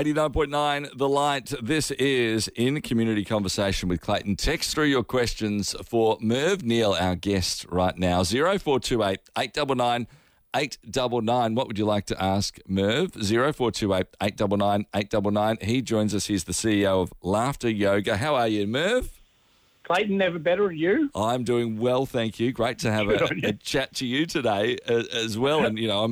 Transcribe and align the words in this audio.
89.9 0.00 0.96
The 0.96 1.08
Light. 1.10 1.52
This 1.60 1.90
is 1.90 2.48
in 2.56 2.80
community 2.80 3.22
conversation 3.22 3.86
with 3.86 4.00
Clayton. 4.00 4.36
Text 4.36 4.74
through 4.74 4.86
your 4.86 5.04
questions 5.04 5.76
for 5.84 6.16
Merv 6.22 6.62
Neal, 6.62 6.96
our 6.98 7.14
guest 7.14 7.66
right 7.68 7.94
now. 7.98 8.24
0428 8.24 9.20
899 9.36 10.06
899. 10.56 11.54
What 11.54 11.66
would 11.66 11.78
you 11.78 11.84
like 11.84 12.06
to 12.06 12.22
ask 12.22 12.58
Merv? 12.66 13.12
0428 13.12 14.06
899 14.22 14.86
899. 14.94 15.58
He 15.60 15.82
joins 15.82 16.14
us. 16.14 16.28
He's 16.28 16.44
the 16.44 16.52
CEO 16.52 17.02
of 17.02 17.12
Laughter 17.20 17.68
Yoga. 17.68 18.16
How 18.16 18.36
are 18.36 18.48
you, 18.48 18.66
Merv? 18.66 19.20
Clayton, 19.82 20.16
never 20.16 20.38
better. 20.38 20.72
You? 20.72 21.10
I'm 21.14 21.44
doing 21.44 21.78
well, 21.78 22.06
thank 22.06 22.40
you. 22.40 22.52
Great 22.52 22.78
to 22.78 22.90
have 22.90 23.10
a, 23.10 23.28
a, 23.44 23.52
chat 23.52 23.94
to 23.96 24.06
you 24.06 24.24
today 24.24 24.78
uh, 24.88 25.02
as 25.12 25.36
well. 25.36 25.66
And, 25.66 25.78
you 25.78 25.88
know, 25.88 26.04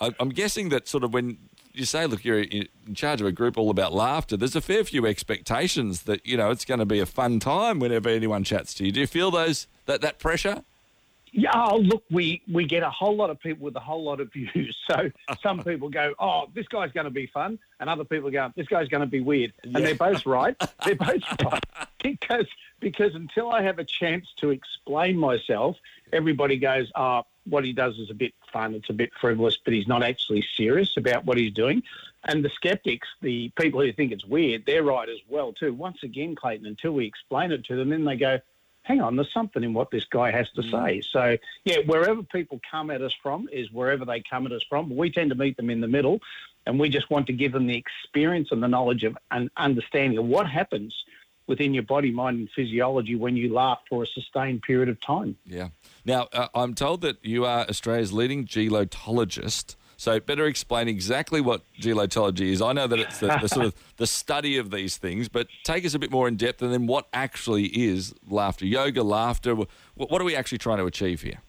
I'm, 0.00 0.14
I'm 0.18 0.30
guessing 0.30 0.70
that 0.70 0.88
sort 0.88 1.04
of 1.04 1.12
when 1.12 1.36
you 1.74 1.84
say, 1.84 2.06
look, 2.06 2.24
you're 2.24 2.40
in 2.40 2.68
charge 2.94 3.20
of 3.20 3.26
a 3.26 3.32
group 3.32 3.58
all 3.58 3.70
about 3.70 3.92
laughter, 3.92 4.36
there's 4.36 4.56
a 4.56 4.60
fair 4.60 4.84
few 4.84 5.06
expectations 5.06 6.02
that, 6.02 6.24
you 6.26 6.36
know, 6.36 6.50
it's 6.50 6.64
going 6.64 6.80
to 6.80 6.86
be 6.86 7.00
a 7.00 7.06
fun 7.06 7.40
time 7.40 7.80
whenever 7.80 8.08
anyone 8.08 8.44
chats 8.44 8.72
to 8.74 8.86
you. 8.86 8.92
Do 8.92 9.00
you 9.00 9.06
feel 9.06 9.30
those 9.30 9.66
that, 9.86 10.00
that 10.00 10.18
pressure? 10.18 10.62
Yeah, 11.36 11.50
oh, 11.52 11.78
look, 11.78 12.04
we, 12.12 12.42
we 12.50 12.64
get 12.64 12.84
a 12.84 12.90
whole 12.90 13.16
lot 13.16 13.28
of 13.28 13.40
people 13.40 13.64
with 13.64 13.74
a 13.74 13.80
whole 13.80 14.04
lot 14.04 14.20
of 14.20 14.32
views. 14.32 14.76
So 14.90 15.10
some 15.42 15.64
people 15.64 15.88
go, 15.88 16.12
oh, 16.18 16.44
this 16.54 16.68
guy's 16.68 16.92
going 16.92 17.04
to 17.04 17.10
be 17.10 17.26
fun. 17.26 17.58
And 17.80 17.88
other 17.88 18.04
people 18.04 18.30
go, 18.30 18.52
this 18.54 18.68
guy's 18.68 18.86
going 18.88 19.00
to 19.00 19.06
be 19.06 19.20
weird. 19.20 19.54
And 19.62 19.74
they're 19.74 19.94
both 19.94 20.26
right. 20.26 20.54
They're 20.84 20.94
both 20.94 21.22
right. 21.42 21.64
Because, 22.02 22.46
because 22.80 23.14
until 23.14 23.50
I 23.50 23.62
have 23.62 23.78
a 23.78 23.84
chance 23.84 24.26
to 24.40 24.50
explain 24.50 25.16
myself, 25.16 25.76
everybody 26.12 26.58
goes, 26.58 26.92
oh, 26.94 27.22
what 27.46 27.64
he 27.64 27.72
does 27.72 27.98
is 27.98 28.10
a 28.10 28.14
bit 28.14 28.34
fun, 28.52 28.74
it's 28.74 28.90
a 28.90 28.94
bit 28.94 29.10
frivolous, 29.20 29.58
but 29.64 29.74
he's 29.74 29.88
not 29.88 30.02
actually 30.02 30.44
serious 30.56 30.96
about 30.96 31.24
what 31.24 31.38
he's 31.38 31.52
doing. 31.52 31.82
And 32.24 32.44
the 32.44 32.50
skeptics, 32.50 33.08
the 33.20 33.50
people 33.58 33.80
who 33.80 33.92
think 33.92 34.12
it's 34.12 34.24
weird, 34.24 34.64
they're 34.66 34.82
right 34.82 35.08
as 35.08 35.18
well 35.28 35.52
too. 35.52 35.74
Once 35.74 36.02
again, 36.02 36.34
Clayton, 36.34 36.66
until 36.66 36.92
we 36.92 37.06
explain 37.06 37.52
it 37.52 37.64
to 37.66 37.76
them, 37.76 37.90
then 37.90 38.04
they 38.04 38.16
go, 38.16 38.40
hang 38.84 39.00
on, 39.00 39.16
there's 39.16 39.32
something 39.32 39.62
in 39.62 39.74
what 39.74 39.90
this 39.90 40.04
guy 40.04 40.30
has 40.30 40.50
to 40.52 40.62
mm. 40.62 40.70
say. 40.70 41.00
So, 41.00 41.36
yeah, 41.64 41.78
wherever 41.86 42.22
people 42.22 42.60
come 42.70 42.90
at 42.90 43.02
us 43.02 43.14
from 43.22 43.48
is 43.50 43.70
wherever 43.72 44.04
they 44.04 44.22
come 44.22 44.46
at 44.46 44.52
us 44.52 44.62
from. 44.68 44.94
We 44.94 45.10
tend 45.10 45.30
to 45.30 45.36
meet 45.36 45.56
them 45.56 45.70
in 45.70 45.80
the 45.80 45.88
middle, 45.88 46.20
and 46.66 46.78
we 46.78 46.88
just 46.88 47.10
want 47.10 47.26
to 47.26 47.32
give 47.32 47.52
them 47.52 47.66
the 47.66 47.76
experience 47.76 48.48
and 48.52 48.62
the 48.62 48.68
knowledge 48.68 49.04
of 49.04 49.16
and 49.30 49.50
understanding 49.56 50.18
of 50.18 50.26
what 50.26 50.48
happens 50.48 50.94
within 51.46 51.74
your 51.74 51.82
body, 51.82 52.10
mind, 52.10 52.38
and 52.38 52.50
physiology 52.50 53.14
when 53.14 53.36
you 53.36 53.52
laugh 53.52 53.78
for 53.88 54.02
a 54.02 54.06
sustained 54.06 54.62
period 54.62 54.88
of 54.88 55.00
time. 55.00 55.36
Yeah. 55.46 55.68
Now, 56.04 56.28
uh, 56.32 56.48
I'm 56.54 56.74
told 56.74 57.02
that 57.02 57.18
you 57.22 57.44
are 57.44 57.66
Australia's 57.68 58.12
leading 58.12 58.46
gelotologist. 58.46 59.76
So, 59.96 60.18
better 60.18 60.46
explain 60.46 60.88
exactly 60.88 61.40
what 61.40 61.62
gelotology 61.80 62.50
is. 62.52 62.60
I 62.60 62.72
know 62.72 62.86
that 62.86 62.98
it's 62.98 63.20
the, 63.20 63.28
the 63.40 63.48
sort 63.48 63.66
of 63.66 63.74
the 63.96 64.06
study 64.06 64.56
of 64.56 64.70
these 64.70 64.96
things, 64.96 65.28
but 65.28 65.46
take 65.62 65.84
us 65.84 65.94
a 65.94 65.98
bit 65.98 66.10
more 66.10 66.26
in 66.26 66.36
depth, 66.36 66.62
and 66.62 66.72
then 66.72 66.86
what 66.86 67.06
actually 67.12 67.66
is 67.66 68.12
laughter 68.28 68.66
yoga, 68.66 69.02
laughter. 69.02 69.54
What, 69.54 69.68
what 69.94 70.20
are 70.20 70.24
we 70.24 70.34
actually 70.34 70.58
trying 70.58 70.78
to 70.78 70.86
achieve 70.86 71.22
here? 71.22 71.40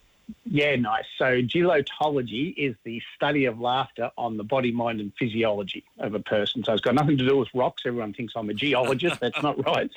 Yeah, 0.43 0.75
nice. 0.75 1.05
So, 1.17 1.41
gelotology 1.41 2.53
is 2.55 2.75
the 2.83 3.01
study 3.15 3.45
of 3.45 3.59
laughter 3.59 4.11
on 4.17 4.37
the 4.37 4.43
body, 4.43 4.71
mind, 4.71 4.99
and 4.99 5.11
physiology 5.17 5.83
of 5.99 6.13
a 6.13 6.19
person. 6.19 6.63
So, 6.63 6.73
it's 6.73 6.81
got 6.81 6.95
nothing 6.95 7.17
to 7.17 7.27
do 7.27 7.37
with 7.37 7.49
rocks. 7.53 7.83
Everyone 7.85 8.13
thinks 8.13 8.33
I'm 8.35 8.49
a 8.49 8.53
geologist. 8.53 9.19
That's 9.19 9.41
not 9.41 9.63
right. 9.65 9.89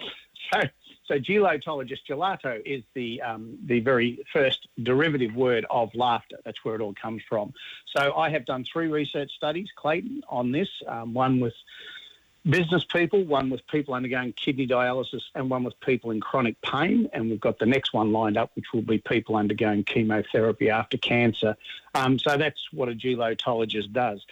So, 0.52 0.60
so 1.06 1.14
gelotologist, 1.18 2.00
gelato 2.08 2.60
is 2.64 2.82
the 2.94 3.22
um, 3.22 3.58
the 3.66 3.80
very 3.80 4.24
first 4.32 4.68
derivative 4.82 5.34
word 5.34 5.64
of 5.70 5.94
laughter. 5.94 6.36
That's 6.44 6.64
where 6.64 6.74
it 6.74 6.80
all 6.80 6.94
comes 6.94 7.22
from. 7.28 7.52
So, 7.96 8.14
I 8.14 8.30
have 8.30 8.44
done 8.44 8.64
three 8.64 8.88
research 8.88 9.30
studies, 9.36 9.68
Clayton, 9.76 10.22
on 10.28 10.52
this. 10.52 10.68
Um, 10.86 11.14
one 11.14 11.40
with 11.40 11.54
business 12.48 12.84
people, 12.84 13.24
one 13.24 13.50
with 13.50 13.66
people 13.66 13.94
undergoing 13.94 14.32
kidney 14.32 14.66
dialysis, 14.66 15.22
and 15.34 15.50
one 15.50 15.64
with 15.64 15.78
people 15.80 16.10
in 16.10 16.20
chronic 16.20 16.60
pain. 16.62 17.08
And 17.12 17.30
we've 17.30 17.40
got 17.40 17.58
the 17.58 17.66
next 17.66 17.92
one 17.92 18.12
lined 18.12 18.36
up, 18.36 18.50
which 18.54 18.66
will 18.72 18.82
be 18.82 18.98
people 18.98 19.36
undergoing 19.36 19.84
chemotherapy 19.84 20.70
after 20.70 20.96
cancer. 20.96 21.56
Um, 21.94 22.18
so 22.18 22.36
that's 22.36 22.72
what 22.72 22.88
a 22.88 22.92
gelotologist 22.92 23.92
does. 23.92 24.24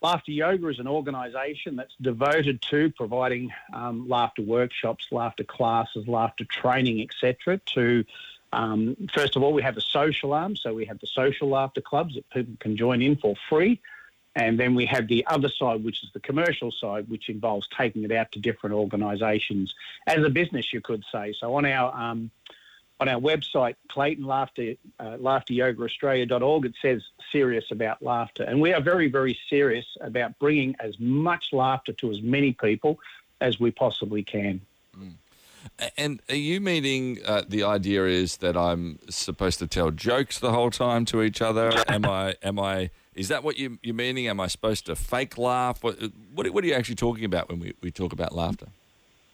Laughter 0.00 0.30
Yoga 0.30 0.68
is 0.68 0.78
an 0.78 0.86
organisation 0.86 1.74
that's 1.74 1.94
devoted 2.00 2.62
to 2.70 2.90
providing 2.92 3.52
um, 3.72 4.08
laughter 4.08 4.42
workshops, 4.42 5.06
laughter 5.10 5.42
classes, 5.42 6.06
laughter 6.06 6.44
training, 6.44 7.02
etc. 7.02 7.60
To 7.74 8.04
um, 8.52 8.96
first 9.12 9.36
of 9.36 9.42
all, 9.42 9.52
we 9.52 9.62
have 9.62 9.76
a 9.76 9.80
social 9.80 10.32
arm, 10.32 10.56
so 10.56 10.72
we 10.72 10.86
have 10.86 11.00
the 11.00 11.06
social 11.06 11.48
laughter 11.48 11.80
clubs 11.80 12.14
that 12.14 12.30
people 12.30 12.54
can 12.60 12.76
join 12.76 13.02
in 13.02 13.16
for 13.16 13.34
free. 13.48 13.80
And 14.38 14.56
then 14.56 14.76
we 14.76 14.86
have 14.86 15.08
the 15.08 15.26
other 15.26 15.48
side, 15.48 15.82
which 15.82 16.04
is 16.04 16.10
the 16.12 16.20
commercial 16.20 16.70
side, 16.70 17.08
which 17.08 17.28
involves 17.28 17.66
taking 17.76 18.04
it 18.04 18.12
out 18.12 18.30
to 18.32 18.38
different 18.38 18.76
organisations 18.76 19.74
as 20.06 20.24
a 20.24 20.30
business, 20.30 20.72
you 20.72 20.80
could 20.80 21.04
say. 21.10 21.34
So 21.36 21.56
on 21.56 21.64
our 21.64 21.92
um, 21.92 22.30
on 23.00 23.08
our 23.08 23.20
website, 23.20 23.74
Clayton 23.88 24.24
Laughter, 24.24 24.74
uh, 25.00 25.16
laughteryogaaustralia.org, 25.16 26.66
it 26.66 26.74
says 26.80 27.02
serious 27.32 27.70
about 27.72 28.00
laughter. 28.00 28.44
And 28.44 28.60
we 28.60 28.72
are 28.72 28.80
very, 28.80 29.08
very 29.08 29.38
serious 29.48 29.86
about 30.00 30.38
bringing 30.38 30.76
as 30.80 30.98
much 31.00 31.52
laughter 31.52 31.92
to 31.94 32.10
as 32.10 32.22
many 32.22 32.52
people 32.52 32.98
as 33.40 33.58
we 33.58 33.72
possibly 33.72 34.22
can. 34.22 34.60
Mm. 34.96 35.14
And 35.96 36.20
are 36.28 36.34
you 36.34 36.60
meaning 36.60 37.18
uh, 37.24 37.42
the 37.48 37.64
idea 37.64 38.04
is 38.06 38.38
that 38.38 38.56
I'm 38.56 38.98
supposed 39.10 39.58
to 39.60 39.66
tell 39.66 39.90
jokes 39.90 40.38
the 40.38 40.52
whole 40.52 40.70
time 40.70 41.04
to 41.06 41.22
each 41.22 41.42
other? 41.42 41.72
Am 41.88 42.04
I? 42.04 42.34
Am 42.42 42.58
I? 42.58 42.90
Is 43.14 43.28
that 43.28 43.42
what 43.42 43.58
you, 43.58 43.78
you're 43.82 43.94
meaning? 43.94 44.28
Am 44.28 44.40
I 44.40 44.46
supposed 44.46 44.86
to 44.86 44.96
fake 44.96 45.38
laugh? 45.38 45.82
What, 45.82 45.98
what, 46.34 46.48
what 46.50 46.64
are 46.64 46.66
you 46.66 46.74
actually 46.74 46.94
talking 46.94 47.24
about 47.24 47.48
when 47.48 47.60
we, 47.60 47.74
we 47.80 47.90
talk 47.90 48.12
about 48.12 48.34
laughter? 48.34 48.66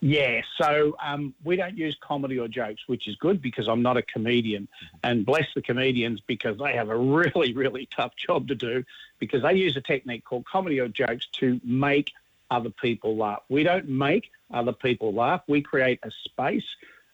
Yeah, 0.01 0.43
so 0.59 0.95
um, 1.03 1.33
we 1.45 1.57
don't 1.57 1.79
use 1.79 1.97
comedy 1.99 2.39
or 2.39 2.47
jokes, 2.47 2.83
which 2.87 3.09
is 3.09 3.17
good 3.17 3.41
because 3.41 3.69
I'm 3.69 3.81
not 3.81 3.97
a 3.97 4.03
comedian. 4.03 4.69
And 5.03 5.25
bless 5.25 5.47
the 5.55 5.63
comedians 5.63 6.21
because 6.21 6.59
they 6.59 6.75
have 6.75 6.91
a 6.91 6.97
really, 6.97 7.55
really 7.55 7.89
tough 7.95 8.13
job 8.15 8.49
to 8.49 8.55
do 8.55 8.85
because 9.19 9.43
they 9.43 9.55
use 9.55 9.79
a 9.79 9.81
technique 9.81 10.25
called 10.25 10.45
comedy 10.45 10.79
or 10.79 10.89
jokes 10.89 11.27
to 11.39 11.59
make 11.65 12.13
other 12.51 12.69
people 12.69 13.17
laugh. 13.17 13.43
We 13.49 13.63
don't 13.63 13.89
make 13.89 14.31
other 14.53 14.73
people 14.73 15.15
laugh. 15.15 15.43
We 15.49 15.63
create 15.63 16.01
a 16.03 16.11
space, 16.25 16.67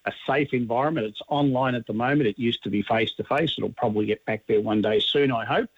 a 0.04 0.12
safe 0.26 0.52
environment. 0.52 1.06
It's 1.06 1.22
online 1.28 1.76
at 1.76 1.86
the 1.86 1.92
moment. 1.92 2.22
It 2.22 2.40
used 2.40 2.64
to 2.64 2.70
be 2.70 2.82
face 2.82 3.12
to 3.14 3.24
face. 3.24 3.54
It'll 3.56 3.70
probably 3.70 4.06
get 4.06 4.24
back 4.24 4.42
there 4.48 4.60
one 4.60 4.82
day 4.82 4.98
soon, 4.98 5.30
I 5.30 5.44
hope. 5.44 5.70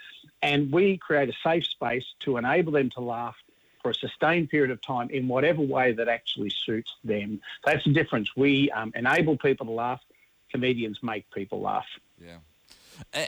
And 0.43 0.73
we 0.73 0.97
create 0.97 1.29
a 1.29 1.33
safe 1.43 1.67
space 1.67 2.05
to 2.21 2.37
enable 2.37 2.73
them 2.73 2.91
to 2.91 3.01
laugh 3.01 3.37
for 3.81 3.91
a 3.91 3.95
sustained 3.95 4.51
period 4.51 4.71
of 4.71 4.81
time 4.81 5.11
in 5.11 5.29
whatever 5.29 5.61
way 5.61 5.93
that 5.93 6.09
actually 6.09 6.51
suits 6.51 6.95
them. 7.05 7.41
That's 7.65 7.85
the 7.85 7.93
difference. 7.93 8.31
We 8.37 8.71
um, 8.71 8.93
enable 8.95 9.37
people 9.37 9.67
to 9.67 9.73
laugh. 9.73 10.01
Comedians 10.51 10.99
make 11.03 11.31
people 11.31 11.61
laugh. 11.61 11.87
Yeah. 12.21 12.39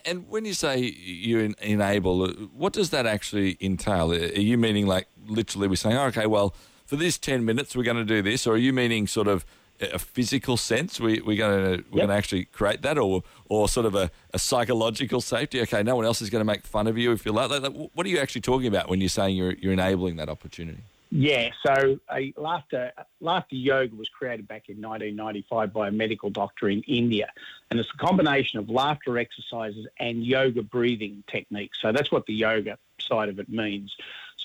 And 0.04 0.28
when 0.28 0.44
you 0.44 0.54
say 0.54 0.78
you 0.78 1.54
enable, 1.60 2.28
what 2.28 2.72
does 2.72 2.90
that 2.90 3.06
actually 3.06 3.56
entail? 3.60 4.12
Are 4.12 4.16
you 4.16 4.58
meaning 4.58 4.86
like 4.86 5.08
literally 5.26 5.68
we're 5.68 5.76
saying, 5.76 5.96
oh, 5.96 6.06
okay, 6.06 6.26
well, 6.26 6.54
for 6.84 6.96
this 6.96 7.18
10 7.18 7.44
minutes, 7.44 7.74
we're 7.74 7.82
going 7.82 7.96
to 7.96 8.04
do 8.04 8.22
this? 8.22 8.46
Or 8.46 8.54
are 8.54 8.58
you 8.58 8.72
meaning 8.72 9.06
sort 9.06 9.26
of 9.26 9.44
a 9.80 9.98
physical 9.98 10.56
sense? 10.56 11.00
We, 11.00 11.20
we're 11.20 11.36
going 11.36 11.64
to 11.64 11.70
we're 11.70 11.76
yep. 11.76 11.92
going 11.92 12.08
to 12.08 12.14
actually 12.14 12.44
create 12.46 12.82
that, 12.82 12.98
or 12.98 13.22
or 13.48 13.68
sort 13.68 13.86
of 13.86 13.94
a, 13.94 14.10
a, 14.32 14.38
psychological 14.38 15.20
safety. 15.20 15.60
Okay, 15.62 15.82
no 15.82 15.96
one 15.96 16.04
else 16.04 16.22
is 16.22 16.30
going 16.30 16.40
to 16.40 16.44
make 16.44 16.64
fun 16.64 16.86
of 16.86 16.96
you 16.96 17.12
if 17.12 17.24
you're 17.24 17.34
like 17.34 17.50
that. 17.50 17.72
What 17.72 18.06
are 18.06 18.08
you 18.08 18.18
actually 18.18 18.42
talking 18.42 18.66
about 18.66 18.88
when 18.88 19.00
you're 19.00 19.08
saying 19.08 19.36
you're 19.36 19.54
you're 19.54 19.72
enabling 19.72 20.16
that 20.16 20.28
opportunity? 20.28 20.82
Yeah, 21.16 21.50
so 21.64 22.00
a 22.12 22.34
laughter 22.36 22.92
laughter 23.20 23.54
yoga 23.54 23.94
was 23.94 24.08
created 24.08 24.48
back 24.48 24.68
in 24.68 24.76
1995 24.82 25.72
by 25.72 25.88
a 25.88 25.92
medical 25.92 26.28
doctor 26.28 26.68
in 26.68 26.82
India, 26.82 27.30
and 27.70 27.78
it's 27.78 27.88
a 27.94 27.98
combination 27.98 28.58
of 28.58 28.68
laughter 28.68 29.16
exercises 29.16 29.86
and 30.00 30.24
yoga 30.24 30.62
breathing 30.62 31.22
techniques. 31.28 31.78
So 31.80 31.92
that's 31.92 32.10
what 32.10 32.26
the 32.26 32.34
yoga 32.34 32.78
side 32.98 33.28
of 33.28 33.38
it 33.38 33.48
means. 33.48 33.94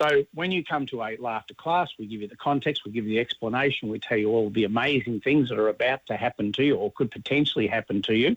So 0.01 0.23
when 0.33 0.51
you 0.51 0.63
come 0.63 0.85
to 0.87 1.03
a 1.03 1.17
laughter 1.17 1.53
class, 1.53 1.89
we 1.99 2.07
give 2.07 2.21
you 2.21 2.27
the 2.27 2.37
context, 2.37 2.85
we 2.85 2.91
give 2.91 3.05
you 3.05 3.15
the 3.15 3.19
explanation, 3.19 3.89
we 3.89 3.99
tell 3.99 4.17
you 4.17 4.29
all 4.29 4.49
the 4.49 4.63
amazing 4.63 5.19
things 5.19 5.49
that 5.49 5.59
are 5.59 5.67
about 5.67 6.05
to 6.07 6.15
happen 6.15 6.53
to 6.53 6.63
you 6.63 6.75
or 6.75 6.91
could 6.91 7.11
potentially 7.11 7.67
happen 7.67 8.01
to 8.03 8.15
you. 8.15 8.35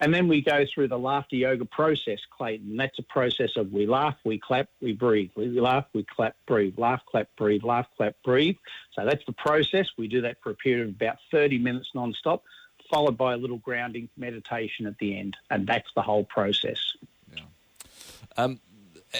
And 0.00 0.12
then 0.12 0.28
we 0.28 0.42
go 0.42 0.64
through 0.66 0.88
the 0.88 0.98
laughter 0.98 1.36
yoga 1.36 1.64
process, 1.64 2.18
Clayton. 2.36 2.76
That's 2.76 2.98
a 2.98 3.02
process 3.02 3.56
of 3.56 3.72
we 3.72 3.86
laugh, 3.86 4.16
we 4.24 4.38
clap, 4.38 4.68
we 4.80 4.92
breathe. 4.92 5.30
We 5.36 5.48
laugh, 5.60 5.86
we 5.92 6.02
clap, 6.02 6.34
breathe. 6.46 6.78
Laugh, 6.78 7.00
clap, 7.06 7.28
breathe. 7.36 7.62
Laugh, 7.62 7.86
clap, 7.96 8.16
breathe. 8.24 8.56
So 8.92 9.04
that's 9.04 9.24
the 9.24 9.32
process. 9.32 9.86
We 9.96 10.08
do 10.08 10.22
that 10.22 10.38
for 10.42 10.50
a 10.50 10.54
period 10.54 10.88
of 10.88 10.94
about 10.96 11.18
30 11.30 11.58
minutes 11.58 11.90
non-stop, 11.94 12.42
followed 12.90 13.16
by 13.16 13.34
a 13.34 13.36
little 13.36 13.58
grounding 13.58 14.08
meditation 14.16 14.86
at 14.86 14.98
the 14.98 15.16
end. 15.16 15.36
And 15.48 15.66
that's 15.66 15.88
the 15.94 16.02
whole 16.02 16.24
process. 16.24 16.80
Yeah. 17.32 17.42
Um, 18.36 18.60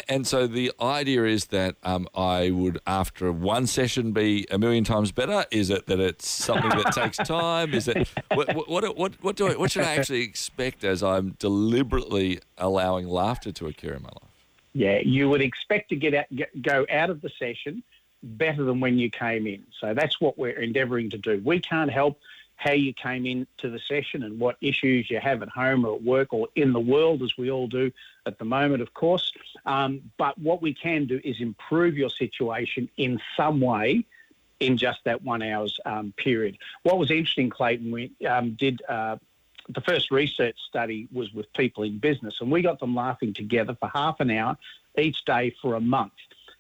and 0.09 0.27
so 0.27 0.47
the 0.47 0.73
idea 0.81 1.25
is 1.25 1.47
that 1.47 1.77
um, 1.83 2.09
I 2.15 2.51
would, 2.51 2.81
after 2.87 3.33
one 3.33 3.67
session, 3.67 4.13
be 4.13 4.47
a 4.51 4.59
million 4.59 4.85
times 4.85 5.13
better. 5.13 5.45
Is 5.51 5.71
it 5.71 5.87
that 5.87 6.01
it's 6.01 6.29
something 6.29 6.71
that 6.71 6.93
takes 6.93 7.17
time? 7.29 7.75
Is 7.75 7.89
it 7.89 8.09
what 8.33 8.55
what 8.55 8.97
what, 8.97 9.15
what 9.23 9.37
do 9.37 9.49
I, 9.49 9.57
what 9.57 9.71
should 9.71 9.85
I 9.85 9.95
actually 9.95 10.23
expect 10.23 10.85
as 10.85 11.03
I'm 11.03 11.31
deliberately 11.39 12.41
allowing 12.59 13.09
laughter 13.09 13.53
to 13.53 13.67
occur 13.67 13.95
in 13.95 14.03
my 14.03 14.09
life? 14.09 14.31
Yeah, 14.73 14.99
you 14.99 15.29
would 15.29 15.41
expect 15.41 15.91
to 15.91 15.97
get, 15.97 16.15
out, 16.15 16.27
get 16.35 16.63
go 16.63 16.85
out 16.91 17.11
of 17.11 17.21
the 17.21 17.31
session 17.39 17.83
better 18.23 18.65
than 18.65 18.81
when 18.81 18.99
you 18.99 19.11
came 19.11 19.47
in. 19.47 19.65
So 19.81 19.95
that's 19.95 20.21
what 20.21 20.39
we're 20.39 20.59
endeavouring 20.59 21.11
to 21.11 21.19
do. 21.19 21.41
We 21.45 21.61
can't 21.61 21.91
help 21.91 22.19
how 22.57 22.73
you 22.73 22.93
came 22.93 23.27
into 23.27 23.69
the 23.71 23.79
session 23.79 24.23
and 24.23 24.39
what 24.39 24.57
issues 24.61 25.11
you 25.11 25.19
have 25.21 25.43
at 25.43 25.49
home 25.49 25.85
or 25.85 25.97
at 25.97 26.03
work 26.03 26.33
or 26.33 26.49
in 26.55 26.73
the 26.73 26.81
world, 26.81 27.23
as 27.23 27.37
we 27.37 27.51
all 27.51 27.67
do 27.67 27.91
at 28.27 28.39
the 28.39 28.45
moment, 28.45 28.83
of 28.83 28.95
course. 28.95 29.33
Um, 29.67 30.01
but 30.17 30.39
what 30.39 30.63
we 30.63 30.73
can 30.73 31.07
do 31.07 31.21
is 31.23 31.41
improve 31.41 31.97
your 31.97 32.11
situation 32.11 32.89
in 32.97 33.21
some 33.37 33.61
way 33.61 34.05
in 34.61 34.77
just 34.77 35.01
that 35.05 35.23
one 35.23 35.43
hour's 35.43 35.79
um, 35.85 36.15
period. 36.17 36.57
What 36.85 36.99
was 36.99 37.11
interesting, 37.11 37.51
Clayton, 37.51 37.91
we 37.91 38.13
um, 38.27 38.53
did. 38.53 38.83
Uh, 38.89 39.17
the 39.69 39.81
first 39.81 40.11
research 40.11 40.57
study 40.69 41.09
was 41.11 41.33
with 41.33 41.51
people 41.55 41.85
in 41.85 41.99
business, 41.99 42.37
and 42.41 42.51
we 42.51 42.61
got 42.61 42.81
them 42.81 42.95
laughing 42.95 43.33
together 43.33 43.75
for 43.81 43.89
half 43.89 44.21
an 44.21 44.31
hour 44.31 44.59
each 44.99 45.25
day 45.25 45.55
for 45.63 45.75
a 45.75 45.81
month. 45.81 46.13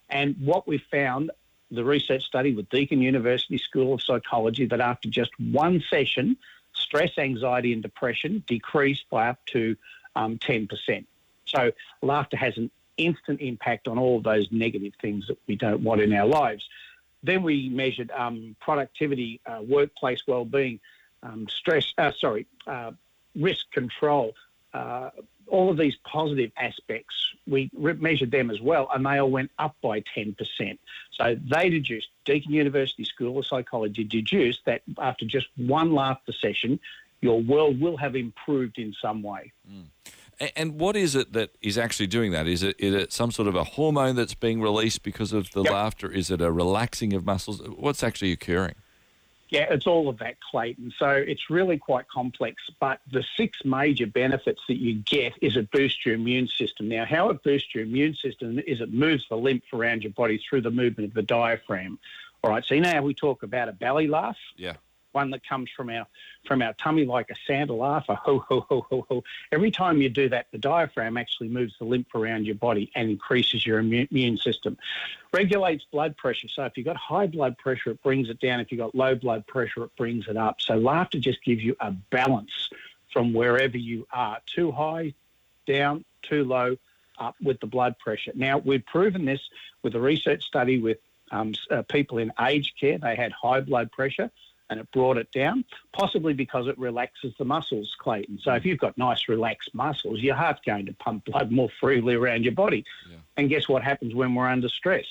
And 0.08 0.36
what 0.40 0.66
we 0.66 0.78
found 0.90 1.30
the 1.74 1.84
research 1.84 2.24
study 2.24 2.54
with 2.54 2.68
Deakin 2.70 3.02
University 3.02 3.58
School 3.58 3.94
of 3.94 4.02
Psychology 4.02 4.66
that 4.66 4.80
after 4.80 5.08
just 5.08 5.30
one 5.38 5.82
session, 5.90 6.36
stress, 6.72 7.16
anxiety, 7.18 7.72
and 7.72 7.82
depression 7.82 8.42
decreased 8.46 9.04
by 9.10 9.28
up 9.28 9.38
to 9.46 9.76
um, 10.16 10.38
10%. 10.38 11.04
So 11.46 11.72
laughter 12.02 12.36
has 12.36 12.56
an 12.56 12.70
instant 12.96 13.40
impact 13.40 13.88
on 13.88 13.98
all 13.98 14.18
of 14.18 14.24
those 14.24 14.48
negative 14.50 14.92
things 15.00 15.26
that 15.28 15.38
we 15.46 15.56
don't 15.56 15.82
want 15.82 16.00
in 16.00 16.12
our 16.12 16.26
lives. 16.26 16.68
Then 17.22 17.42
we 17.42 17.68
measured 17.68 18.10
um, 18.10 18.54
productivity, 18.60 19.40
uh, 19.46 19.60
workplace 19.66 20.22
well-being, 20.26 20.80
um, 21.22 21.46
stress, 21.48 21.92
uh, 21.96 22.12
sorry, 22.18 22.46
uh, 22.66 22.92
risk 23.34 23.70
control, 23.72 24.34
uh, 24.74 25.10
all 25.48 25.70
of 25.70 25.76
these 25.76 25.96
positive 26.04 26.50
aspects, 26.56 27.14
we 27.46 27.70
measured 27.74 28.30
them 28.30 28.50
as 28.50 28.60
well, 28.60 28.88
and 28.94 29.04
they 29.04 29.18
all 29.18 29.30
went 29.30 29.50
up 29.58 29.76
by 29.82 30.02
10%. 30.16 30.36
So 31.12 31.36
they 31.46 31.68
deduced, 31.68 32.08
Deakin 32.24 32.52
University 32.52 33.04
School 33.04 33.38
of 33.38 33.46
Psychology 33.46 34.04
deduced 34.04 34.64
that 34.66 34.82
after 34.98 35.24
just 35.24 35.46
one 35.56 35.92
laughter 35.92 36.32
session, 36.32 36.80
your 37.20 37.40
world 37.40 37.80
will 37.80 37.96
have 37.96 38.16
improved 38.16 38.78
in 38.78 38.94
some 39.00 39.22
way. 39.22 39.52
Mm. 39.70 39.86
And 40.56 40.80
what 40.80 40.96
is 40.96 41.14
it 41.14 41.32
that 41.32 41.50
is 41.62 41.78
actually 41.78 42.08
doing 42.08 42.32
that? 42.32 42.48
Is 42.48 42.62
it, 42.62 42.74
is 42.78 42.94
it 42.94 43.12
some 43.12 43.30
sort 43.30 43.46
of 43.46 43.54
a 43.54 43.64
hormone 43.64 44.16
that's 44.16 44.34
being 44.34 44.60
released 44.60 45.02
because 45.02 45.32
of 45.32 45.50
the 45.52 45.62
yep. 45.62 45.72
laughter? 45.72 46.10
Is 46.10 46.30
it 46.30 46.40
a 46.40 46.50
relaxing 46.50 47.12
of 47.12 47.24
muscles? 47.24 47.62
What's 47.68 48.02
actually 48.02 48.32
occurring? 48.32 48.74
Yeah, 49.50 49.66
it's 49.70 49.86
all 49.86 50.08
of 50.08 50.18
that, 50.18 50.36
Clayton. 50.40 50.92
So 50.98 51.08
it's 51.10 51.50
really 51.50 51.78
quite 51.78 52.08
complex. 52.08 52.62
But 52.80 53.00
the 53.10 53.24
six 53.36 53.64
major 53.64 54.06
benefits 54.06 54.62
that 54.68 54.78
you 54.78 54.94
get 54.94 55.34
is 55.40 55.56
it 55.56 55.70
boosts 55.70 56.04
your 56.04 56.14
immune 56.14 56.48
system. 56.48 56.88
Now, 56.88 57.04
how 57.04 57.28
it 57.30 57.42
boosts 57.42 57.74
your 57.74 57.84
immune 57.84 58.14
system 58.14 58.58
is 58.66 58.80
it 58.80 58.92
moves 58.92 59.24
the 59.28 59.36
lymph 59.36 59.64
around 59.72 60.02
your 60.02 60.12
body 60.12 60.38
through 60.38 60.62
the 60.62 60.70
movement 60.70 61.10
of 61.10 61.14
the 61.14 61.22
diaphragm. 61.22 61.98
All 62.42 62.50
right, 62.50 62.64
so 62.64 62.74
you 62.74 62.80
know 62.80 62.92
how 62.92 63.02
we 63.02 63.14
talk 63.14 63.42
about 63.42 63.68
a 63.68 63.72
belly 63.72 64.06
laugh? 64.06 64.36
Yeah 64.56 64.74
one 65.14 65.30
that 65.30 65.46
comes 65.46 65.70
from 65.70 65.90
our 65.90 66.06
from 66.46 66.60
our 66.60 66.74
tummy 66.74 67.04
like 67.04 67.30
a 67.30 67.34
Santa 67.46 67.72
laugh, 67.72 68.04
a 68.08 68.14
ho 68.14 68.38
ho 68.38 68.66
ho 68.68 68.86
ho 68.90 69.06
ho. 69.08 69.24
Every 69.52 69.70
time 69.70 70.02
you 70.02 70.08
do 70.08 70.28
that, 70.28 70.46
the 70.52 70.58
diaphragm 70.58 71.16
actually 71.16 71.48
moves 71.48 71.74
the 71.78 71.84
lymph 71.84 72.14
around 72.14 72.46
your 72.46 72.56
body 72.56 72.90
and 72.94 73.10
increases 73.10 73.64
your 73.64 73.78
immune 73.78 74.36
system. 74.38 74.76
Regulates 75.32 75.84
blood 75.90 76.16
pressure. 76.16 76.48
So 76.48 76.64
if 76.64 76.76
you've 76.76 76.86
got 76.86 76.96
high 76.96 77.26
blood 77.26 77.56
pressure, 77.58 77.90
it 77.90 78.02
brings 78.02 78.28
it 78.28 78.40
down. 78.40 78.60
If 78.60 78.70
you've 78.70 78.80
got 78.80 78.94
low 78.94 79.14
blood 79.14 79.46
pressure, 79.46 79.84
it 79.84 79.96
brings 79.96 80.28
it 80.28 80.36
up. 80.36 80.60
So 80.60 80.76
laughter 80.76 81.18
just 81.18 81.42
gives 81.44 81.62
you 81.62 81.76
a 81.80 81.92
balance 81.92 82.70
from 83.12 83.32
wherever 83.32 83.78
you 83.78 84.06
are. 84.12 84.38
Too 84.46 84.72
high, 84.72 85.14
down, 85.66 86.04
too 86.22 86.44
low, 86.44 86.76
up 87.18 87.36
with 87.42 87.60
the 87.60 87.66
blood 87.66 87.98
pressure. 87.98 88.32
Now 88.34 88.58
we've 88.58 88.84
proven 88.84 89.24
this 89.24 89.40
with 89.82 89.94
a 89.94 90.00
research 90.00 90.44
study 90.44 90.78
with 90.78 90.98
um, 91.30 91.54
uh, 91.70 91.82
people 91.82 92.18
in 92.18 92.32
aged 92.40 92.78
care. 92.78 92.98
They 92.98 93.16
had 93.16 93.32
high 93.32 93.60
blood 93.60 93.90
pressure 93.92 94.30
and 94.74 94.80
it 94.80 94.90
brought 94.90 95.16
it 95.16 95.30
down, 95.30 95.64
possibly 95.92 96.32
because 96.32 96.66
it 96.66 96.76
relaxes 96.76 97.32
the 97.38 97.44
muscles, 97.44 97.94
Clayton. 98.00 98.40
So 98.42 98.54
if 98.54 98.64
you've 98.64 98.80
got 98.80 98.98
nice 98.98 99.28
relaxed 99.28 99.72
muscles, 99.72 100.18
your 100.18 100.34
heart's 100.34 100.62
going 100.66 100.86
to 100.86 100.92
pump 100.94 101.26
blood 101.26 101.52
more 101.52 101.68
freely 101.80 102.14
around 102.14 102.42
your 102.42 102.54
body. 102.54 102.84
Yeah. 103.08 103.18
And 103.36 103.48
guess 103.48 103.68
what 103.68 103.84
happens 103.84 104.16
when 104.16 104.34
we're 104.34 104.48
under 104.48 104.68
stress? 104.68 105.04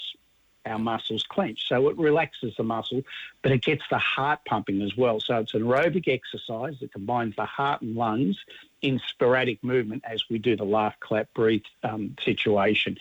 Our 0.65 0.79
muscles 0.79 1.23
clench. 1.23 1.65
So 1.69 1.87
it 1.87 1.97
relaxes 1.97 2.55
the 2.57 2.63
muscle, 2.63 3.03
but 3.41 3.53
it 3.53 3.61
gets 3.61 3.83
the 3.89 3.99
heart 3.99 4.39
pumping 4.45 4.81
as 4.81 4.97
well. 4.97 5.21
So 5.21 5.37
it's 5.37 5.53
an 5.53 5.61
aerobic 5.61 6.09
exercise 6.09 6.75
that 6.81 6.91
combines 6.91 7.37
the 7.37 7.45
heart 7.45 7.81
and 7.81 7.95
lungs 7.95 8.37
in 8.81 8.99
sporadic 9.07 9.63
movement 9.63 10.03
as 10.05 10.25
we 10.29 10.39
do 10.39 10.57
the 10.57 10.65
laugh, 10.65 10.95
clap, 10.99 11.33
breathe 11.33 11.63
um, 11.83 12.15
situation 12.21 12.97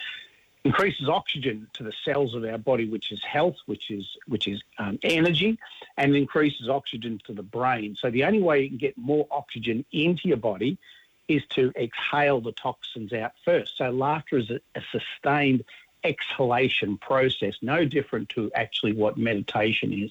increases 0.64 1.08
oxygen 1.08 1.66
to 1.72 1.82
the 1.82 1.92
cells 2.04 2.34
of 2.34 2.44
our 2.44 2.58
body, 2.58 2.88
which 2.88 3.10
is 3.10 3.22
health, 3.24 3.56
which 3.66 3.90
is 3.90 4.06
which 4.26 4.46
is 4.46 4.62
um, 4.78 4.98
energy, 5.02 5.58
and 5.96 6.14
increases 6.14 6.68
oxygen 6.68 7.20
to 7.26 7.32
the 7.32 7.42
brain. 7.42 7.96
So 7.98 8.10
the 8.10 8.24
only 8.24 8.40
way 8.40 8.62
you 8.62 8.68
can 8.68 8.78
get 8.78 8.96
more 8.96 9.26
oxygen 9.30 9.84
into 9.92 10.28
your 10.28 10.36
body 10.36 10.78
is 11.28 11.42
to 11.50 11.72
exhale 11.76 12.40
the 12.40 12.52
toxins 12.52 13.12
out 13.12 13.32
first. 13.44 13.76
So 13.76 13.90
laughter 13.90 14.38
is 14.38 14.50
a, 14.50 14.60
a 14.74 14.82
sustained 14.90 15.64
exhalation 16.04 16.98
process, 16.98 17.54
no 17.62 17.84
different 17.84 18.28
to 18.30 18.50
actually 18.54 18.92
what 18.92 19.16
meditation 19.16 19.92
is. 19.92 20.10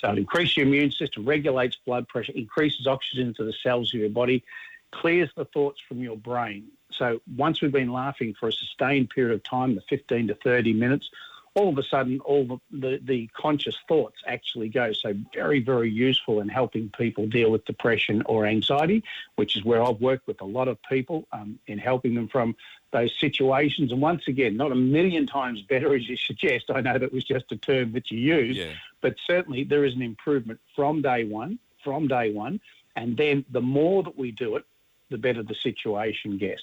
So 0.00 0.10
it 0.10 0.18
increases 0.18 0.56
your 0.56 0.66
immune 0.66 0.90
system, 0.90 1.26
regulates 1.26 1.76
blood 1.84 2.08
pressure, 2.08 2.32
increases 2.32 2.86
oxygen 2.86 3.34
to 3.34 3.44
the 3.44 3.52
cells 3.52 3.92
of 3.92 4.00
your 4.00 4.08
body, 4.08 4.42
clears 4.92 5.30
the 5.36 5.44
thoughts 5.46 5.80
from 5.88 6.00
your 6.00 6.16
brain. 6.16 6.68
So 6.90 7.20
once 7.36 7.60
we've 7.60 7.72
been 7.72 7.92
laughing 7.92 8.34
for 8.38 8.48
a 8.48 8.52
sustained 8.52 9.10
period 9.10 9.34
of 9.34 9.42
time, 9.42 9.74
the 9.74 9.82
15 9.88 10.28
to 10.28 10.34
30 10.34 10.72
minutes, 10.72 11.10
all 11.56 11.70
of 11.70 11.78
a 11.78 11.82
sudden, 11.82 12.20
all 12.20 12.44
the, 12.44 12.58
the, 12.70 13.00
the, 13.02 13.26
conscious 13.28 13.76
thoughts 13.88 14.16
actually 14.26 14.68
go. 14.68 14.92
So, 14.92 15.14
very, 15.32 15.60
very 15.60 15.90
useful 15.90 16.40
in 16.40 16.50
helping 16.50 16.90
people 16.90 17.26
deal 17.26 17.50
with 17.50 17.64
depression 17.64 18.22
or 18.26 18.44
anxiety, 18.44 19.02
which 19.36 19.56
is 19.56 19.64
where 19.64 19.82
I've 19.82 19.98
worked 19.98 20.26
with 20.26 20.42
a 20.42 20.44
lot 20.44 20.68
of 20.68 20.76
people 20.82 21.26
um, 21.32 21.58
in 21.66 21.78
helping 21.78 22.14
them 22.14 22.28
from 22.28 22.56
those 22.92 23.10
situations. 23.18 23.90
And 23.90 24.02
once 24.02 24.28
again, 24.28 24.58
not 24.58 24.70
a 24.70 24.74
million 24.74 25.26
times 25.26 25.62
better 25.62 25.94
as 25.94 26.06
you 26.06 26.16
suggest. 26.16 26.66
I 26.68 26.82
know 26.82 26.98
that 26.98 27.10
was 27.10 27.24
just 27.24 27.50
a 27.50 27.56
term 27.56 27.92
that 27.92 28.10
you 28.10 28.18
used, 28.18 28.58
yeah. 28.58 28.74
but 29.00 29.14
certainly 29.26 29.64
there 29.64 29.86
is 29.86 29.94
an 29.94 30.02
improvement 30.02 30.60
from 30.74 31.00
day 31.00 31.24
one, 31.24 31.58
from 31.82 32.06
day 32.06 32.34
one. 32.34 32.60
And 32.96 33.16
then 33.16 33.46
the 33.50 33.62
more 33.62 34.02
that 34.02 34.18
we 34.18 34.30
do 34.30 34.56
it, 34.56 34.64
the 35.10 35.18
better 35.18 35.42
the 35.42 35.54
situation 35.54 36.38
gets. 36.38 36.62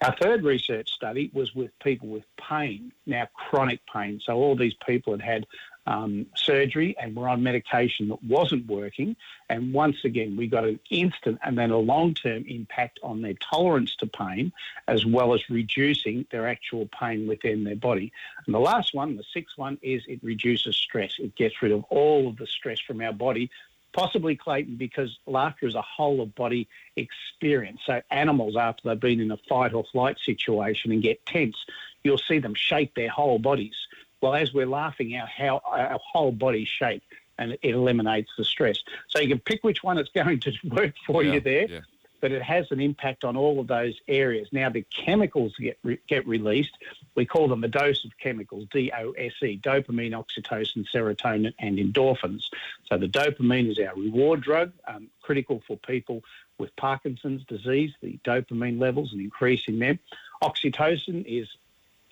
Our 0.00 0.16
third 0.16 0.44
research 0.44 0.90
study 0.90 1.30
was 1.34 1.54
with 1.54 1.70
people 1.80 2.08
with 2.08 2.24
pain, 2.36 2.92
now 3.06 3.28
chronic 3.34 3.80
pain. 3.92 4.20
So 4.24 4.34
all 4.34 4.56
these 4.56 4.74
people 4.86 5.12
had 5.12 5.22
had 5.22 5.46
um, 5.86 6.26
surgery 6.34 6.96
and 7.00 7.14
were 7.14 7.28
on 7.28 7.42
medication 7.42 8.08
that 8.08 8.22
wasn't 8.24 8.66
working. 8.66 9.14
And 9.48 9.72
once 9.72 10.04
again, 10.04 10.36
we 10.36 10.48
got 10.48 10.64
an 10.64 10.80
instant 10.90 11.38
and 11.44 11.56
then 11.56 11.70
a 11.70 11.78
long 11.78 12.14
term 12.14 12.44
impact 12.48 12.98
on 13.02 13.22
their 13.22 13.34
tolerance 13.34 13.94
to 13.96 14.06
pain, 14.06 14.52
as 14.88 15.06
well 15.06 15.34
as 15.34 15.48
reducing 15.48 16.26
their 16.30 16.48
actual 16.48 16.88
pain 16.98 17.26
within 17.28 17.62
their 17.62 17.76
body. 17.76 18.12
And 18.46 18.54
the 18.54 18.60
last 18.60 18.94
one, 18.94 19.16
the 19.16 19.24
sixth 19.32 19.56
one, 19.56 19.78
is 19.82 20.02
it 20.08 20.20
reduces 20.22 20.76
stress. 20.76 21.14
It 21.18 21.36
gets 21.36 21.62
rid 21.62 21.72
of 21.72 21.84
all 21.84 22.28
of 22.28 22.36
the 22.36 22.46
stress 22.46 22.80
from 22.80 23.00
our 23.00 23.12
body 23.12 23.50
possibly 23.96 24.36
Clayton, 24.36 24.76
because 24.76 25.18
laughter 25.26 25.66
is 25.66 25.74
a 25.74 25.82
whole 25.82 26.20
of 26.20 26.34
body 26.34 26.68
experience. 26.96 27.80
So 27.86 28.02
animals, 28.10 28.54
after 28.54 28.82
they've 28.84 29.00
been 29.00 29.20
in 29.20 29.30
a 29.30 29.38
fight 29.48 29.72
or 29.72 29.84
flight 29.84 30.18
situation 30.22 30.92
and 30.92 31.02
get 31.02 31.24
tense, 31.24 31.56
you'll 32.04 32.18
see 32.18 32.38
them 32.38 32.54
shake 32.54 32.94
their 32.94 33.08
whole 33.08 33.38
bodies. 33.38 33.74
Well, 34.20 34.34
as 34.34 34.52
we're 34.52 34.66
laughing, 34.66 35.16
our, 35.16 35.26
how, 35.26 35.62
our 35.64 35.98
whole 36.12 36.30
body 36.30 36.66
shake 36.66 37.02
and 37.38 37.52
it 37.52 37.60
eliminates 37.62 38.30
the 38.36 38.44
stress. 38.44 38.78
So 39.08 39.18
you 39.18 39.28
can 39.28 39.38
pick 39.38 39.64
which 39.64 39.82
one 39.82 39.96
it's 39.96 40.10
going 40.14 40.40
to 40.40 40.52
work 40.64 40.94
for 41.06 41.22
yeah, 41.22 41.32
you 41.32 41.40
there. 41.40 41.66
Yeah 41.68 41.80
but 42.20 42.32
it 42.32 42.42
has 42.42 42.70
an 42.72 42.80
impact 42.80 43.24
on 43.24 43.36
all 43.36 43.60
of 43.60 43.66
those 43.66 43.94
areas. 44.08 44.48
Now, 44.50 44.70
the 44.70 44.84
chemicals 44.90 45.54
get 45.60 45.78
re- 45.84 46.00
get 46.08 46.26
released. 46.26 46.76
We 47.16 47.24
call 47.24 47.48
them 47.48 47.64
a 47.64 47.68
dose 47.68 48.04
of 48.04 48.16
chemicals, 48.18 48.66
DOSE, 48.70 49.58
dopamine, 49.60 50.12
oxytocin, 50.12 50.86
serotonin, 50.94 51.54
and 51.58 51.78
endorphins. 51.78 52.42
So 52.88 52.98
the 52.98 53.08
dopamine 53.08 53.70
is 53.70 53.78
our 53.78 53.96
reward 53.96 54.42
drug, 54.42 54.72
um, 54.86 55.08
critical 55.22 55.62
for 55.66 55.76
people 55.78 56.22
with 56.58 56.74
Parkinson's 56.76 57.44
disease, 57.44 57.92
the 58.00 58.18
dopamine 58.24 58.78
levels 58.78 59.12
and 59.12 59.20
increasing 59.20 59.78
them. 59.78 59.98
Oxytocin 60.42 61.24
is 61.26 61.48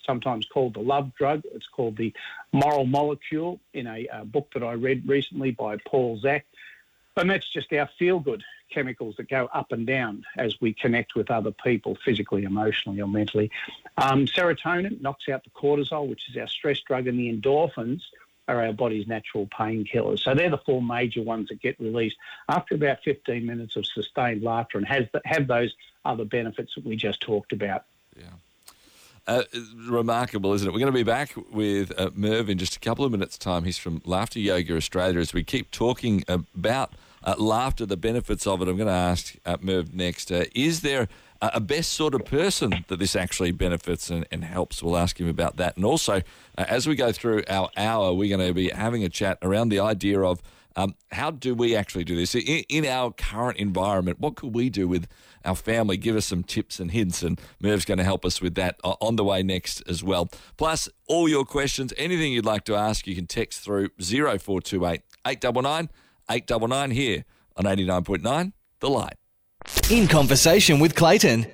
sometimes 0.04 0.46
called 0.46 0.74
the 0.74 0.80
love 0.80 1.14
drug. 1.14 1.42
It's 1.54 1.66
called 1.66 1.96
the 1.96 2.12
moral 2.52 2.86
molecule 2.86 3.60
in 3.72 3.86
a 3.86 4.06
uh, 4.08 4.24
book 4.24 4.50
that 4.54 4.62
I 4.62 4.72
read 4.72 5.08
recently 5.08 5.50
by 5.50 5.78
Paul 5.86 6.18
Zak. 6.18 6.46
And 7.16 7.30
that's 7.30 7.48
just 7.48 7.72
our 7.72 7.88
feel 7.98 8.18
good 8.18 8.42
chemicals 8.70 9.14
that 9.16 9.28
go 9.28 9.48
up 9.54 9.72
and 9.72 9.86
down 9.86 10.24
as 10.36 10.60
we 10.60 10.72
connect 10.72 11.14
with 11.14 11.30
other 11.30 11.52
people 11.52 11.96
physically, 12.04 12.44
emotionally, 12.44 13.00
or 13.00 13.06
mentally. 13.06 13.50
Um, 13.98 14.26
serotonin 14.26 15.00
knocks 15.00 15.28
out 15.28 15.44
the 15.44 15.50
cortisol, 15.50 16.08
which 16.08 16.28
is 16.28 16.36
our 16.36 16.48
stress 16.48 16.80
drug, 16.80 17.06
and 17.06 17.18
the 17.18 17.32
endorphins 17.32 18.00
are 18.48 18.64
our 18.64 18.72
body's 18.72 19.06
natural 19.06 19.46
painkillers. 19.46 20.20
So 20.20 20.34
they're 20.34 20.50
the 20.50 20.58
four 20.58 20.82
major 20.82 21.22
ones 21.22 21.48
that 21.48 21.60
get 21.60 21.78
released 21.80 22.16
after 22.48 22.74
about 22.74 22.98
15 23.04 23.46
minutes 23.46 23.76
of 23.76 23.86
sustained 23.86 24.42
laughter 24.42 24.78
and 24.78 24.86
has 24.86 25.06
have 25.24 25.46
those 25.46 25.74
other 26.04 26.24
benefits 26.24 26.74
that 26.74 26.84
we 26.84 26.96
just 26.96 27.20
talked 27.20 27.52
about. 27.52 27.84
Yeah. 28.16 28.24
Uh, 29.26 29.44
remarkable, 29.88 30.52
isn't 30.52 30.68
it? 30.68 30.72
We're 30.72 30.80
going 30.80 30.92
to 30.92 30.98
be 30.98 31.02
back 31.02 31.34
with 31.50 31.98
uh, 31.98 32.10
Merv 32.14 32.50
in 32.50 32.58
just 32.58 32.76
a 32.76 32.80
couple 32.80 33.06
of 33.06 33.12
minutes' 33.12 33.38
time. 33.38 33.64
He's 33.64 33.78
from 33.78 34.02
Laughter 34.04 34.38
Yoga 34.38 34.76
Australia 34.76 35.18
as 35.18 35.32
we 35.32 35.42
keep 35.42 35.70
talking 35.70 36.24
about 36.28 36.92
uh, 37.24 37.34
laughter, 37.38 37.86
the 37.86 37.96
benefits 37.96 38.46
of 38.46 38.62
it. 38.62 38.68
I'm 38.68 38.76
going 38.76 38.86
to 38.86 38.92
ask 38.92 39.34
uh, 39.44 39.56
Merv 39.60 39.94
next 39.94 40.30
uh, 40.30 40.44
is 40.54 40.82
there 40.82 41.08
a 41.42 41.60
best 41.60 41.92
sort 41.92 42.14
of 42.14 42.24
person 42.24 42.84
that 42.88 42.98
this 42.98 43.14
actually 43.16 43.50
benefits 43.50 44.08
and, 44.08 44.26
and 44.30 44.44
helps? 44.44 44.82
We'll 44.82 44.96
ask 44.96 45.18
him 45.18 45.28
about 45.28 45.56
that. 45.56 45.76
And 45.76 45.84
also, 45.84 46.22
uh, 46.56 46.64
as 46.68 46.86
we 46.86 46.94
go 46.94 47.12
through 47.12 47.42
our 47.48 47.68
hour, 47.76 48.14
we're 48.14 48.34
going 48.34 48.46
to 48.46 48.54
be 48.54 48.70
having 48.70 49.04
a 49.04 49.08
chat 49.08 49.38
around 49.42 49.68
the 49.68 49.80
idea 49.80 50.20
of 50.20 50.40
um, 50.76 50.94
how 51.12 51.30
do 51.30 51.54
we 51.54 51.76
actually 51.76 52.04
do 52.04 52.16
this 52.16 52.34
in, 52.34 52.64
in, 52.68 52.84
our 52.84 53.12
current 53.12 53.58
environment? 53.58 54.18
What 54.18 54.34
could 54.34 54.54
we 54.54 54.70
do 54.70 54.88
with 54.88 55.06
our 55.44 55.54
family? 55.54 55.96
Give 55.96 56.16
us 56.16 56.26
some 56.26 56.42
tips 56.42 56.80
and 56.80 56.90
hints, 56.90 57.22
and 57.22 57.40
Merv's 57.60 57.84
going 57.84 57.98
to 57.98 58.04
help 58.04 58.24
us 58.24 58.40
with 58.40 58.56
that 58.56 58.80
on 58.82 59.14
the 59.14 59.22
way 59.22 59.44
next 59.44 59.82
as 59.88 60.02
well. 60.02 60.28
Plus, 60.56 60.88
all 61.06 61.28
your 61.28 61.44
questions, 61.44 61.92
anything 61.96 62.32
you'd 62.32 62.44
like 62.44 62.64
to 62.64 62.74
ask, 62.74 63.06
you 63.06 63.14
can 63.14 63.26
text 63.28 63.60
through 63.60 63.90
0428 64.00 65.02
899 65.26 65.90
899 66.30 66.90
here 66.90 67.24
on 67.56 67.64
89.9 67.64 68.52
The 68.80 68.90
Light. 68.90 69.16
In 69.90 70.08
conversation 70.08 70.78
with 70.78 70.94
Clayton. 70.94 71.46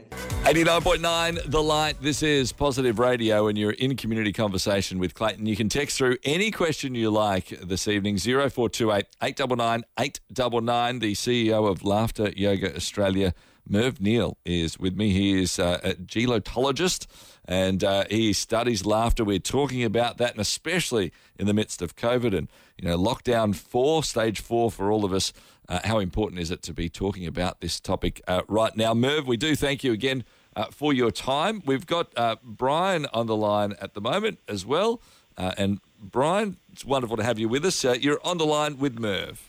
89.9 0.45 1.51
The 1.51 1.63
Light. 1.63 2.01
This 2.01 2.23
is 2.23 2.51
Positive 2.53 2.99
Radio, 2.99 3.47
and 3.47 3.59
you're 3.59 3.73
in 3.73 3.97
community 3.97 4.33
conversation 4.33 4.99
with 4.99 5.15
Clayton. 5.15 5.47
You 5.47 5.55
can 5.55 5.69
text 5.69 5.99
through 5.99 6.17
any 6.25 6.51
question 6.51 6.95
you 6.95 7.11
like 7.11 7.49
this 7.49 7.87
evening 7.87 8.17
0428 8.19 9.07
899 9.23 9.85
899. 9.99 10.99
The 10.99 11.13
CEO 11.13 11.71
of 11.71 11.85
Laughter 11.85 12.33
Yoga 12.37 12.75
Australia, 12.75 13.35
Merv 13.69 14.01
Neal, 14.01 14.37
is 14.45 14.79
with 14.79 14.97
me. 14.97 15.11
He 15.11 15.43
is 15.43 15.59
uh, 15.59 15.79
a 15.83 15.95
gelotologist 15.95 17.07
and 17.51 17.83
uh, 17.83 18.05
he 18.09 18.33
studies 18.33 18.87
laughter. 18.87 19.25
We're 19.25 19.41
talking 19.41 19.83
about 19.83 20.19
that, 20.19 20.33
and 20.33 20.41
especially 20.41 21.13
in 21.37 21.47
the 21.47 21.55
midst 21.55 21.83
of 21.83 21.97
COVID 21.97 22.37
and 22.37 22.49
you 22.79 22.89
know 22.89 22.97
lockdown 22.97 23.55
four, 23.55 24.05
stage 24.05 24.41
four 24.41 24.71
for 24.71 24.91
all 24.91 25.05
of 25.05 25.13
us. 25.13 25.33
Uh, 25.69 25.81
how 25.85 25.99
important 25.99 26.41
is 26.41 26.51
it 26.51 26.63
to 26.63 26.73
be 26.73 26.89
talking 26.89 27.27
about 27.27 27.61
this 27.61 27.79
topic 27.79 28.21
uh, 28.27 28.43
right 28.49 28.77
now? 28.77 28.95
Merv, 28.95 29.27
we 29.27 29.37
do 29.37 29.55
thank 29.55 29.85
you 29.85 29.93
again 29.93 30.25
uh, 30.57 30.67
for 30.67 30.93
your 30.93 31.11
time. 31.11 31.63
We've 31.65 31.87
got 31.87 32.13
uh, 32.17 32.37
Brian 32.43 33.07
on 33.13 33.27
the 33.27 33.37
line 33.37 33.75
at 33.81 33.95
the 33.95 34.01
moment 34.01 34.39
as 34.49 34.65
well. 34.65 35.01
And 35.37 35.81
Brian, 35.99 36.59
it's 36.71 36.85
wonderful 36.85 37.17
to 37.17 37.23
have 37.23 37.39
you 37.39 37.49
with 37.49 37.65
us. 37.65 37.83
You're 37.83 38.21
on 38.23 38.37
the 38.37 38.45
line 38.45 38.77
with 38.79 38.99
Merv. 38.99 39.43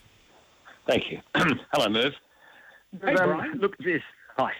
Thank 0.88 1.12
you. 1.12 1.20
Hello, 1.74 1.90
Merv. 1.90 2.14
Hey, 3.00 3.16
um. 3.16 3.60
Look, 3.60 3.78
this. 3.78 4.02
Hi. 4.38 4.52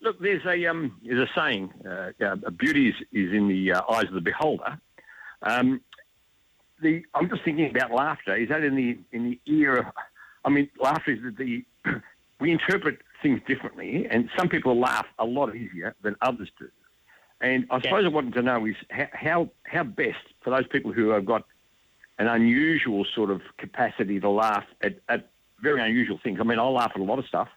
Look, 0.00 0.20
there's 0.20 0.44
a 0.46 0.66
um, 0.66 1.00
there's 1.04 1.28
a 1.28 1.32
saying: 1.38 1.72
uh, 1.88 2.34
beauty 2.50 2.88
is, 2.88 2.94
is 3.12 3.32
in 3.32 3.48
the 3.48 3.72
uh, 3.72 3.82
eyes 3.90 4.04
of 4.04 4.14
the 4.14 4.20
beholder. 4.20 4.78
Um, 5.42 5.80
the 6.80 7.02
I'm 7.14 7.28
just 7.28 7.44
thinking 7.44 7.70
about 7.70 7.92
laughter. 7.92 8.34
Is 8.36 8.48
that 8.48 8.62
in 8.62 8.76
the 8.76 8.98
in 9.12 9.30
the 9.30 9.40
ear 9.46 9.78
of 9.78 9.86
I 10.46 10.48
mean, 10.48 10.70
laughter 10.80 11.12
is 11.12 11.18
the, 11.36 11.64
the 11.84 12.00
we 12.40 12.52
interpret 12.52 13.00
things 13.22 13.40
differently, 13.46 14.06
and 14.08 14.30
some 14.38 14.48
people 14.48 14.78
laugh 14.78 15.06
a 15.18 15.24
lot 15.24 15.54
easier 15.54 15.94
than 16.02 16.14
others 16.22 16.48
do. 16.58 16.68
And 17.40 17.66
I 17.70 17.82
suppose 17.82 18.04
I 18.04 18.08
wanted 18.08 18.34
to 18.34 18.42
know 18.42 18.64
is 18.64 18.76
how 19.12 19.50
how 19.64 19.82
best 19.82 20.24
for 20.42 20.50
those 20.50 20.66
people 20.68 20.92
who 20.92 21.10
have 21.10 21.26
got 21.26 21.44
an 22.18 22.28
unusual 22.28 23.04
sort 23.14 23.30
of 23.30 23.42
capacity 23.58 24.18
to 24.20 24.30
laugh 24.30 24.64
at, 24.80 24.98
at 25.08 25.28
very 25.60 25.82
unusual 25.82 26.18
things. 26.22 26.38
I 26.40 26.44
mean, 26.44 26.58
I 26.58 26.62
laugh 26.62 26.92
at 26.94 27.00
a 27.00 27.04
lot 27.04 27.18
of 27.18 27.26
stuff. 27.26 27.48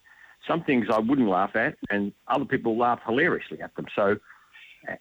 Some 0.50 0.64
things 0.64 0.88
I 0.92 1.00
wouldn't 1.00 1.30
laugh 1.30 1.56
at, 1.56 1.78
and 1.92 2.12
other 2.28 2.46
people 2.46 2.76
laugh 2.76 3.00
hilariously 3.06 3.62
at 3.62 3.76
them. 3.76 3.86
So, 3.96 4.18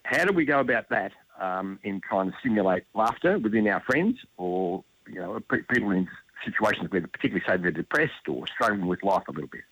how 0.05 0.25
do 0.27 0.33
we 0.33 0.45
go 0.45 0.61
about 0.61 0.91
that 0.91 1.13
um, 1.41 1.79
in 1.83 2.01
trying 2.01 2.31
to 2.31 2.37
stimulate 2.41 2.85
laughter 2.95 3.39
within 3.39 3.67
our 3.67 3.81
friends 3.81 4.19
or 4.37 4.85
you 5.09 5.17
know 5.21 5.41
people 5.49 5.91
in 5.93 6.07
situations 6.45 6.91
where, 6.91 7.01
particularly 7.01 7.43
say 7.47 7.57
they're 7.57 7.71
depressed 7.71 8.29
or 8.29 8.47
struggling 8.47 8.87
with 8.87 9.03
life 9.03 9.23
a 9.29 9.33
little 9.33 9.49
bit? 9.49 9.63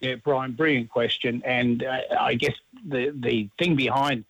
Yeah, 0.00 0.16
Brian, 0.16 0.52
brilliant 0.52 0.90
question. 0.90 1.42
And 1.44 1.84
uh, 1.84 2.00
I 2.18 2.34
guess 2.34 2.54
the 2.84 3.12
the 3.14 3.48
thing 3.58 3.76
behind 3.76 4.24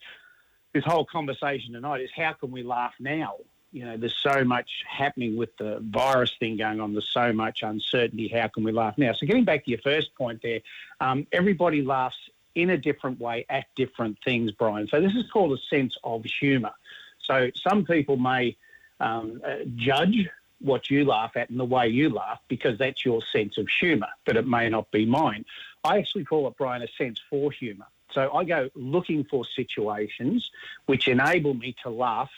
this 0.75 0.85
whole 0.85 1.07
conversation 1.07 1.73
tonight 1.73 2.03
is 2.03 2.11
how 2.15 2.35
can 2.35 2.51
we 2.51 2.63
laugh 2.63 2.93
now? 3.01 3.37
You 3.77 3.85
know, 3.85 3.99
there's 3.99 4.17
so 4.17 4.43
much 4.43 4.71
happening 4.89 5.37
with 5.37 5.55
the 5.59 5.81
virus 5.81 6.33
thing 6.41 6.57
going 6.57 6.81
on. 6.81 6.93
There's 6.95 7.11
so 7.13 7.31
much 7.35 7.63
uncertainty. 7.63 8.27
How 8.27 8.49
can 8.49 8.65
we 8.65 8.73
laugh 8.73 8.97
now? 8.97 9.13
So, 9.13 9.27
getting 9.27 9.45
back 9.45 9.67
to 9.67 9.71
your 9.71 9.81
first 9.81 10.15
point 10.15 10.41
there, 10.43 10.61
um, 10.99 11.27
everybody 11.31 11.83
laughs 11.83 12.17
in 12.55 12.71
a 12.71 12.79
different 12.79 13.21
way 13.21 13.45
at 13.51 13.67
different 13.77 14.17
things, 14.25 14.51
Brian. 14.53 14.89
So, 14.89 15.03
this 15.03 15.15
is 15.15 15.31
called 15.31 15.53
a 15.53 15.61
sense 15.69 15.95
of 16.05 16.25
humour. 16.25 16.73
So, 17.19 17.51
some 17.55 17.85
people 17.85 18.17
may 18.17 18.57
um, 18.99 19.43
uh, 19.47 19.57
judge 19.75 20.27
what 20.63 20.89
you 20.89 21.05
laugh 21.05 21.37
at 21.37 21.51
and 21.51 21.61
the 21.61 21.65
way 21.67 21.87
you 21.87 22.09
laugh 22.09 22.41
because 22.49 22.79
that's 22.79 23.05
your 23.05 23.21
sense 23.31 23.59
of 23.59 23.69
humour, 23.69 24.09
but 24.25 24.39
it 24.39 24.47
may 24.47 24.71
not 24.71 24.91
be 24.91 25.05
mine. 25.05 25.45
I 25.85 25.99
actually 25.99 26.25
call 26.25 26.49
it, 26.49 26.55
Brian, 26.57 26.81
a 26.81 26.89
sense 26.97 27.21
for 27.29 27.53
humour. 27.53 27.89
So 28.13 28.33
I 28.33 28.45
go 28.45 28.71
looking 28.75 29.25
for 29.25 29.45
situations 29.45 30.51
which 30.87 31.09
enable 31.09 31.53
me 31.53 31.77
to 31.83 31.91
laugh 31.91 32.31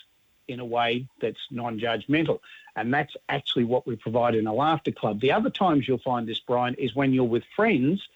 in 0.49 0.59
a 0.59 0.65
way 0.65 1.07
that's 1.21 1.39
non 1.51 1.79
judgmental. 1.79 2.39
And 2.75 2.93
that's 2.93 3.15
actually 3.27 3.65
what 3.65 3.85
we 3.85 3.95
provide 3.95 4.35
in 4.35 4.47
a 4.47 4.53
laughter 4.53 4.91
club. 4.91 5.19
The 5.21 5.31
other 5.31 5.49
times 5.49 5.87
you'll 5.87 5.99
find 5.99 6.27
this, 6.27 6.39
Brian, 6.39 6.75
is 6.75 6.95
when 6.95 7.13
you're 7.13 7.23
with 7.23 7.43
friends. 7.55 8.07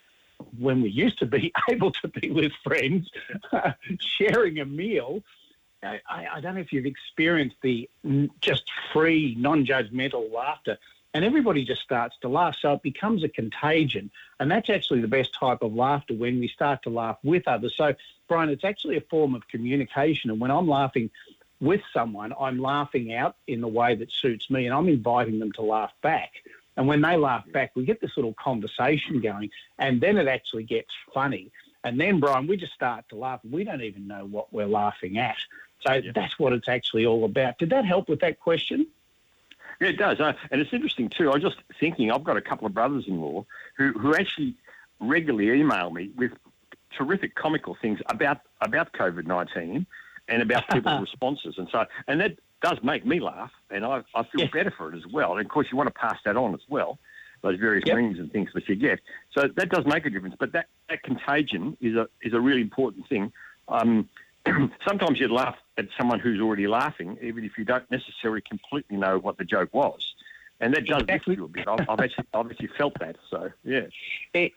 When 0.57 0.81
we 0.81 0.89
used 0.89 1.19
to 1.19 1.25
be 1.25 1.53
able 1.69 1.91
to 1.91 2.07
be 2.07 2.31
with 2.31 2.51
friends, 2.63 3.09
sharing 3.99 4.59
a 4.59 4.65
meal, 4.65 5.23
I, 5.83 6.01
I, 6.09 6.39
don't 6.41 6.55
know 6.55 6.61
if 6.61 6.71
you've 6.71 6.85
experienced 6.85 7.57
the 7.61 7.89
just 8.41 8.63
free, 8.91 9.35
non-judgmental 9.37 10.31
laughter, 10.31 10.77
and 11.13 11.23
everybody 11.23 11.63
just 11.63 11.81
starts 11.81 12.15
to 12.21 12.29
laugh. 12.29 12.55
So 12.59 12.73
it 12.73 12.81
becomes 12.81 13.23
a 13.23 13.29
contagion, 13.29 14.09
and 14.39 14.49
that's 14.49 14.69
actually 14.69 15.01
the 15.01 15.07
best 15.07 15.33
type 15.33 15.61
of 15.61 15.73
laughter 15.73 16.13
when 16.13 16.39
we 16.39 16.47
start 16.47 16.83
to 16.83 16.89
laugh 16.89 17.17
with 17.23 17.47
others. 17.47 17.75
So, 17.75 17.93
Brian, 18.27 18.49
it's 18.49 18.63
actually 18.63 18.97
a 18.97 19.01
form 19.01 19.35
of 19.35 19.47
communication, 19.47 20.31
and 20.31 20.39
when 20.39 20.51
I'm 20.51 20.67
laughing 20.67 21.11
with 21.63 21.81
someone, 21.93 22.33
I'm 22.39 22.59
laughing 22.59 23.13
out 23.13 23.35
in 23.47 23.61
the 23.61 23.67
way 23.67 23.95
that 23.95 24.11
suits 24.11 24.49
me, 24.49 24.65
and 24.65 24.75
I'm 24.75 24.89
inviting 24.89 25.39
them 25.39 25.51
to 25.53 25.61
laugh 25.61 25.93
back. 26.01 26.31
And 26.75 26.87
when 26.87 27.01
they 27.01 27.15
laugh 27.15 27.45
back, 27.51 27.71
we 27.75 27.85
get 27.85 28.01
this 28.01 28.17
little 28.17 28.33
conversation 28.33 29.21
going, 29.21 29.49
and 29.77 30.01
then 30.01 30.17
it 30.17 30.27
actually 30.27 30.63
gets 30.63 30.89
funny. 31.13 31.51
And 31.83 31.99
then, 31.99 32.19
Brian, 32.19 32.47
we 32.47 32.57
just 32.57 32.73
start 32.73 33.05
to 33.09 33.15
laugh. 33.15 33.39
We 33.49 33.63
don't 33.63 33.81
even 33.81 34.07
know 34.07 34.25
what 34.25 34.51
we're 34.51 34.67
laughing 34.67 35.17
at. 35.17 35.37
So 35.81 35.93
yeah. 35.93 36.11
that's 36.13 36.37
what 36.37 36.53
it's 36.53 36.67
actually 36.67 37.05
all 37.05 37.23
about. 37.25 37.57
Did 37.59 37.69
that 37.71 37.85
help 37.85 38.09
with 38.09 38.19
that 38.19 38.39
question? 38.39 38.87
Yeah, 39.79 39.89
it 39.89 39.97
does. 39.97 40.19
Uh, 40.19 40.33
and 40.51 40.61
it's 40.61 40.73
interesting 40.73 41.09
too. 41.09 41.29
I 41.31 41.33
was 41.35 41.43
just 41.43 41.57
thinking, 41.79 42.11
I've 42.11 42.23
got 42.23 42.37
a 42.37 42.41
couple 42.41 42.67
of 42.67 42.73
brothers-in-law 42.73 43.45
who, 43.77 43.93
who 43.93 44.15
actually 44.15 44.55
regularly 44.99 45.59
email 45.59 45.89
me 45.91 46.11
with 46.15 46.31
terrific 46.97 47.35
comical 47.35 47.75
things 47.81 47.99
about 48.07 48.39
about 48.61 48.93
COVID 48.93 49.25
nineteen 49.25 49.85
and 50.27 50.41
about 50.41 50.67
people's 50.69 51.01
responses, 51.11 51.55
and 51.57 51.67
so 51.71 51.85
and 52.07 52.19
that 52.21 52.37
does 52.61 52.77
make 52.81 53.05
me 53.05 53.19
laugh, 53.19 53.51
and 53.69 53.85
I, 53.85 54.01
I 54.15 54.23
feel 54.23 54.47
better 54.47 54.73
for 54.75 54.93
it 54.93 54.95
as 54.95 55.05
well. 55.11 55.33
And 55.33 55.45
of 55.45 55.51
course, 55.51 55.67
you 55.71 55.77
want 55.77 55.87
to 55.87 55.93
pass 55.93 56.17
that 56.25 56.37
on 56.37 56.53
as 56.53 56.61
well, 56.69 56.97
those 57.41 57.59
various 57.59 57.83
yep. 57.85 57.97
and 57.97 58.31
things 58.31 58.49
that 58.53 58.67
you 58.69 58.75
get. 58.75 58.99
So 59.31 59.47
that 59.55 59.69
does 59.69 59.85
make 59.85 60.05
a 60.05 60.09
difference. 60.09 60.35
But 60.39 60.53
that, 60.53 60.67
that 60.89 61.03
contagion 61.03 61.77
is 61.81 61.95
a 61.95 62.07
is 62.21 62.33
a 62.33 62.39
really 62.39 62.61
important 62.61 63.07
thing. 63.09 63.31
Um, 63.67 64.09
sometimes 64.87 65.19
you'd 65.19 65.31
laugh 65.31 65.55
at 65.77 65.87
someone 65.97 66.19
who's 66.19 66.41
already 66.41 66.67
laughing, 66.67 67.17
even 67.21 67.43
if 67.43 67.57
you 67.57 67.65
don't 67.65 67.89
necessarily 67.91 68.41
completely 68.41 68.97
know 68.97 69.17
what 69.17 69.37
the 69.37 69.45
joke 69.45 69.73
was. 69.73 70.15
And 70.63 70.73
that 70.75 70.85
does 70.85 71.01
exactly. 71.01 71.35
a 71.35 71.47
bit. 71.47 71.67
I've, 71.67 71.89
I've, 71.89 71.99
actually, 71.99 72.25
I've 72.33 72.49
actually 72.49 72.69
felt 72.77 72.97
that. 72.99 73.17
So, 73.29 73.51
yeah. 73.65 73.87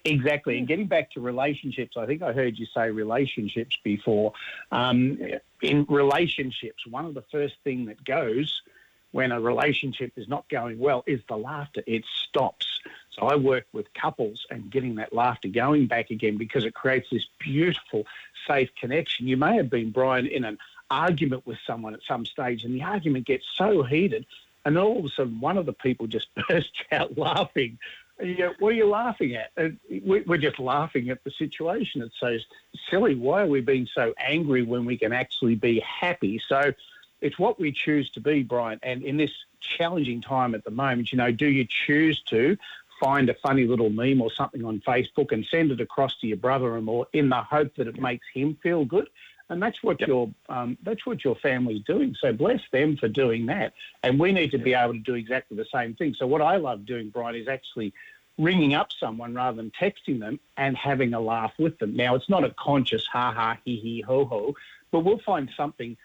Exactly. 0.05 0.57
And 0.57 0.69
getting 0.69 0.87
back 0.87 1.11
to 1.13 1.21
relationships, 1.21 1.97
I 1.97 2.07
think 2.07 2.23
I 2.23 2.33
heard 2.33 2.57
you 2.59 2.67
say 2.73 2.91
relationships 2.91 3.77
before. 3.83 4.33
Um, 4.71 5.19
in 5.63 5.85
relationships, 5.89 6.87
one 6.87 7.07
of 7.07 7.15
the 7.15 7.25
first 7.33 7.55
thing 7.65 7.87
that 7.87 8.05
goes 8.05 8.63
when 9.11 9.33
a 9.33 9.41
relationship 9.41 10.13
is 10.17 10.29
not 10.29 10.49
going 10.49 10.79
well 10.79 11.03
is 11.09 11.21
the 11.29 11.37
laughter. 11.37 11.83
It 11.87 12.05
stops. 12.29 12.67
So 13.11 13.27
I 13.27 13.35
work 13.35 13.65
with 13.73 13.93
couples 13.95 14.47
and 14.51 14.71
getting 14.71 14.95
that 14.97 15.13
laughter 15.13 15.49
going 15.49 15.89
back 15.89 16.11
again 16.11 16.37
because 16.37 16.65
it 16.65 16.75
creates 16.75 17.09
this 17.11 17.27
beautiful, 17.41 18.07
safe 18.47 18.71
connection. 18.79 19.27
You 19.27 19.37
may 19.37 19.57
have 19.57 19.71
been, 19.71 19.91
Brian, 19.91 20.27
in 20.27 20.45
an 20.45 20.59
argument 20.89 21.47
with 21.47 21.59
someone 21.67 21.95
at 21.95 22.01
some 22.07 22.25
stage, 22.25 22.63
and 22.63 22.75
the 22.75 22.85
argument 22.85 23.27
gets 23.27 23.45
so 23.57 23.83
heated, 23.83 24.25
and 24.67 24.77
then 24.77 24.83
all 24.83 24.99
of 24.99 25.05
a 25.05 25.09
sudden 25.09 25.41
one 25.41 25.57
of 25.57 25.65
the 25.65 25.73
people 25.73 26.09
just 26.09 26.27
bursts 26.49 26.83
out 26.93 27.17
laughing. 27.17 27.79
You 28.21 28.37
go, 28.37 28.53
what 28.59 28.71
are 28.71 28.77
you 28.77 28.89
laughing 28.89 29.37
at? 29.37 29.53
And 29.57 29.79
we're 30.03 30.39
just 30.39 30.59
laughing 30.59 31.11
at 31.11 31.23
the 31.23 31.31
situation. 31.31 32.03
It's 32.03 32.19
says, 32.19 32.45
silly. 32.91 33.15
Why 33.15 33.43
are 33.43 33.47
we 33.47 33.61
being 33.61 33.87
so 33.95 34.13
angry 34.19 34.63
when 34.63 34.85
we 34.85 34.97
can 34.97 35.13
actually 35.13 35.55
be 35.55 35.81
happy? 35.81 36.41
So 36.49 36.73
it's 37.21 37.39
what 37.39 37.61
we 37.61 37.73
choose 37.73 38.11
to 38.13 38.21
be, 38.21 38.43
Brian. 38.43 38.81
And 38.83 39.03
in 39.03 39.19
this 39.19 39.31
challenging 39.61 40.23
time 40.23 40.55
at 40.55 40.65
the 40.65 40.71
moment, 40.71 41.13
you 41.13 41.19
know, 41.19 41.31
do 41.31 41.47
you 41.47 41.67
choose 41.69 42.21
to 42.29 42.57
find 42.99 43.29
a 43.29 43.35
funny 43.35 43.67
little 43.67 43.91
meme 43.91 44.23
or 44.23 44.33
something 44.33 44.65
on 44.65 44.81
Facebook 44.81 45.31
and 45.31 45.45
send 45.45 45.71
it 45.71 45.81
across 45.81 46.17
to 46.21 46.27
your 46.27 46.39
brother-in-law 46.39 47.05
in 47.13 47.29
the 47.29 47.43
hope 47.43 47.77
that 47.77 47.87
it 47.87 48.01
makes 48.01 48.27
him 48.33 48.57
feel 48.63 48.85
good? 48.85 49.09
And 49.49 49.63
that's 49.63 49.83
what 49.83 50.01
your 50.01 50.31
um, 50.49 50.77
that's 50.83 51.07
what 51.07 51.25
your 51.25 51.37
family's 51.37 51.83
doing. 51.83 52.17
So 52.21 52.33
bless 52.33 52.61
them 52.73 52.97
for 52.97 53.09
doing 53.09 53.47
that, 53.47 53.75
and 54.03 54.19
we 54.19 54.33
need 54.33 54.51
to 54.53 54.59
be 54.59 54.75
able 54.75 54.95
to 54.95 54.99
do 54.99 55.15
exactly 55.15 55.57
the 55.57 55.67
same 55.73 55.95
thing. 55.95 56.15
So 56.15 56.27
what 56.27 56.43
I 56.43 56.57
love 56.57 56.85
doing, 56.85 57.11
Brian, 57.11 57.37
is 57.37 57.49
actually 57.49 57.93
ringing 58.39 58.75
up 58.75 58.91
someone 58.99 59.35
rather 59.35 59.57
than 59.57 59.71
texting 59.71 60.21
them 60.21 60.39
and 60.57 60.77
having 60.77 61.15
a 61.15 61.21
laugh 61.21 61.53
with 61.59 61.79
them. 61.79 61.97
Now 61.97 62.15
it's 62.17 62.29
not 62.29 62.45
a 62.45 62.51
conscious 62.51 63.07
ha 63.07 63.33
ha 63.33 63.59
he 63.65 63.77
he 63.77 64.01
ho 64.01 64.25
ho, 64.25 64.57
but 64.91 65.01
we'll 65.01 65.19
find 65.19 65.49
something 65.57 65.97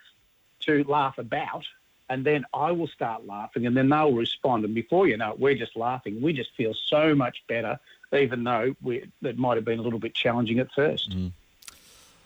to 0.61 0.83
laugh 0.83 1.17
about. 1.17 1.65
And 2.09 2.25
then 2.25 2.45
I 2.53 2.73
will 2.73 2.87
start 2.87 3.25
laughing, 3.25 3.65
and 3.65 3.75
then 3.75 3.87
they'll 3.87 4.11
respond. 4.13 4.65
And 4.65 4.75
before 4.75 5.07
you 5.07 5.15
know 5.15 5.31
it, 5.31 5.39
we're 5.39 5.55
just 5.55 5.77
laughing. 5.77 6.21
We 6.21 6.33
just 6.33 6.53
feel 6.55 6.73
so 6.73 7.15
much 7.15 7.41
better, 7.47 7.79
even 8.11 8.43
though 8.43 8.75
we, 8.81 9.05
it 9.21 9.37
might 9.37 9.55
have 9.55 9.63
been 9.63 9.79
a 9.79 9.81
little 9.81 9.97
bit 9.97 10.13
challenging 10.13 10.59
at 10.59 10.69
first. 10.73 11.11
Mm. 11.11 11.31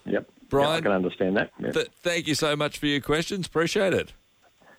Yep. 0.06 0.28
Brian, 0.48 0.70
yeah, 0.70 0.76
I 0.76 0.80
can 0.80 0.92
understand 0.92 1.36
that. 1.36 1.50
Yep. 1.60 1.72
Th- 1.72 1.88
thank 2.02 2.26
you 2.26 2.34
so 2.34 2.56
much 2.56 2.78
for 2.78 2.86
your 2.86 3.00
questions. 3.00 3.46
Appreciate 3.46 3.92
it. 3.92 4.12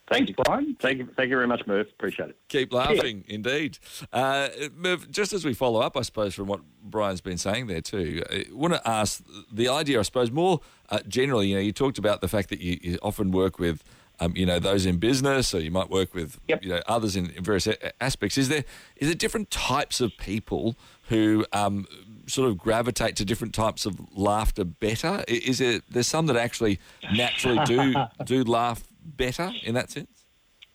Thanks, 0.09 0.31
Brian. 0.45 0.77
Thank 0.79 0.99
you, 0.99 1.09
thank 1.17 1.29
you 1.29 1.35
very 1.35 1.47
much, 1.47 1.67
Merv. 1.67 1.87
Appreciate 1.87 2.29
it. 2.29 2.37
Keep 2.47 2.71
laughing, 2.71 3.25
yeah. 3.27 3.35
indeed. 3.35 3.77
Uh, 4.13 4.47
Merv, 4.73 5.11
just 5.11 5.33
as 5.33 5.43
we 5.43 5.53
follow 5.53 5.81
up, 5.81 5.97
I 5.97 6.01
suppose, 6.01 6.33
from 6.33 6.47
what 6.47 6.61
Brian's 6.81 7.19
been 7.19 7.37
saying 7.37 7.67
there 7.67 7.81
too, 7.81 8.23
I 8.31 8.45
want 8.51 8.73
to 8.73 8.87
ask 8.87 9.21
the 9.51 9.67
idea, 9.67 9.99
I 9.99 10.03
suppose, 10.03 10.31
more 10.31 10.61
uh, 10.89 10.99
generally. 11.07 11.49
You 11.49 11.55
know, 11.55 11.61
you 11.61 11.73
talked 11.73 11.97
about 11.97 12.21
the 12.21 12.29
fact 12.29 12.49
that 12.49 12.61
you, 12.61 12.79
you 12.81 12.99
often 13.01 13.31
work 13.31 13.59
with 13.59 13.83
um, 14.19 14.33
you 14.35 14.45
know 14.45 14.59
those 14.59 14.85
in 14.85 14.97
business, 14.97 15.53
or 15.53 15.59
you 15.59 15.71
might 15.71 15.89
work 15.89 16.13
with 16.13 16.39
yep. 16.47 16.63
you 16.63 16.69
know 16.69 16.81
others 16.87 17.15
in, 17.15 17.27
various 17.41 17.67
aspects. 18.01 18.37
Is 18.37 18.49
there 18.49 18.63
is 18.95 19.09
there 19.09 19.15
different 19.15 19.51
types 19.51 20.01
of 20.01 20.11
people 20.17 20.75
who 21.09 21.45
um, 21.53 21.85
sort 22.27 22.49
of 22.49 22.57
gravitate 22.57 23.15
to 23.17 23.25
different 23.25 23.53
types 23.53 23.85
of 23.85 23.99
laughter 24.15 24.63
better? 24.63 25.23
Is 25.27 25.61
it 25.61 25.83
there's 25.89 26.07
some 26.07 26.27
that 26.27 26.35
actually 26.35 26.79
naturally 27.13 27.63
do 27.65 27.95
do 28.25 28.43
laugh 28.43 28.83
better 29.03 29.51
in 29.63 29.75
that 29.75 29.91
sense? 29.91 30.09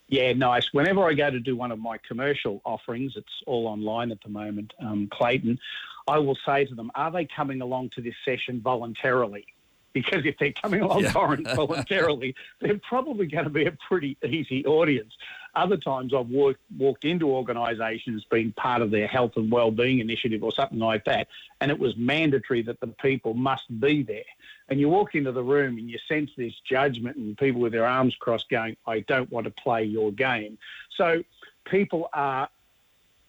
Yeah, 0.09 0.33
nice. 0.35 0.69
Whenever 0.73 1.05
I 1.05 1.15
go 1.15 1.31
to 1.31 1.41
do 1.41 1.57
one 1.57 1.73
of 1.73 1.79
my 1.79 1.97
commercial 2.07 2.61
offerings, 2.65 3.15
it's 3.17 3.33
all 3.47 3.67
online 3.67 4.11
at 4.11 4.19
the 4.23 4.29
moment, 4.29 4.75
um, 4.79 5.09
Clayton, 5.11 5.59
I 6.07 6.19
will 6.19 6.37
say 6.45 6.67
to 6.67 6.75
them, 6.75 6.91
Are 6.95 7.11
they 7.11 7.27
coming 7.35 7.63
along 7.63 7.91
to 7.95 8.03
this 8.03 8.15
session 8.25 8.61
voluntarily? 8.61 9.47
because 9.93 10.25
if 10.25 10.37
they're 10.39 10.53
coming 10.53 10.81
along 10.81 11.03
yeah. 11.03 11.13
voluntarily, 11.55 12.35
they're 12.61 12.81
probably 12.89 13.27
going 13.27 13.45
to 13.45 13.51
be 13.51 13.67
a 13.67 13.77
pretty 13.89 14.17
easy 14.25 14.65
audience. 14.67 15.13
Other 15.55 15.77
times 15.77 16.15
I've 16.15 16.29
walked, 16.29 16.61
walked 16.79 17.05
into 17.05 17.29
organisations 17.29 18.25
being 18.31 18.53
part 18.53 18.81
of 18.81 18.91
their 18.91 19.07
health 19.07 19.33
and 19.37 19.51
well-being 19.51 19.99
initiative 19.99 20.43
or 20.43 20.53
something 20.53 20.79
like 20.79 21.05
that, 21.05 21.29
and 21.61 21.71
it 21.71 21.79
was 21.79 21.97
mandatory 21.97 22.63
that 22.63 22.81
the 22.81 22.87
people 22.87 23.35
must 23.35 23.65
be 23.81 24.03
there. 24.03 24.25
And 24.69 24.81
you 24.81 24.89
walk 24.89 25.15
into 25.15 25.33
the 25.33 25.43
room 25.43 25.77
and 25.77 25.91
you 25.91 25.99
sense 26.09 26.31
this 26.37 26.55
judgment 26.65 27.17
and 27.17 27.37
people 27.37 27.61
with 27.61 27.73
their 27.73 27.87
arms 27.87 28.17
crossed 28.19 28.49
going, 28.49 28.77
I 28.87 29.01
don't 29.01 29.31
want 29.31 29.45
to 29.45 29.51
play 29.51 29.85
your 29.85 30.11
game. 30.13 30.57
So 30.97 31.23
people 31.65 32.09
are 32.15 32.49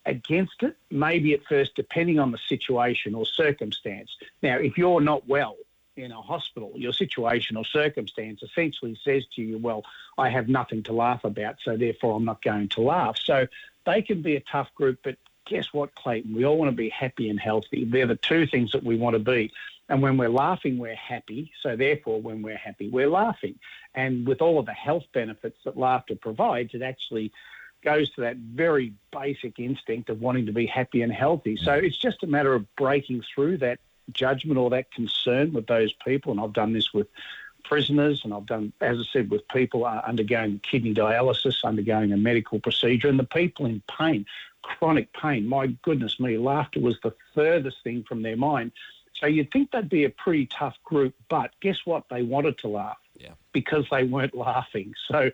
against 0.06 0.64
it, 0.64 0.78
maybe 0.92 1.34
at 1.34 1.44
first, 1.44 1.76
depending 1.76 2.20
on 2.20 2.32
the 2.32 2.40
situation 2.48 3.16
or 3.16 3.26
circumstance. 3.26 4.16
Now, 4.42 4.58
if 4.58 4.78
you're 4.78 5.02
not 5.02 5.28
well, 5.28 5.56
in 5.96 6.12
a 6.12 6.22
hospital, 6.22 6.72
your 6.76 6.94
situation 6.94 7.58
or 7.58 7.66
circumstance 7.66 8.42
essentially 8.42 8.98
says 9.04 9.26
to 9.36 9.42
you, 9.42 9.58
well, 9.58 9.84
I 10.18 10.30
have 10.30 10.48
nothing 10.48 10.84
to 10.84 10.94
laugh 10.94 11.24
about, 11.24 11.58
so 11.64 11.78
therefore 11.78 12.16
I'm 12.16 12.26
not 12.26 12.42
going 12.42 12.70
to 12.70 12.82
laugh. 12.82 13.18
So 13.24 13.48
they 13.86 14.02
can 14.02 14.22
be 14.22 14.36
a 14.36 14.40
tough 14.42 14.74
group, 14.76 15.00
but 15.04 15.18
guess 15.46 15.74
what, 15.74 15.94
Clayton? 15.96 16.34
We 16.34 16.46
all 16.46 16.58
want 16.58 16.72
to 16.72 16.76
be 16.76 16.90
happy 16.90 17.30
and 17.30 17.40
healthy. 17.40 17.86
They're 17.86 18.08
the 18.08 18.16
two 18.16 18.48
things 18.48 18.72
that 18.72 18.84
we 18.84 18.96
want 18.96 19.16
to 19.16 19.20
be. 19.20 19.52
And 19.90 20.02
when 20.02 20.18
we're 20.18 20.30
laughing, 20.30 20.78
we're 20.78 20.96
happy. 20.96 21.52
So 21.62 21.76
therefore, 21.76 22.22
when 22.22 22.42
we're 22.42 22.58
happy, 22.58 22.90
we're 22.90 23.10
laughing. 23.10 23.60
And 23.94 24.26
with 24.26 24.42
all 24.42 24.58
of 24.58 24.66
the 24.66 24.74
health 24.74 25.04
benefits 25.14 25.58
that 25.66 25.78
laughter 25.78 26.16
provides, 26.16 26.74
it 26.74 26.82
actually 26.82 27.32
goes 27.84 28.10
to 28.12 28.22
that 28.22 28.38
very 28.38 28.94
basic 29.12 29.60
instinct 29.60 30.10
of 30.10 30.22
wanting 30.22 30.46
to 30.46 30.54
be 30.54 30.66
happy 30.66 31.02
and 31.02 31.12
healthy. 31.12 31.58
So 31.58 31.74
it's 31.74 31.98
just 31.98 32.24
a 32.24 32.28
matter 32.28 32.54
of 32.54 32.74
breaking 32.78 33.24
through 33.36 33.58
that 33.58 33.80
judgment 34.12 34.58
or 34.58 34.70
that 34.72 34.92
concern 34.92 35.54
with 35.54 35.68
those 35.68 35.94
people. 36.06 36.32
And 36.32 36.42
I've 36.42 36.54
done 36.54 36.74
this 36.74 36.94
with 36.94 37.08
prisoners, 37.64 38.22
and 38.24 38.34
I've 38.34 38.46
done, 38.46 38.74
as 38.82 39.00
I 39.00 39.04
said, 39.12 39.30
with 39.30 39.48
people 39.48 39.86
uh, 39.86 40.02
undergoing 40.06 40.60
kidney 40.60 40.94
dialysis, 40.94 41.64
undergoing 41.64 42.12
a 42.12 42.18
medical 42.18 42.60
procedure, 42.60 43.08
and 43.08 43.20
the 43.20 43.24
people 43.24 43.66
in 43.66 43.82
pain, 43.98 44.26
chronic 44.62 45.12
pain. 45.14 45.48
My 45.48 45.68
goodness 45.68 46.20
me, 46.20 46.38
laughter 46.38 46.80
was 46.80 47.00
the 47.02 47.14
furthest 47.34 47.78
thing 47.84 48.04
from 48.04 48.22
their 48.22 48.38
mind. 48.38 48.72
So 49.16 49.28
you'd 49.28 49.52
think 49.52 49.72
they'd 49.72 49.88
be 49.88 50.04
a 50.04 50.10
pretty 50.10 50.48
tough 50.48 50.76
group, 50.84 51.14
but 51.30 51.52
guess 51.62 51.78
what? 51.86 52.06
They 52.10 52.24
wanted 52.24 52.58
to 52.60 52.68
laugh 52.68 52.98
yeah. 53.18 53.32
because 53.54 53.86
they 53.90 54.04
weren't 54.04 54.36
laughing. 54.36 54.94
So 55.08 55.32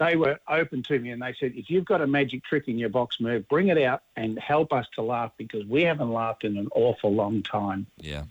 they 0.00 0.16
were 0.16 0.40
open 0.48 0.82
to 0.84 0.98
me 0.98 1.10
and 1.10 1.20
they 1.20 1.34
said, 1.38 1.52
if 1.54 1.68
you've 1.68 1.84
got 1.84 2.00
a 2.00 2.06
magic 2.06 2.42
trick 2.42 2.66
in 2.68 2.78
your 2.78 2.88
box, 2.88 3.18
Merv, 3.20 3.46
bring 3.48 3.68
it 3.68 3.78
out 3.78 4.02
and 4.16 4.38
help 4.38 4.72
us 4.72 4.86
to 4.94 5.02
laugh 5.02 5.30
because 5.36 5.64
we 5.66 5.82
haven't 5.82 6.10
laughed 6.10 6.42
in 6.42 6.56
an 6.56 6.68
awful 6.74 7.14
long 7.14 7.42
time. 7.42 7.86
Yeah. 7.98 8.24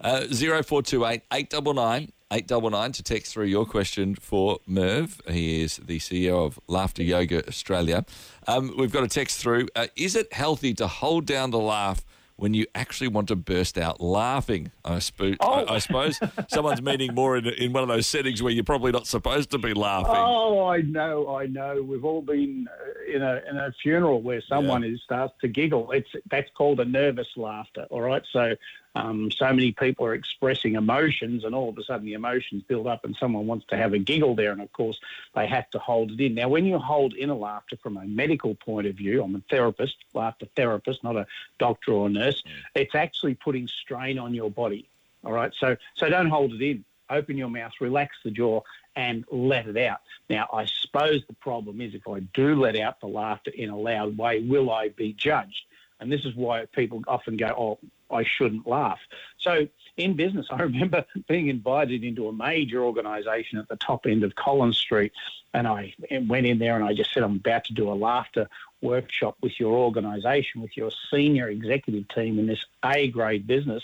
Uh, 0.00 0.26
0428 0.28 1.22
899 1.32 2.12
899 2.30 2.92
to 2.92 3.02
text 3.02 3.32
through 3.32 3.46
your 3.46 3.64
question 3.64 4.14
for 4.14 4.58
Merv. 4.66 5.20
He 5.28 5.62
is 5.62 5.78
the 5.78 5.98
CEO 5.98 6.44
of 6.44 6.60
Laughter 6.68 7.02
Yoga 7.02 7.46
Australia. 7.48 8.04
Um, 8.46 8.74
we've 8.76 8.92
got 8.92 9.02
a 9.02 9.08
text 9.08 9.40
through. 9.40 9.68
Uh, 9.74 9.86
is 9.96 10.14
it 10.14 10.30
healthy 10.32 10.74
to 10.74 10.86
hold 10.86 11.24
down 11.24 11.50
the 11.50 11.58
laugh 11.58 12.04
when 12.38 12.54
you 12.54 12.64
actually 12.76 13.08
want 13.08 13.26
to 13.28 13.36
burst 13.36 13.76
out 13.76 14.00
laughing. 14.00 14.70
I, 14.84 15.00
sp- 15.02 15.34
oh. 15.40 15.64
I, 15.64 15.74
I 15.74 15.78
suppose 15.78 16.20
someone's 16.48 16.80
meaning 16.80 17.12
more 17.12 17.36
in, 17.36 17.46
in 17.46 17.72
one 17.72 17.82
of 17.82 17.88
those 17.88 18.06
settings 18.06 18.42
where 18.42 18.52
you're 18.52 18.62
probably 18.62 18.92
not 18.92 19.08
supposed 19.08 19.50
to 19.50 19.58
be 19.58 19.74
laughing. 19.74 20.14
Oh, 20.16 20.66
I 20.66 20.82
know, 20.82 21.34
I 21.34 21.46
know. 21.46 21.82
We've 21.82 22.04
all 22.04 22.22
been 22.22 22.68
uh, 22.70 23.16
in 23.16 23.22
a 23.22 23.42
in 23.50 23.56
a 23.56 23.72
funeral 23.82 24.22
where 24.22 24.40
someone 24.48 24.84
yeah. 24.84 24.90
is 24.90 25.00
starts 25.04 25.34
to 25.40 25.48
giggle. 25.48 25.90
It's 25.90 26.08
that's 26.30 26.48
called 26.56 26.78
a 26.78 26.84
nervous 26.84 27.26
laughter. 27.36 27.86
All 27.90 28.02
right, 28.02 28.22
so 28.32 28.54
um, 28.98 29.30
so 29.30 29.46
many 29.52 29.70
people 29.70 30.04
are 30.06 30.14
expressing 30.14 30.74
emotions, 30.74 31.44
and 31.44 31.54
all 31.54 31.68
of 31.68 31.78
a 31.78 31.84
sudden 31.84 32.04
the 32.04 32.14
emotions 32.14 32.64
build 32.64 32.86
up, 32.88 33.04
and 33.04 33.14
someone 33.14 33.46
wants 33.46 33.64
to 33.66 33.76
have 33.76 33.92
a 33.92 33.98
giggle 33.98 34.34
there, 34.34 34.50
and 34.50 34.60
of 34.60 34.72
course 34.72 34.98
they 35.36 35.46
have 35.46 35.70
to 35.70 35.78
hold 35.78 36.10
it 36.10 36.20
in. 36.20 36.34
Now, 36.34 36.48
when 36.48 36.64
you 36.64 36.78
hold 36.78 37.14
in 37.14 37.30
a 37.30 37.36
laughter 37.36 37.76
from 37.82 37.96
a 37.96 38.04
medical 38.04 38.56
point 38.56 38.88
of 38.88 38.96
view, 38.96 39.22
I'm 39.22 39.36
a 39.36 39.42
therapist, 39.48 39.96
laughter 40.14 40.46
therapist, 40.56 41.04
not 41.04 41.16
a 41.16 41.26
doctor 41.58 41.92
or 41.92 42.08
nurse. 42.08 42.42
Mm. 42.42 42.50
It's 42.74 42.94
actually 42.94 43.34
putting 43.34 43.68
strain 43.68 44.18
on 44.18 44.34
your 44.34 44.50
body. 44.50 44.88
All 45.24 45.32
right, 45.32 45.52
so 45.58 45.76
so 45.94 46.08
don't 46.08 46.28
hold 46.28 46.52
it 46.52 46.62
in. 46.62 46.84
Open 47.10 47.36
your 47.36 47.50
mouth, 47.50 47.72
relax 47.80 48.16
the 48.24 48.30
jaw, 48.30 48.60
and 48.96 49.24
let 49.30 49.66
it 49.66 49.76
out. 49.76 50.00
Now, 50.28 50.48
I 50.52 50.64
suppose 50.66 51.22
the 51.26 51.34
problem 51.34 51.80
is 51.80 51.94
if 51.94 52.06
I 52.08 52.20
do 52.34 52.54
let 52.54 52.76
out 52.76 53.00
the 53.00 53.06
laughter 53.06 53.52
in 53.54 53.70
a 53.70 53.78
loud 53.78 54.18
way, 54.18 54.40
will 54.40 54.70
I 54.70 54.88
be 54.90 55.12
judged? 55.12 55.62
And 56.00 56.12
this 56.12 56.24
is 56.24 56.34
why 56.34 56.66
people 56.66 57.02
often 57.08 57.36
go, 57.36 57.46
oh, 57.46 57.78
I 58.10 58.24
shouldn't 58.24 58.66
laugh. 58.66 59.00
So 59.38 59.68
in 59.96 60.14
business, 60.14 60.46
I 60.50 60.62
remember 60.62 61.04
being 61.28 61.48
invited 61.48 62.04
into 62.04 62.28
a 62.28 62.32
major 62.32 62.82
organisation 62.82 63.58
at 63.58 63.68
the 63.68 63.76
top 63.76 64.06
end 64.06 64.24
of 64.24 64.34
Collins 64.34 64.76
Street, 64.76 65.12
and 65.54 65.66
I 65.66 65.94
went 66.26 66.46
in 66.46 66.58
there 66.58 66.76
and 66.76 66.84
I 66.84 66.94
just 66.94 67.12
said, 67.12 67.22
I'm 67.22 67.36
about 67.36 67.64
to 67.64 67.74
do 67.74 67.90
a 67.90 67.94
laughter 67.94 68.48
workshop 68.80 69.36
with 69.40 69.58
your 69.58 69.74
organisation, 69.74 70.60
with 70.60 70.76
your 70.76 70.90
senior 71.10 71.48
executive 71.48 72.06
team 72.08 72.38
in 72.38 72.46
this 72.46 72.64
A 72.84 73.08
grade 73.08 73.46
business. 73.46 73.82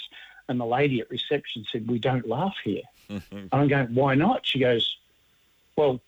And 0.48 0.60
the 0.60 0.66
lady 0.66 1.00
at 1.00 1.10
reception 1.10 1.64
said, 1.72 1.88
We 1.88 1.98
don't 1.98 2.28
laugh 2.28 2.56
here. 2.62 2.82
and 3.08 3.48
I'm 3.50 3.68
going, 3.68 3.94
Why 3.94 4.14
not? 4.14 4.44
She 4.44 4.58
goes, 4.58 4.98
Well, 5.74 6.00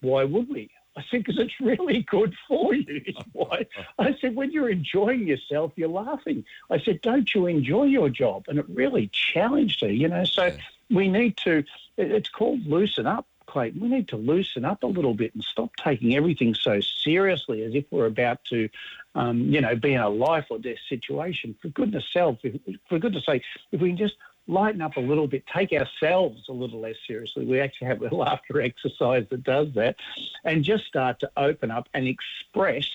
why 0.00 0.24
would 0.24 0.48
we? 0.48 0.70
I 0.98 1.04
said, 1.08 1.22
because 1.22 1.38
it's 1.38 1.60
really 1.60 2.02
good 2.02 2.34
for 2.48 2.74
you. 2.74 3.02
why. 3.32 3.66
I 4.00 4.16
said, 4.20 4.34
when 4.34 4.50
you're 4.50 4.68
enjoying 4.68 5.28
yourself, 5.28 5.72
you're 5.76 5.88
laughing. 5.88 6.44
I 6.70 6.80
said, 6.80 7.00
don't 7.02 7.32
you 7.32 7.46
enjoy 7.46 7.84
your 7.84 8.08
job? 8.08 8.46
And 8.48 8.58
it 8.58 8.66
really 8.68 9.08
challenged 9.12 9.80
her, 9.82 9.92
you 9.92 10.08
know. 10.08 10.24
So 10.24 10.46
yeah. 10.46 10.56
we 10.90 11.08
need 11.08 11.36
to, 11.38 11.62
it's 11.96 12.28
called 12.28 12.66
loosen 12.66 13.06
up, 13.06 13.26
Clayton. 13.46 13.80
We 13.80 13.88
need 13.88 14.08
to 14.08 14.16
loosen 14.16 14.64
up 14.64 14.82
a 14.82 14.88
little 14.88 15.14
bit 15.14 15.34
and 15.34 15.44
stop 15.44 15.76
taking 15.76 16.16
everything 16.16 16.54
so 16.54 16.80
seriously 16.80 17.62
as 17.62 17.76
if 17.76 17.84
we're 17.92 18.06
about 18.06 18.44
to, 18.46 18.68
um, 19.14 19.52
you 19.52 19.60
know, 19.60 19.76
be 19.76 19.94
in 19.94 20.00
a 20.00 20.08
life 20.08 20.46
or 20.50 20.58
death 20.58 20.78
situation. 20.88 21.54
For 21.62 21.68
goodness 21.68 22.06
self, 22.12 22.38
if, 22.42 22.60
for 22.88 22.98
goodness 22.98 23.24
sake, 23.24 23.44
if 23.70 23.80
we 23.80 23.90
can 23.90 23.98
just 23.98 24.16
lighten 24.48 24.80
up 24.80 24.96
a 24.96 25.00
little 25.00 25.28
bit, 25.28 25.46
take 25.46 25.72
ourselves 25.72 26.48
a 26.48 26.52
little 26.52 26.80
less 26.80 26.96
seriously. 27.06 27.44
We 27.44 27.60
actually 27.60 27.88
have 27.88 28.02
a 28.02 28.14
laughter 28.14 28.60
exercise 28.62 29.26
that 29.30 29.44
does 29.44 29.72
that, 29.74 29.96
and 30.44 30.64
just 30.64 30.86
start 30.86 31.20
to 31.20 31.30
open 31.36 31.70
up 31.70 31.88
and 31.94 32.08
express 32.08 32.88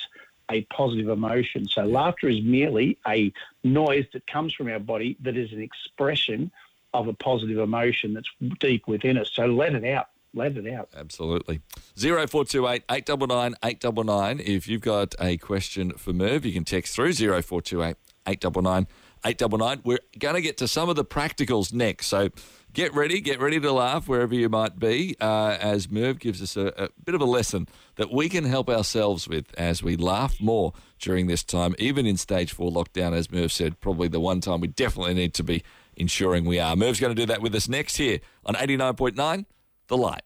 a 0.50 0.64
positive 0.64 1.08
emotion. 1.08 1.68
So, 1.68 1.84
laughter 1.86 2.28
is 2.28 2.42
merely 2.42 2.98
a 3.08 3.32
noise 3.64 4.06
that 4.14 4.28
comes 4.28 4.54
from 4.54 4.68
our 4.68 4.80
body 4.80 5.16
that 5.22 5.38
is 5.38 5.54
an 5.54 5.62
expression 5.62 6.52
of 6.94 7.08
a 7.08 7.14
positive 7.14 7.60
emotion 7.60 8.14
that's 8.14 8.30
deep 8.60 8.88
within 8.88 9.18
us. 9.18 9.32
So, 9.34 9.46
let 9.46 9.74
it 9.74 9.86
out. 9.86 10.10
Let 10.36 10.58
it 10.58 10.74
out. 10.74 10.90
Absolutely. 10.96 11.62
0428 11.96 12.84
899 12.90 13.56
899. 13.64 14.40
If 14.40 14.68
you've 14.68 14.82
got 14.82 15.14
a 15.20 15.38
question 15.38 15.92
for 15.92 16.12
Merv, 16.12 16.44
you 16.44 16.52
can 16.52 16.66
text 16.66 16.96
through 16.96 17.14
0428 17.14 17.96
899 18.26 18.88
899. 19.26 19.82
We're 19.84 20.00
going 20.20 20.36
to 20.36 20.42
get 20.42 20.58
to 20.58 20.68
some 20.68 20.90
of 20.90 20.96
the 20.96 21.06
practicals 21.06 21.74
next. 21.74 22.08
So 22.08 22.30
get 22.74 22.94
ready, 22.94 23.22
get 23.22 23.40
ready 23.40 23.60
to 23.60 23.72
laugh 23.72 24.08
wherever 24.08 24.34
you 24.34 24.50
might 24.50 24.80
be, 24.80 25.16
uh, 25.22 25.58
as 25.60 25.90
Merv 25.90 26.20
gives 26.20 26.42
us 26.42 26.58
a, 26.58 26.68
a 26.78 26.90
bit 27.06 27.16
of 27.16 27.22
a 27.22 27.26
lesson 27.26 27.68
that 27.96 28.12
we 28.12 28.30
can 28.30 28.46
help 28.46 28.70
ourselves 28.70 29.28
with 29.28 29.54
as 29.58 29.84
we 29.84 29.96
laugh 29.96 30.42
more 30.42 30.74
during 31.00 31.28
this 31.28 31.44
time, 31.44 31.76
even 31.78 32.06
in 32.06 32.18
stage 32.18 32.54
four 32.54 32.72
lockdown, 32.72 33.14
as 33.14 33.32
Merv 33.32 33.52
said, 33.52 33.80
probably 33.80 34.08
the 34.08 34.20
one 34.20 34.42
time 34.42 34.62
we 34.62 34.68
definitely 34.68 35.14
need 35.14 35.34
to 35.36 35.44
be 35.44 35.64
ensuring 35.96 36.46
we 36.46 36.60
are. 36.60 36.76
Merv's 36.76 37.00
going 37.00 37.16
to 37.16 37.22
do 37.22 37.28
that 37.28 37.42
with 37.42 37.54
us 37.56 37.70
next 37.70 37.98
here 37.98 38.20
on 38.46 38.56
89.9 38.56 39.46
The 39.88 39.98
Light. 39.98 40.24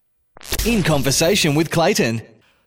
In 0.65 0.83
conversation 0.83 1.55
with 1.55 1.71
Clayton. 1.71 2.21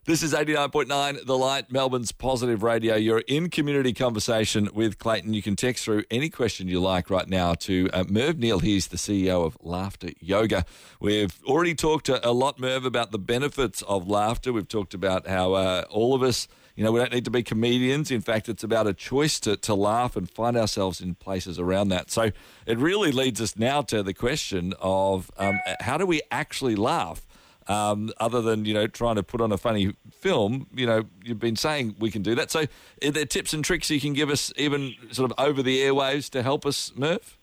This 0.06 0.22
is 0.22 0.32
89.9 0.32 1.26
The 1.26 1.36
Light, 1.36 1.70
Melbourne's 1.70 2.10
positive 2.10 2.62
radio. 2.62 2.94
You're 2.94 3.22
in 3.28 3.50
community 3.50 3.92
conversation 3.92 4.70
with 4.72 4.98
Clayton. 4.98 5.34
You 5.34 5.42
can 5.42 5.56
text 5.56 5.84
through 5.84 6.04
any 6.10 6.30
question 6.30 6.68
you 6.68 6.80
like 6.80 7.10
right 7.10 7.28
now 7.28 7.52
to 7.56 7.90
uh, 7.92 8.04
Merv 8.08 8.38
Neal. 8.38 8.60
He's 8.60 8.88
the 8.88 8.96
CEO 8.96 9.44
of 9.44 9.58
Laughter 9.60 10.08
Yoga. 10.18 10.64
We've 11.00 11.38
already 11.44 11.74
talked 11.74 12.08
a, 12.08 12.30
lot, 12.30 12.58
Merv, 12.58 12.86
about 12.86 13.10
the 13.10 13.18
benefits 13.18 13.82
of 13.82 14.08
laughter. 14.08 14.54
We've 14.54 14.66
talked 14.66 14.94
about 14.94 15.26
how 15.26 15.52
uh, 15.52 15.84
all 15.90 16.14
of 16.14 16.22
us, 16.22 16.48
you 16.76 16.82
know, 16.82 16.92
we 16.92 16.98
don't 16.98 17.12
need 17.12 17.26
to 17.26 17.30
be 17.30 17.42
comedians. 17.42 18.10
In 18.10 18.22
fact, 18.22 18.48
it's 18.48 18.64
about 18.64 18.86
a 18.86 18.94
choice 18.94 19.38
to, 19.40 19.54
to 19.58 19.74
laugh 19.74 20.16
and 20.16 20.30
find 20.30 20.56
ourselves 20.56 21.02
in 21.02 21.14
places 21.14 21.58
around 21.58 21.90
that. 21.90 22.10
So 22.10 22.30
it 22.64 22.78
really 22.78 23.12
leads 23.12 23.38
us 23.38 23.54
now 23.54 23.82
to 23.82 24.02
the 24.02 24.14
question 24.14 24.72
of 24.80 25.30
um, 25.36 25.60
how 25.80 25.98
do 25.98 26.06
we 26.06 26.22
actually 26.30 26.74
laugh? 26.74 27.26
Um, 27.70 28.10
other 28.18 28.42
than 28.42 28.64
you 28.64 28.74
know 28.74 28.86
trying 28.86 29.14
to 29.14 29.22
put 29.22 29.40
on 29.40 29.52
a 29.52 29.56
funny 29.56 29.94
film. 30.12 30.66
You 30.74 30.86
know, 30.86 31.02
you've 31.24 31.38
been 31.38 31.56
saying 31.56 31.94
we 31.98 32.10
can 32.10 32.22
do 32.22 32.34
that. 32.34 32.50
So, 32.50 32.64
are 33.04 33.10
there 33.10 33.24
tips 33.24 33.52
and 33.52 33.64
tricks 33.64 33.88
you 33.90 34.00
can 34.00 34.12
give 34.12 34.28
us, 34.28 34.52
even 34.56 34.94
sort 35.12 35.30
of 35.30 35.38
over 35.44 35.62
the 35.62 35.80
airwaves, 35.80 36.28
to 36.30 36.42
help 36.42 36.66
us, 36.66 36.92
Merv? 36.96 37.38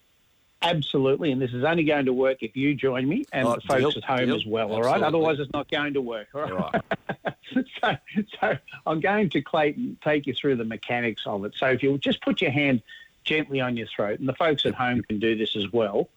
Absolutely, 0.63 1.31
and 1.31 1.39
this 1.41 1.53
is 1.53 1.63
only 1.63 1.83
going 1.83 2.05
to 2.05 2.13
work 2.13 2.39
if 2.41 2.55
you 2.57 2.73
join 2.73 3.07
me 3.07 3.23
and 3.31 3.47
Oh, 3.47 3.55
the 3.55 3.61
folks 3.61 3.93
deal, 3.93 3.97
at 3.97 4.03
home 4.03 4.25
deal. 4.27 4.35
as 4.35 4.45
well. 4.45 4.71
All 4.71 4.77
Absolutely. 4.79 5.01
right, 5.01 5.07
otherwise 5.07 5.39
it's 5.39 5.53
not 5.53 5.69
going 5.69 5.93
to 5.93 6.01
work. 6.01 6.27
All 6.33 6.41
right. 6.41 6.83
Right. 7.23 7.35
so, 7.81 8.25
so 8.39 8.57
I'm 8.87 8.99
going 8.99 9.29
to 9.29 9.41
Clayton 9.41 9.97
take 10.03 10.25
you 10.25 10.33
through 10.33 10.55
the 10.55 10.65
mechanics 10.65 11.21
of 11.27 11.45
it. 11.45 11.53
So 11.55 11.67
if 11.67 11.83
you'll 11.83 11.99
just 11.99 12.21
put 12.21 12.41
your 12.41 12.49
hand 12.51 12.81
gently 13.23 13.61
on 13.61 13.77
your 13.77 13.85
throat, 13.87 14.19
and 14.19 14.27
the 14.27 14.33
folks 14.33 14.65
at 14.65 14.73
home 14.73 15.03
can 15.03 15.19
do 15.19 15.35
this 15.35 15.55
as 15.55 15.71
well. 15.71 16.09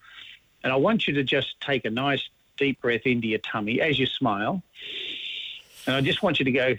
And 0.64 0.72
I 0.72 0.76
want 0.76 1.06
you 1.06 1.14
to 1.14 1.22
just 1.22 1.60
take 1.60 1.84
a 1.84 1.90
nice 1.90 2.26
deep 2.60 2.80
breath 2.80 3.00
into 3.06 3.26
your 3.26 3.40
tummy 3.40 3.80
as 3.80 3.98
you 3.98 4.06
smile. 4.06 4.62
And 5.86 5.96
I 5.96 6.00
just 6.02 6.22
want 6.22 6.38
you 6.38 6.44
to 6.44 6.52
go. 6.52 6.76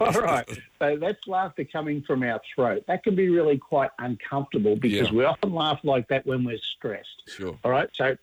All 0.00 0.12
right. 0.12 0.48
So 0.78 0.96
that's 0.96 1.26
laughter 1.26 1.64
coming 1.64 2.02
from 2.02 2.22
our 2.22 2.40
throat. 2.54 2.84
That 2.88 3.02
can 3.04 3.14
be 3.14 3.28
really 3.28 3.58
quite 3.58 3.90
uncomfortable 3.98 4.76
because 4.76 5.10
Yeah. 5.10 5.16
we 5.16 5.24
often 5.24 5.52
laugh 5.52 5.80
like 5.84 6.08
that 6.08 6.26
when 6.26 6.44
we're 6.44 6.58
stressed. 6.58 7.22
Sure. 7.28 7.56
All 7.64 7.70
right. 7.70 7.88
So 7.92 8.16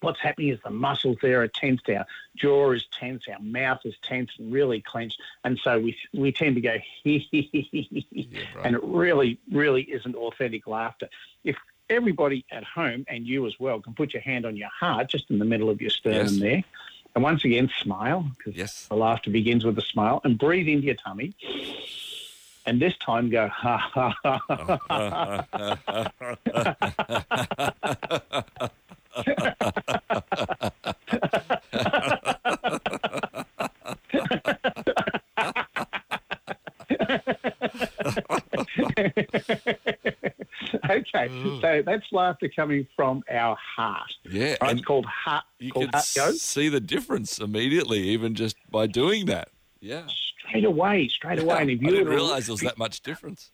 what's 0.00 0.20
happening 0.20 0.48
is 0.48 0.58
the 0.64 0.70
muscles 0.70 1.16
there 1.22 1.42
are 1.42 1.48
tensed. 1.48 1.88
Our 1.88 2.06
jaw 2.36 2.72
is 2.72 2.84
tense. 2.92 3.24
Our 3.28 3.38
mouth 3.40 3.80
is 3.84 3.94
tense 4.02 4.30
and 4.38 4.52
really 4.52 4.80
clenched. 4.80 5.20
And 5.44 5.58
so 5.62 5.78
we 5.80 5.96
we 6.12 6.32
tend 6.32 6.54
to 6.56 6.60
go 6.60 6.76
right. 7.04 8.66
and 8.66 8.76
it 8.76 8.82
really 8.84 9.38
really 9.50 9.82
isn't 9.82 10.14
authentic 10.14 10.66
laughter. 10.66 11.08
If 11.44 11.56
everybody 11.88 12.44
at 12.50 12.64
home 12.64 13.04
and 13.08 13.26
you 13.26 13.46
as 13.46 13.58
well 13.60 13.80
can 13.80 13.94
put 13.94 14.12
your 14.12 14.22
hand 14.22 14.44
on 14.44 14.56
your 14.56 14.68
heart, 14.68 15.08
just 15.08 15.30
in 15.30 15.38
the 15.38 15.44
middle 15.44 15.70
of 15.70 15.80
your 15.80 15.90
sternum 15.90 16.26
Yes. 16.26 16.38
there, 16.38 16.64
and 17.14 17.22
once 17.24 17.44
again 17.44 17.70
smile 17.80 18.28
because 18.36 18.56
Yes. 18.56 18.86
the 18.88 18.96
laughter 18.96 19.30
begins 19.30 19.64
with 19.64 19.78
a 19.78 19.82
smile, 19.82 20.20
and 20.24 20.38
breathe 20.38 20.68
into 20.68 20.86
your 20.86 20.96
tummy. 20.96 21.32
And 22.68 22.82
this 22.82 22.96
time 22.98 23.30
go 23.30 23.46
ha 23.46 23.76
ha 23.78 24.16
ha 24.24 25.46
ha. 28.58 28.70
okay, 40.90 41.28
mm. 41.28 41.60
so 41.60 41.82
that's 41.84 42.04
laughter 42.12 42.48
coming 42.54 42.86
from 42.94 43.22
our 43.30 43.56
heart. 43.56 44.12
Yeah, 44.30 44.56
Right, 44.60 44.76
it's 44.76 44.84
called 44.84 45.06
heart. 45.06 45.44
you 45.58 45.72
called 45.72 45.92
can 45.92 46.02
heart 46.16 46.34
see 46.36 46.68
the 46.68 46.80
difference 46.80 47.38
immediately, 47.38 48.00
even 48.00 48.34
just 48.34 48.56
by 48.70 48.86
doing 48.86 49.26
that. 49.26 49.48
Yeah. 49.80 50.06
straight 50.38 50.64
away, 50.64 51.08
straight 51.08 51.38
away. 51.38 51.60
And 51.60 51.70
if 51.70 51.80
I 51.80 51.84
you 51.84 51.90
didn't 51.90 52.08
realize 52.08 52.46
there 52.46 52.54
was 52.54 52.60
that 52.62 52.78
much 52.78 53.00
difference. 53.02 53.50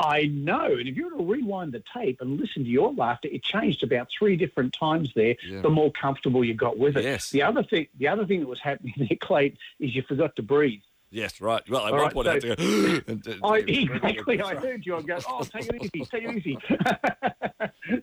I 0.00 0.26
know. 0.26 0.66
And 0.66 0.86
if 0.88 0.96
you 0.96 1.04
were 1.10 1.18
to 1.18 1.24
rewind 1.24 1.72
the 1.72 1.82
tape 1.94 2.20
and 2.20 2.38
listen 2.40 2.62
to 2.64 2.68
your 2.70 2.92
laughter, 2.92 3.28
it 3.30 3.42
changed 3.42 3.82
about 3.82 4.08
three 4.16 4.36
different 4.36 4.74
times 4.78 5.10
there. 5.16 5.34
Yeah. 5.44 5.60
The 5.62 5.70
more 5.70 5.90
comfortable 5.90 6.44
you 6.44 6.54
got 6.54 6.78
with 6.78 6.96
it. 6.96 7.04
Yes. 7.04 7.30
The 7.30 7.42
other 7.42 7.62
thing, 7.62 7.88
the 7.98 8.08
other 8.08 8.24
thing 8.26 8.40
that 8.40 8.48
was 8.48 8.60
happening 8.60 8.94
there, 8.98 9.08
Clayton, 9.20 9.58
is 9.80 9.94
you 9.96 10.02
forgot 10.02 10.36
to 10.36 10.42
breathe. 10.42 10.80
Yes, 11.10 11.40
right. 11.40 11.62
Well, 11.70 11.86
at 11.86 11.92
All 11.92 11.92
one 11.96 12.02
right, 12.02 12.12
point 12.12 12.28
I 12.28 12.32
had 12.34 12.42
to 12.42 12.56
go. 12.56 12.62
and- 13.12 13.26
and- 13.26 13.40
I, 13.42 13.56
exactly. 13.66 14.42
I 14.42 14.54
heard 14.54 14.84
you. 14.84 14.94
I 14.96 15.02
go, 15.02 15.18
oh, 15.26 15.42
take 15.42 15.66
it 15.68 15.84
easy, 15.94 16.04
take 16.04 16.22
it 16.24 16.36
easy. 16.36 16.58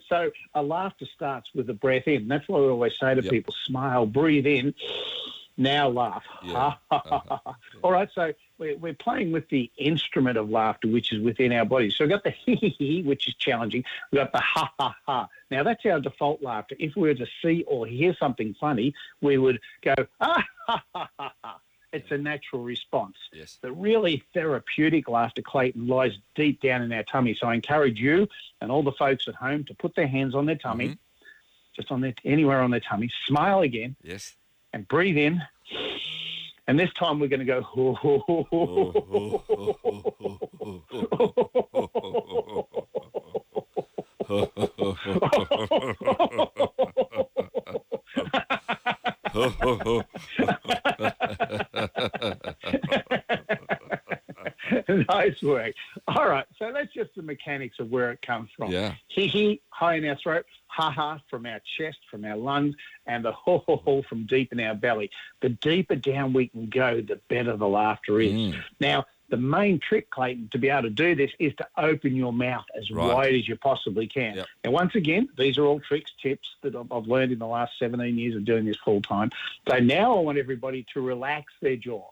so 0.10 0.32
a 0.56 0.64
laughter 0.64 1.06
starts 1.14 1.50
with 1.54 1.70
a 1.70 1.74
breath 1.74 2.08
in. 2.08 2.28
That's 2.28 2.48
what 2.50 2.62
we 2.62 2.68
always 2.68 2.94
say 3.00 3.14
to 3.16 3.22
Yep. 3.22 3.32
people: 3.32 3.54
smile, 3.66 4.06
breathe 4.08 4.48
in, 4.48 4.74
now 5.58 5.88
laugh. 5.90 6.24
Yeah. 6.44 6.74
Uh-huh. 6.92 7.38
All 7.84 7.92
right. 7.92 8.10
So 8.14 8.34
we're, 8.58 8.78
we're 8.78 8.94
playing 8.94 9.32
with 9.32 9.48
the 9.50 9.72
instrument 9.78 10.38
of 10.38 10.50
laughter, 10.50 10.88
which 10.88 11.12
is 11.14 11.22
within 11.22 11.52
our 11.54 11.66
body. 11.66 11.90
So 11.90 12.04
we've 12.04 12.10
got 12.12 12.24
the 12.24 12.32
hee 12.32 12.56
hee 12.56 12.70
hee, 12.78 13.02
which 13.04 13.28
is 13.28 13.36
challenging. 13.36 13.84
We've 14.12 14.20
got 14.20 14.32
the 14.32 14.40
ha 14.42 14.72
ha 14.80 14.96
ha. 15.06 15.28
Now 15.52 15.64
that's 15.64 15.86
our 15.86 16.00
default 16.00 16.42
laughter. 16.42 16.76
If 16.80 16.96
we 16.96 17.08
were 17.10 17.14
to 17.16 17.28
see 17.42 17.64
or 17.68 17.86
hear 17.86 18.16
something 18.20 18.56
funny, 18.60 18.94
we 19.22 19.38
would 19.38 19.60
go 19.82 19.96
ah 20.20 20.44
ha 20.68 20.84
ha 20.94 21.10
ha 21.20 21.34
ha. 21.44 21.60
It's 21.94 22.12
a 22.12 22.18
natural 22.18 22.62
response. 22.62 23.16
Yes. 23.32 23.58
The 23.62 23.72
really 23.72 24.22
therapeutic 24.34 25.08
laughter, 25.08 25.42
Clayton, 25.42 25.88
lies 25.88 26.12
deep 26.36 26.60
down 26.60 26.82
in 26.82 26.92
our 26.92 27.04
tummy. 27.04 27.38
So 27.40 27.48
I 27.48 27.54
encourage 27.54 27.98
you 28.00 28.28
and 28.60 28.70
all 28.70 28.84
the 28.84 28.92
folks 28.92 29.30
at 29.30 29.36
home 29.36 29.64
to 29.66 29.74
put 29.76 29.96
their 29.96 30.08
hands 30.08 30.36
on 30.36 30.46
their 30.46 30.58
tummy, 30.58 30.90
Mhm. 30.90 30.98
just 31.74 31.92
on 31.92 32.02
their 32.02 32.14
anywhere 32.26 32.62
on 32.62 32.72
their 32.72 32.82
tummy. 32.82 33.10
Smile 33.28 33.62
again 33.62 33.96
Yes. 34.04 34.36
And 34.76 34.88
breathe 34.90 35.18
in. 35.18 35.42
And 36.68 36.78
this 36.78 36.92
time 37.00 37.20
we're 37.20 37.28
going 37.28 37.40
to 37.40 37.46
go. 37.46 37.62
nice 55.10 55.42
work. 55.42 55.74
All 56.08 56.28
right, 56.28 56.46
so 56.58 56.72
that's 56.74 56.94
just 56.94 57.12
the 57.16 57.22
mechanics 57.22 57.78
of 57.80 57.90
where 57.90 58.12
it 58.12 58.22
comes 58.22 58.50
from. 58.58 58.72
Yeah. 58.72 58.96
Hee 59.08 59.28
hee, 59.28 59.62
high 59.70 59.96
in 59.96 60.06
our 60.08 60.18
throat, 60.18 60.46
ha 60.76 60.92
ha 60.92 61.20
from 61.30 61.46
our 61.46 61.62
chest, 61.78 62.00
from 62.12 62.26
our 62.26 62.36
lungs, 62.36 62.76
and 63.06 63.24
the 63.24 63.32
ho 63.32 63.64
ho 63.66 63.78
ho 63.78 64.02
from 64.02 64.26
deep 64.26 64.52
in 64.52 64.60
our 64.60 64.76
belly. 64.76 65.10
The 65.42 65.50
deeper 65.50 65.96
down 65.96 66.34
we 66.34 66.48
can 66.50 66.66
go, 66.68 67.00
the 67.02 67.20
better 67.30 67.56
the 67.56 67.68
laughter 67.68 68.20
is. 68.20 68.34
Mm. 68.34 68.64
Now, 68.82 69.06
the 69.30 69.38
main 69.38 69.80
trick, 69.80 70.10
Clayton, 70.12 70.50
to 70.52 70.58
be 70.60 70.70
able 70.70 70.84
to 70.84 70.90
do 70.90 71.16
this 71.16 71.32
is 71.40 71.54
to 71.56 71.68
open 71.78 72.16
your 72.16 72.34
mouth 72.34 72.66
as 72.78 72.92
Right. 72.92 73.14
wide 73.14 73.36
as 73.36 73.48
you 73.48 73.56
possibly 73.56 74.06
can. 74.06 74.36
Yep. 74.36 74.46
And 74.66 74.74
once 74.74 74.96
again, 74.96 75.30
these 75.38 75.58
are 75.58 75.66
all 75.66 75.80
tricks, 75.80 76.12
tips 76.22 76.48
that 76.62 76.76
I've 76.76 77.08
learned 77.08 77.32
in 77.32 77.40
the 77.40 77.48
last 77.48 77.74
17 77.80 78.18
years 78.18 78.36
of 78.36 78.44
doing 78.46 78.66
this 78.66 78.78
full 78.84 79.02
time. 79.02 79.32
So 79.68 79.80
now 79.80 80.18
I 80.18 80.20
want 80.20 80.38
everybody 80.38 80.86
to 80.94 81.02
relax 81.02 81.54
their 81.62 81.76
jaw, 81.78 82.04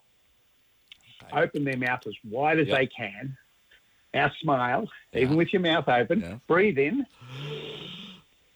open 1.34 1.66
their 1.66 1.78
mouth 1.78 2.08
as 2.08 2.16
wide 2.24 2.60
as 2.60 2.68
Yep. 2.68 2.78
they 2.80 2.88
can. 2.88 3.38
Now 4.14 4.32
smile, 4.42 4.90
Yeah. 5.12 5.22
even 5.22 5.36
with 5.38 5.52
your 5.54 5.62
mouth 5.62 5.88
open. 5.90 6.22
Yeah. 6.22 6.38
Breathe 6.48 6.80
in. 6.80 7.06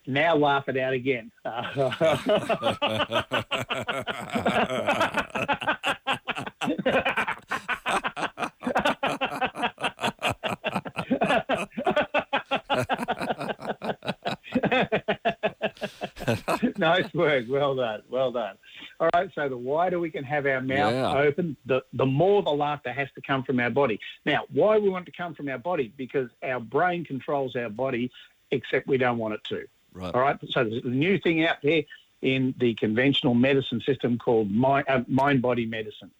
Now 0.07 0.35
laugh 0.37 0.69
it 0.69 0.77
out 0.77 0.93
again. 0.93 1.31
nice 16.77 17.13
work. 17.13 17.45
Well 17.49 17.75
done. 17.75 18.01
Well 18.09 18.31
done. 18.31 18.55
All 18.99 19.09
right. 19.13 19.29
So 19.35 19.49
the 19.49 19.57
wider 19.57 19.99
we 19.99 20.09
can 20.09 20.23
have 20.23 20.45
our 20.45 20.61
mouth 20.61 20.93
Yeah. 20.93 21.17
open, 21.17 21.57
the, 21.65 21.81
the 21.93 22.05
more 22.05 22.41
the 22.43 22.51
laughter 22.51 22.91
has 22.91 23.07
to 23.15 23.21
come 23.21 23.43
from 23.43 23.59
our 23.59 23.69
body. 23.69 23.99
Now, 24.25 24.43
why 24.51 24.77
we 24.77 24.89
want 24.89 25.07
it 25.07 25.11
to 25.11 25.17
come 25.17 25.35
from 25.35 25.49
our 25.49 25.57
body? 25.57 25.93
Because 25.95 26.29
our 26.43 26.59
brain 26.59 27.05
controls 27.05 27.55
our 27.55 27.69
body 27.69 28.11
except 28.51 28.87
we 28.87 28.97
don't 28.97 29.17
want 29.17 29.33
it 29.33 29.43
to. 29.45 29.65
Right. 29.97 30.13
All 30.13 30.21
right. 30.21 30.37
So 30.49 30.63
there's 30.63 30.83
a 30.83 30.87
new 30.87 31.17
thing 31.17 31.45
out 31.45 31.57
there 31.63 31.83
in 32.21 32.53
the 32.57 32.73
conventional 32.75 33.33
medicine 33.33 33.81
system 33.81 34.17
called 34.17 34.51
mind, 34.51 34.85
uh, 34.87 35.01
mind 35.07 35.41
body 35.41 35.65
medicine. 35.65 36.11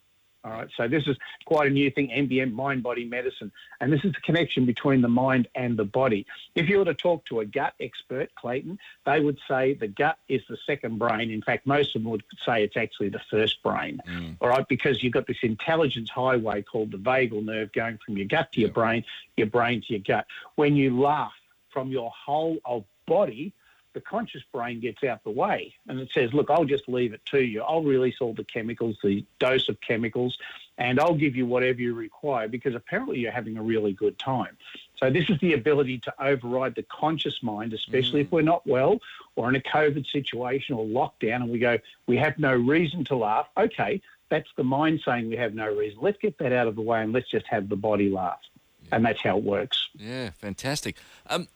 All 0.43 0.51
right. 0.53 0.69
So 0.77 0.87
this 0.87 1.05
is 1.07 1.17
quite 1.45 1.67
a 1.67 1.69
new 1.69 1.91
thing, 1.91 2.09
MBM, 2.09 2.53
mind 2.53 2.81
body 2.81 3.03
medicine. 3.03 3.51
And 3.81 3.91
this 3.91 4.05
is 4.05 4.13
the 4.13 4.21
connection 4.21 4.65
between 4.65 5.01
the 5.01 5.09
mind 5.09 5.47
and 5.55 5.75
the 5.75 5.83
body. 5.83 6.25
If 6.55 6.69
you 6.69 6.77
were 6.77 6.85
to 6.85 6.93
talk 6.93 7.25
to 7.25 7.41
a 7.41 7.45
gut 7.45 7.73
expert, 7.81 8.33
Clayton, 8.35 8.79
they 9.05 9.19
would 9.19 9.37
say 9.47 9.73
the 9.73 9.87
gut 9.87 10.17
is 10.29 10.41
the 10.47 10.57
second 10.65 10.99
brain. 10.99 11.31
In 11.31 11.41
fact, 11.41 11.67
most 11.67 11.95
of 11.95 12.03
them 12.03 12.11
would 12.11 12.23
say 12.45 12.63
it's 12.63 12.77
actually 12.77 13.09
the 13.09 13.21
first 13.29 13.61
brain. 13.61 13.99
All 14.39 14.49
right. 14.49 14.67
Because 14.67 15.03
you've 15.03 15.13
got 15.13 15.27
this 15.27 15.43
intelligence 15.43 16.09
highway 16.09 16.61
called 16.61 16.91
the 16.91 16.97
vagal 16.97 17.43
nerve 17.43 17.73
going 17.73 17.99
from 18.05 18.15
your 18.15 18.27
gut 18.27 18.51
to 18.53 18.61
your 18.61 18.71
brain, 18.71 19.03
your 19.35 19.47
brain 19.47 19.81
to 19.81 19.93
your 19.93 20.01
gut. 20.01 20.27
When 20.55 20.75
you 20.75 20.97
laugh 20.97 21.33
from 21.71 21.89
your 21.89 22.11
whole 22.11 22.57
of 22.63 22.85
body, 23.05 23.53
the 23.97 24.01
conscious 24.01 24.43
brain 24.53 24.79
gets 24.79 25.03
out 25.03 25.23
the 25.23 25.31
way 25.31 25.73
and 25.87 25.99
it 25.99 26.07
says, 26.13 26.31
look, 26.31 26.51
I'll 26.51 26.65
just 26.65 26.87
leave 26.87 27.13
it 27.13 27.21
to 27.31 27.41
you. 27.41 27.63
I'll 27.63 27.81
release 27.81 28.17
all 28.21 28.31
the 28.31 28.43
chemicals, 28.43 28.95
the 29.01 29.25
dose 29.39 29.69
of 29.69 29.81
chemicals, 29.81 30.37
and 30.77 30.99
I'll 30.99 31.15
give 31.15 31.35
you 31.35 31.47
whatever 31.47 31.81
you 31.81 31.95
require 31.95 32.47
because 32.47 32.75
apparently 32.75 33.17
you're 33.17 33.31
having 33.31 33.57
a 33.57 33.63
really 33.63 33.93
good 33.93 34.19
time. 34.19 34.55
So 34.97 35.09
this 35.09 35.31
is 35.31 35.39
the 35.39 35.53
ability 35.53 35.97
to 36.01 36.13
override 36.23 36.75
the 36.75 36.83
conscious 36.83 37.41
mind, 37.41 37.73
especially 37.73 38.21
if 38.21 38.27
mm. 38.27 38.33
we're 38.33 38.43
not 38.43 38.67
well 38.67 38.99
or 39.35 39.49
in 39.49 39.55
a 39.55 39.61
COVID 39.61 40.05
situation 40.11 40.75
or 40.75 40.85
lockdown 40.85 41.37
and 41.37 41.49
we 41.49 41.57
go, 41.57 41.79
we 42.05 42.17
have 42.17 42.37
no 42.37 42.53
reason 42.53 43.03
to 43.05 43.15
laugh. 43.15 43.47
Okay, 43.57 43.99
that's 44.29 44.49
the 44.57 44.63
mind 44.63 45.01
saying 45.03 45.27
we 45.27 45.37
have 45.37 45.55
no 45.55 45.73
reason. 45.73 45.97
Let's 46.03 46.19
get 46.19 46.37
that 46.37 46.53
out 46.53 46.67
of 46.67 46.75
the 46.75 46.83
way 46.83 47.01
and 47.01 47.13
let's 47.13 47.31
just 47.31 47.47
have 47.47 47.67
the 47.67 47.75
body 47.75 48.11
laugh. 48.11 48.41
And 48.91 49.03
that's 49.05 49.21
how 49.21 49.37
it 49.37 49.43
works. 49.43 49.89
Yeah, 49.95 50.29
fantastic. 50.31 50.95
Um, 51.27 51.47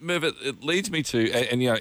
Merv, 0.00 0.24
it, 0.24 0.34
it 0.42 0.62
leads 0.64 0.90
me 0.90 1.02
to, 1.04 1.30
and, 1.30 1.46
and 1.46 1.62
you 1.62 1.72
know, 1.72 1.78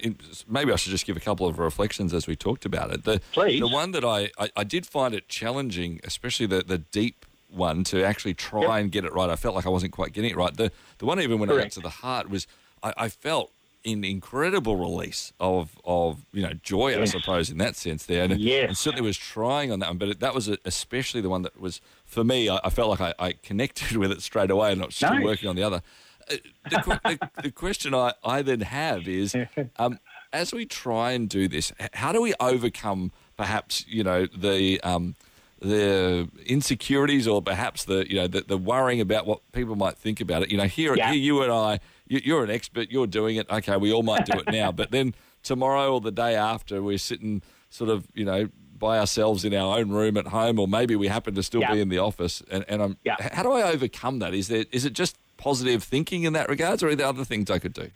maybe 0.47 0.71
I 0.71 0.75
should 0.75 0.91
just 0.91 1.05
give 1.05 1.17
a 1.17 1.21
couple 1.21 1.47
of 1.47 1.57
reflections 1.59 2.13
as 2.13 2.27
we 2.27 2.35
talked 2.35 2.65
about 2.65 2.91
it. 2.91 3.03
The, 3.03 3.21
Please. 3.31 3.59
The 3.59 3.67
one 3.67 3.91
that 3.91 4.03
I, 4.05 4.29
I, 4.37 4.49
I 4.55 4.63
did 4.63 4.85
find 4.85 5.13
it 5.13 5.27
challenging, 5.27 5.99
especially 6.03 6.45
the, 6.45 6.61
the 6.61 6.77
deep 6.77 7.25
one, 7.49 7.83
to 7.85 8.03
actually 8.03 8.33
try 8.33 8.79
and 8.79 8.91
get 8.91 9.05
it 9.05 9.13
right. 9.13 9.29
I 9.29 9.35
felt 9.35 9.55
like 9.55 9.65
I 9.65 9.69
wasn't 9.69 9.91
quite 9.91 10.13
getting 10.13 10.31
it 10.31 10.37
right. 10.37 10.55
The 10.55 10.71
the 10.99 11.05
one 11.05 11.19
even 11.19 11.39
when 11.39 11.49
I 11.51 11.57
got 11.57 11.71
to 11.71 11.79
the 11.81 11.89
heart 11.89 12.29
was, 12.29 12.47
I, 12.83 12.93
I 12.95 13.09
felt 13.09 13.51
in 13.83 14.03
incredible 14.03 14.75
release 14.77 15.33
of 15.39 15.77
of 15.83 16.23
you 16.31 16.43
know 16.43 16.53
joy, 16.63 17.01
I 17.01 17.05
suppose, 17.05 17.49
in 17.49 17.57
that 17.57 17.75
sense 17.75 18.05
there, 18.05 18.23
and, 18.23 18.39
Yes. 18.39 18.67
and 18.69 18.77
certainly 18.77 19.01
was 19.01 19.17
trying 19.17 19.71
on 19.71 19.79
that 19.79 19.89
one. 19.89 19.97
But 19.97 20.09
it, 20.09 20.19
that 20.21 20.33
was 20.35 20.47
especially 20.65 21.19
the 21.21 21.29
one 21.29 21.41
that 21.41 21.59
was 21.59 21.81
for 22.11 22.23
me. 22.23 22.49
I, 22.49 22.59
I 22.63 22.69
felt 22.69 22.89
like 22.89 23.01
I, 23.01 23.13
I 23.27 23.31
connected 23.33 23.97
with 24.01 24.11
it 24.11 24.21
straight 24.21 24.51
away, 24.51 24.71
and 24.71 24.81
not 24.81 24.93
still 24.93 25.13
Nice. 25.15 25.23
working 25.23 25.49
on 25.49 25.55
the 25.55 25.63
other. 25.63 25.81
Uh, 26.29 26.35
the, 26.69 26.99
the, 27.03 27.29
the 27.43 27.51
question 27.51 27.95
I, 27.95 28.13
I 28.23 28.41
then 28.43 28.61
have 28.61 29.07
is, 29.07 29.35
um, 29.77 29.97
as 30.31 30.53
we 30.53 30.65
try 30.65 31.11
and 31.13 31.27
do 31.27 31.47
this, 31.47 31.71
how 31.93 32.11
do 32.11 32.21
we 32.21 32.33
overcome 32.39 33.11
perhaps 33.37 33.85
you 33.87 34.03
know 34.03 34.27
the 34.27 34.79
um, 34.81 35.15
the 35.59 36.27
insecurities 36.45 37.27
or 37.27 37.41
perhaps 37.41 37.85
the 37.85 38.05
you 38.09 38.15
know 38.17 38.27
the, 38.27 38.41
the 38.41 38.57
worrying 38.57 39.01
about 39.01 39.25
what 39.25 39.39
people 39.51 39.75
might 39.75 39.97
think 39.97 40.19
about 40.21 40.43
it? 40.43 40.51
You 40.51 40.57
know, 40.57 40.65
here, 40.67 40.95
Yeah. 40.95 41.11
here 41.11 41.19
you 41.21 41.41
and 41.43 41.51
I, 41.51 41.79
you, 42.07 42.19
you're 42.23 42.43
an 42.43 42.51
expert, 42.51 42.91
you're 42.91 43.07
doing 43.07 43.37
it. 43.37 43.49
Okay, 43.49 43.77
we 43.77 43.91
all 43.93 44.03
might 44.03 44.25
do 44.25 44.37
it 44.39 44.47
now, 44.51 44.71
but 44.81 44.91
then 44.91 45.15
tomorrow 45.43 45.93
or 45.93 46.01
the 46.01 46.11
day 46.11 46.35
after, 46.35 46.81
we're 46.83 46.97
sitting 46.97 47.41
sort 47.69 47.89
of 47.89 48.05
you 48.13 48.25
know 48.25 48.49
by 48.81 48.99
ourselves 48.99 49.45
in 49.45 49.53
our 49.53 49.77
own 49.79 49.89
room 49.91 50.17
at 50.17 50.27
home, 50.27 50.59
or 50.59 50.67
maybe 50.67 50.97
we 50.97 51.07
happen 51.07 51.33
to 51.35 51.43
still 51.43 51.61
Yeah. 51.61 51.71
be 51.73 51.79
in 51.79 51.87
the 51.87 51.99
office. 51.99 52.43
And, 52.51 52.65
and 52.67 52.81
I'm, 52.81 52.97
Yeah. 53.05 53.15
how 53.31 53.43
do 53.43 53.53
I 53.53 53.61
overcome 53.71 54.19
that? 54.19 54.33
Is 54.33 54.49
there 54.49 54.65
is 54.73 54.83
it 54.83 54.91
just 54.91 55.17
positive 55.37 55.81
thinking 55.83 56.23
in 56.23 56.33
that 56.33 56.49
regards, 56.49 56.83
or 56.83 56.89
are 56.89 56.95
there 56.95 57.07
other 57.07 57.23
things 57.23 57.49
I 57.49 57.59
could 57.59 57.73
do? 57.73 57.91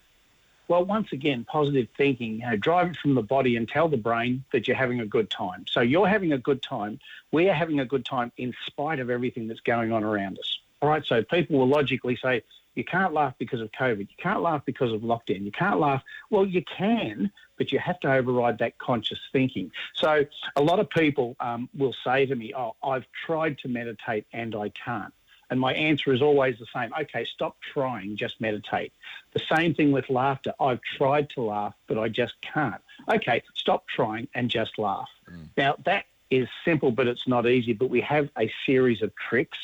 Well, 0.68 0.84
once 0.86 1.12
again, 1.12 1.44
positive 1.44 1.88
thinking. 1.96 2.40
You 2.40 2.50
know, 2.52 2.56
drive 2.56 2.92
it 2.92 2.98
from 2.98 3.14
the 3.14 3.22
body 3.22 3.56
and 3.58 3.68
tell 3.70 3.88
the 3.88 3.98
brain 3.98 4.44
that 4.52 4.68
you're 4.68 4.78
having 4.78 5.00
a 5.02 5.06
good 5.06 5.30
time. 5.30 5.66
So 5.70 5.82
you're 5.82 6.08
having 6.08 6.32
a 6.32 6.40
good 6.40 6.64
time. 6.64 7.00
We 7.32 7.50
are 7.50 7.54
having 7.54 7.80
a 7.82 7.86
good 7.86 8.06
time 8.06 8.32
in 8.38 8.54
spite 8.66 9.00
of 9.00 9.10
everything 9.10 9.48
that's 9.48 9.60
going 9.60 9.92
on 9.92 10.04
around 10.04 10.40
us. 10.40 10.58
All 10.82 10.90
right. 10.90 11.06
So 11.06 11.22
people 11.24 11.60
will 11.60 11.68
logically 11.68 12.16
say, 12.16 12.42
you 12.74 12.84
can't 12.84 13.14
laugh 13.14 13.36
because 13.38 13.62
of 13.62 13.72
COVID. 13.74 14.00
You 14.00 14.18
can't 14.18 14.42
laugh 14.42 14.64
because 14.66 14.92
of 14.92 15.02
lockdown. 15.02 15.46
You 15.46 15.52
can't 15.52 15.80
laugh. 15.80 16.02
Well, 16.32 16.46
you 16.46 16.64
can, 16.64 17.32
but 17.58 17.72
you 17.72 17.80
have 17.80 18.00
to 18.02 18.12
override 18.12 18.58
that 18.60 18.78
conscious 18.78 19.20
thinking. 19.32 19.72
So 19.94 20.26
a 20.56 20.62
lot 20.62 20.80
of 20.80 20.90
people 20.90 21.36
um, 21.40 21.70
will 21.76 21.96
say 22.04 22.26
to 22.26 22.36
me, 22.36 22.54
oh, 22.56 22.76
I've 22.84 23.06
tried 23.26 23.58
to 23.60 23.68
meditate 23.68 24.26
and 24.34 24.56
I 24.56 24.70
can't. 24.70 25.14
And 25.50 25.60
my 25.60 25.74
answer 25.74 26.12
is 26.12 26.22
always 26.22 26.58
the 26.58 26.66
same. 26.74 26.92
Okay, 27.00 27.26
stop 27.26 27.56
trying, 27.74 28.18
just 28.18 28.42
meditate. 28.42 28.94
The 29.34 29.42
same 29.56 29.76
thing 29.76 29.92
with 29.92 30.10
laughter. 30.10 30.54
I've 30.60 30.82
tried 30.98 31.30
to 31.32 31.42
laugh, 31.42 31.76
but 31.88 32.00
I 32.00 32.10
just 32.10 32.34
can't. 32.42 32.82
Okay, 33.08 33.44
stop 33.54 33.88
trying 33.88 34.28
and 34.34 34.50
just 34.50 34.80
laugh. 34.80 35.10
Now, 35.56 35.76
that 35.86 36.06
is 36.32 36.48
simple, 36.64 36.92
but 36.92 37.08
it's 37.08 37.28
not 37.28 37.46
easy. 37.48 37.74
But 37.74 37.90
we 37.90 38.02
have 38.02 38.30
a 38.38 38.52
series 38.66 39.04
of 39.04 39.14
tricks 39.16 39.60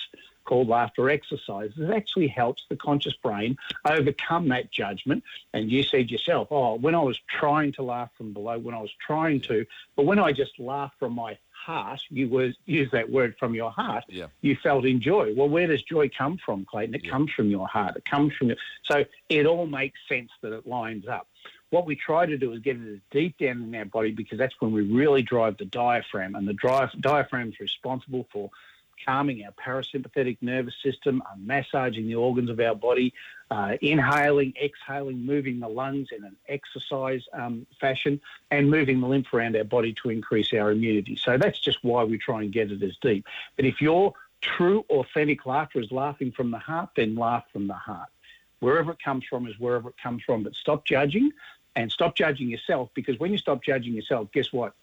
called 0.52 0.68
laughter 0.68 1.10
exercises 1.10 1.74
that 1.78 1.92
actually 1.92 2.28
helps 2.28 2.66
the 2.70 2.76
conscious 2.76 3.14
brain 3.24 3.56
overcome 3.86 4.50
that 4.50 4.70
judgment. 4.70 5.24
And 5.54 5.72
you 5.72 5.82
said 5.82 6.12
yourself, 6.12 6.50
oh, 6.52 6.76
when 6.76 6.94
I 6.94 7.00
was 7.00 7.18
trying 7.30 7.72
to 7.74 7.84
laugh 7.84 8.10
from 8.18 8.34
below, 8.34 8.60
when 8.60 8.76
I 8.76 8.82
was 8.82 8.92
trying 9.00 9.40
to, 9.42 9.66
but 9.96 10.04
when 10.04 10.20
I 10.20 10.34
just 10.34 10.60
laughed 10.60 11.00
from 11.00 11.14
my 11.14 11.38
heart, 11.54 12.02
you 12.10 12.28
was, 12.28 12.54
use 12.66 12.92
that 12.92 13.10
word 13.10 13.34
from 13.40 13.56
your 13.56 13.72
heart, 13.72 14.04
Yeah. 14.10 14.26
you 14.42 14.58
felt 14.62 14.84
in 14.86 15.00
joy. 15.00 15.34
Well, 15.34 15.48
where 15.48 15.68
does 15.68 15.84
joy 15.84 16.10
come 16.10 16.38
from, 16.46 16.66
Clayton? 16.66 16.96
It 16.96 17.06
Yeah. 17.06 17.12
comes 17.12 17.32
from 17.32 17.50
your 17.50 17.70
heart. 17.70 17.96
It 17.96 18.04
comes 18.04 18.34
from 18.36 18.48
your, 18.50 18.58
so 18.84 19.06
it 19.30 19.46
all 19.46 19.68
makes 19.68 20.00
sense 20.10 20.32
that 20.42 20.52
it 20.52 20.68
lines 20.68 21.08
up. 21.08 21.30
What 21.70 21.86
we 21.86 21.96
try 21.96 22.26
to 22.26 22.38
do 22.38 22.52
is 22.52 22.60
get 22.60 22.76
it 22.76 22.96
as 22.96 23.00
deep 23.12 23.38
down 23.38 23.62
in 23.64 23.74
our 23.74 23.86
body 23.86 24.12
because 24.12 24.38
that's 24.38 24.60
when 24.60 24.74
we 24.74 24.82
really 24.82 25.22
drive 25.22 25.56
the 25.56 25.64
diaphragm, 25.64 26.36
and 26.36 26.46
the 26.46 26.54
dri- 26.56 27.00
diaphragm 27.00 27.48
is 27.48 27.60
responsible 27.62 28.28
for 28.34 28.50
calming 29.06 29.46
our 29.46 29.52
parasympathetic 29.52 30.38
nervous 30.42 30.76
system, 30.84 31.22
uh, 31.26 31.36
massaging 31.38 32.08
the 32.08 32.16
organs 32.16 32.50
of 32.50 32.60
our 32.60 32.76
body, 32.76 33.14
uh, 33.50 33.76
inhaling, 33.82 34.54
exhaling, 34.62 35.26
moving 35.26 35.60
the 35.60 35.68
lungs 35.68 36.10
in 36.16 36.24
an 36.24 36.36
exercise 36.48 37.24
um, 37.34 37.66
fashion, 37.80 38.20
and 38.50 38.70
moving 38.70 39.02
the 39.02 39.08
lymph 39.08 39.34
around 39.34 39.56
our 39.56 39.64
body 39.64 39.94
to 40.02 40.10
increase 40.10 40.54
our 40.54 40.72
immunity. 40.72 41.16
So 41.16 41.38
that's 41.38 41.60
just 41.60 41.84
why 41.84 42.04
we 42.04 42.18
try 42.18 42.42
and 42.42 42.52
get 42.52 42.72
it 42.72 42.82
as 42.84 42.96
deep. 43.02 43.26
But 43.56 43.66
if 43.66 43.82
your 43.82 44.14
true, 44.42 44.86
authentic 44.90 45.46
laughter 45.46 45.80
is 45.80 45.92
laughing 45.92 46.32
from 46.32 46.52
the 46.52 46.60
heart, 46.60 46.90
then 46.96 47.16
laugh 47.16 47.44
from 47.52 47.68
the 47.68 47.74
heart. 47.74 48.10
Wherever 48.60 48.92
it 48.92 49.02
comes 49.04 49.26
from 49.26 49.48
is 49.48 49.60
wherever 49.60 49.90
it 49.90 49.96
comes 50.02 50.24
from. 50.24 50.44
But 50.44 50.56
stop 50.56 50.86
judging 50.86 51.32
and 51.76 51.92
stop 51.92 52.16
judging 52.16 52.50
yourself 52.50 52.90
because 52.94 53.20
when 53.20 53.32
you 53.32 53.38
stop 53.38 53.64
judging 53.64 53.94
yourself, 53.94 54.32
guess 54.32 54.52
what? 54.52 54.74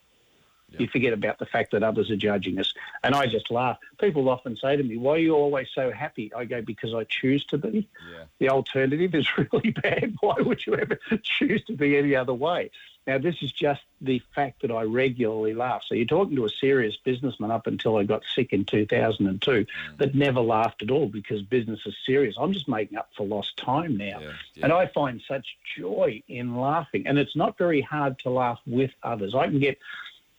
You 0.76 0.86
forget 0.86 1.12
about 1.12 1.38
the 1.38 1.46
fact 1.46 1.70
that 1.72 1.82
others 1.82 2.10
are 2.10 2.16
judging 2.16 2.58
us. 2.58 2.74
And 3.02 3.14
I 3.14 3.26
just 3.26 3.50
laugh. 3.50 3.78
People 3.98 4.28
often 4.28 4.56
say 4.56 4.76
to 4.76 4.82
me, 4.82 4.96
Why 4.96 5.12
are 5.12 5.18
you 5.18 5.34
always 5.34 5.68
so 5.74 5.90
happy? 5.90 6.32
I 6.34 6.44
go, 6.44 6.60
Because 6.60 6.94
I 6.94 7.04
choose 7.04 7.44
to 7.46 7.58
be. 7.58 7.88
Yeah. 8.12 8.24
The 8.38 8.50
alternative 8.50 9.14
is 9.14 9.26
really 9.52 9.70
bad. 9.70 10.14
Why 10.20 10.36
would 10.38 10.66
you 10.66 10.74
ever 10.74 10.98
choose 11.22 11.64
to 11.64 11.72
be 11.72 11.96
any 11.96 12.14
other 12.14 12.34
way? 12.34 12.70
Now, 13.08 13.16
this 13.16 13.36
is 13.40 13.50
just 13.50 13.80
the 14.02 14.20
fact 14.34 14.60
that 14.60 14.70
I 14.70 14.82
regularly 14.82 15.54
laugh. 15.54 15.82
So 15.86 15.94
you're 15.94 16.04
talking 16.04 16.36
to 16.36 16.44
a 16.44 16.50
serious 16.50 16.94
businessman 17.02 17.50
up 17.50 17.66
until 17.66 17.96
I 17.96 18.04
got 18.04 18.22
sick 18.34 18.52
in 18.52 18.66
2002 18.66 19.50
mm. 19.50 19.66
that 19.96 20.14
never 20.14 20.42
laughed 20.42 20.82
at 20.82 20.90
all 20.90 21.06
because 21.06 21.40
business 21.40 21.80
is 21.86 21.96
serious. 22.04 22.36
I'm 22.38 22.52
just 22.52 22.68
making 22.68 22.98
up 22.98 23.08
for 23.16 23.26
lost 23.26 23.56
time 23.56 23.96
now. 23.96 24.20
Yeah, 24.20 24.32
yeah. 24.56 24.64
And 24.64 24.72
I 24.74 24.88
find 24.88 25.22
such 25.26 25.56
joy 25.74 26.22
in 26.28 26.58
laughing. 26.58 27.06
And 27.06 27.18
it's 27.18 27.34
not 27.34 27.56
very 27.56 27.80
hard 27.80 28.18
to 28.20 28.30
laugh 28.30 28.60
with 28.66 28.90
others. 29.02 29.34
I 29.34 29.46
can 29.46 29.58
get 29.58 29.78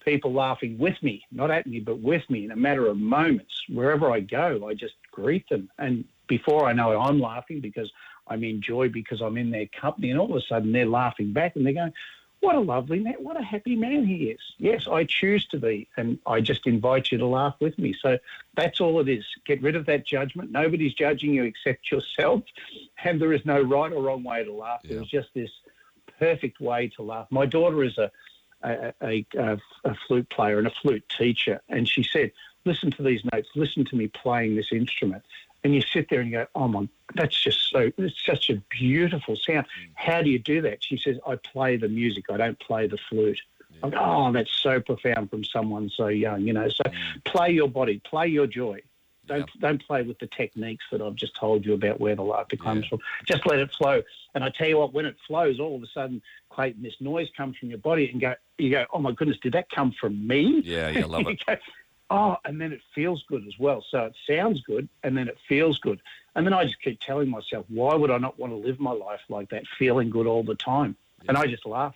people 0.10 0.34
laughing 0.34 0.78
with 0.80 1.02
me, 1.04 1.24
not 1.32 1.52
at 1.52 1.68
me, 1.68 1.80
but 1.80 2.00
with 2.00 2.28
me 2.30 2.46
in 2.46 2.52
a 2.52 2.56
matter 2.56 2.88
of 2.88 2.98
moments. 2.98 3.64
Wherever 3.70 4.12
I 4.12 4.22
go, 4.22 4.68
I 4.68 4.74
just 4.74 4.96
greet 5.12 5.48
them. 5.50 5.70
And 5.78 6.04
before 6.28 6.68
I 6.68 6.74
know 6.74 6.92
it, 6.92 6.98
I'm 6.98 7.20
laughing 7.20 7.60
because 7.60 7.92
I'm 8.28 8.44
in 8.44 8.60
joy 8.62 8.90
because 8.90 9.22
I'm 9.22 9.38
in 9.38 9.52
their 9.52 9.68
company. 9.68 10.10
And 10.10 10.20
all 10.20 10.32
of 10.32 10.36
a 10.36 10.42
sudden, 10.42 10.72
they're 10.72 10.88
laughing 10.88 11.32
back 11.32 11.56
and 11.56 11.64
they're 11.64 11.74
going, 11.74 11.94
what 12.40 12.56
a 12.56 12.60
lovely 12.60 13.00
man, 13.00 13.16
what 13.20 13.40
a 13.40 13.44
happy 13.44 13.76
man 13.76 14.06
he 14.06 14.32
is. 14.32 14.40
Yes, 14.58 14.88
I 14.88 15.04
choose 15.04 15.46
to 15.48 15.58
be, 15.58 15.90
and 15.98 16.18
I 16.26 16.40
just 16.40 16.66
invite 16.66 17.12
you 17.12 17.18
to 17.18 17.26
laugh 17.28 17.56
with 17.60 17.78
me. 17.78 17.94
So 18.02 18.18
that's 18.56 18.80
all 18.80 19.00
it 19.02 19.10
is. 19.10 19.26
Get 19.46 19.62
rid 19.62 19.76
of 19.76 19.86
that 19.88 20.08
judgment. 20.08 20.50
Nobody's 20.50 20.94
judging 20.94 21.34
you 21.34 21.44
except 21.44 21.92
yourself, 21.92 22.44
and 23.04 23.22
there 23.22 23.34
is 23.34 23.46
no 23.46 23.62
right 23.62 23.92
or 23.92 24.02
wrong 24.02 24.24
way 24.24 24.44
to 24.44 24.54
laugh. 24.54 24.80
Yeah. 24.84 24.96
There's 24.96 25.10
just 25.10 25.30
this 25.36 25.52
perfect 26.18 26.62
way 26.62 26.88
to 26.96 27.04
laugh. 27.04 27.28
My 27.30 27.46
daughter 27.46 27.84
is 27.84 27.98
a 27.98 28.10
a, 28.64 28.94
a, 29.02 29.26
a, 29.86 29.96
flute 30.08 30.30
player 30.30 30.58
and 30.58 30.68
a 30.68 30.74
flute 30.82 31.04
teacher, 31.18 31.62
and 31.70 31.88
she 31.88 32.04
said, 32.04 32.32
"Listen 32.66 32.92
to 32.92 33.04
these 33.04 33.22
notes. 33.32 33.50
Listen 33.56 33.86
to 33.86 33.96
me 33.96 34.08
playing 34.08 34.56
this 34.56 34.72
instrument." 34.72 35.24
And 35.64 35.76
you 35.76 35.82
sit 35.82 36.10
there 36.10 36.22
and 36.22 36.30
you 36.30 36.38
go, 36.38 36.48
"Oh 36.56 36.68
my, 36.68 36.88
that's 37.16 37.42
just 37.42 37.70
so. 37.70 37.92
It's 37.98 38.26
such 38.26 38.50
a 38.50 38.62
beautiful 38.70 39.36
sound. 39.36 39.66
Mm. 39.66 39.92
How 39.96 40.22
do 40.22 40.30
you 40.30 40.40
do 40.40 40.62
that?" 40.62 40.84
She 40.84 40.98
says, 40.98 41.18
"I 41.28 41.36
play 41.36 41.78
the 41.78 41.90
music. 41.90 42.26
I 42.30 42.38
don't 42.38 42.60
play 42.60 42.88
the 42.88 42.98
flute." 43.10 43.40
I 43.84 43.90
go, 43.90 43.98
"Oh, 44.00 44.32
that's 44.32 44.52
so 44.52 44.80
profound 44.82 45.30
from 45.30 45.44
someone 45.44 45.90
so 45.90 46.08
young." 46.08 46.42
You 46.42 46.54
know, 46.54 46.70
so 46.70 46.84
mm. 46.84 47.24
play 47.26 47.52
your 47.52 47.70
body, 47.70 48.02
play 48.04 48.28
your 48.28 48.48
joy. 48.48 48.82
Don't 49.30 49.50
don't 49.60 49.86
play 49.86 50.02
with 50.02 50.20
the 50.20 50.28
techniques 50.28 50.84
that 50.92 51.02
I've 51.02 51.16
just 51.16 51.36
told 51.36 51.66
you 51.66 51.74
about 51.74 52.00
where 52.00 52.16
the 52.16 52.24
laughter 52.24 52.58
comes 52.58 52.86
from. 52.88 53.00
Just 53.26 53.46
let 53.46 53.60
it 53.60 53.72
flow. 53.72 54.02
And 54.34 54.44
I 54.44 54.50
tell 54.50 54.68
you 54.68 54.78
what, 54.78 54.94
when 54.94 55.06
it 55.06 55.16
flows, 55.28 55.60
all 55.60 55.76
of 55.76 55.84
a 55.84 55.88
sudden, 55.88 56.22
Clayton, 56.50 56.82
this 56.82 56.96
noise 57.00 57.30
comes 57.38 57.56
from 57.58 57.70
your 57.70 57.78
body, 57.78 58.10
and 58.10 58.20
go 58.20 58.34
you 58.58 58.72
go, 58.72 58.86
oh 58.92 59.00
my 59.00 59.12
goodness, 59.12 59.38
did 59.42 59.54
that 59.54 59.70
come 59.70 59.94
from 60.00 60.28
me? 60.28 60.62
Yeah, 60.66 60.90
yeah, 60.96 61.06
love 61.06 61.28
it. 61.28 61.46
go, 61.46 61.56
oh, 62.10 62.38
and 62.44 62.60
then 62.60 62.74
it 62.74 62.82
feels 62.94 63.24
good 63.30 63.46
as 63.48 63.58
well. 63.60 63.86
So 63.90 64.06
it 64.06 64.16
sounds 64.28 64.62
good, 64.62 64.90
and 65.04 65.16
then 65.16 65.28
it 65.28 65.38
feels 65.48 65.80
good. 65.80 66.02
And 66.36 66.46
then 66.46 66.54
I 66.54 66.64
just 66.64 66.82
keep 66.82 67.00
telling 67.00 67.30
myself, 67.30 67.66
why 67.70 67.96
would 67.96 68.12
I 68.12 68.18
not 68.18 68.40
want 68.40 68.52
to 68.54 68.58
live 68.58 68.80
my 68.80 68.92
life 68.92 69.22
like 69.30 69.50
that, 69.50 69.64
feeling 69.78 70.10
good 70.10 70.26
all 70.28 70.44
the 70.44 70.56
time? 70.56 70.96
And 71.28 71.38
I 71.38 71.46
just 71.48 71.66
laugh. 71.66 71.96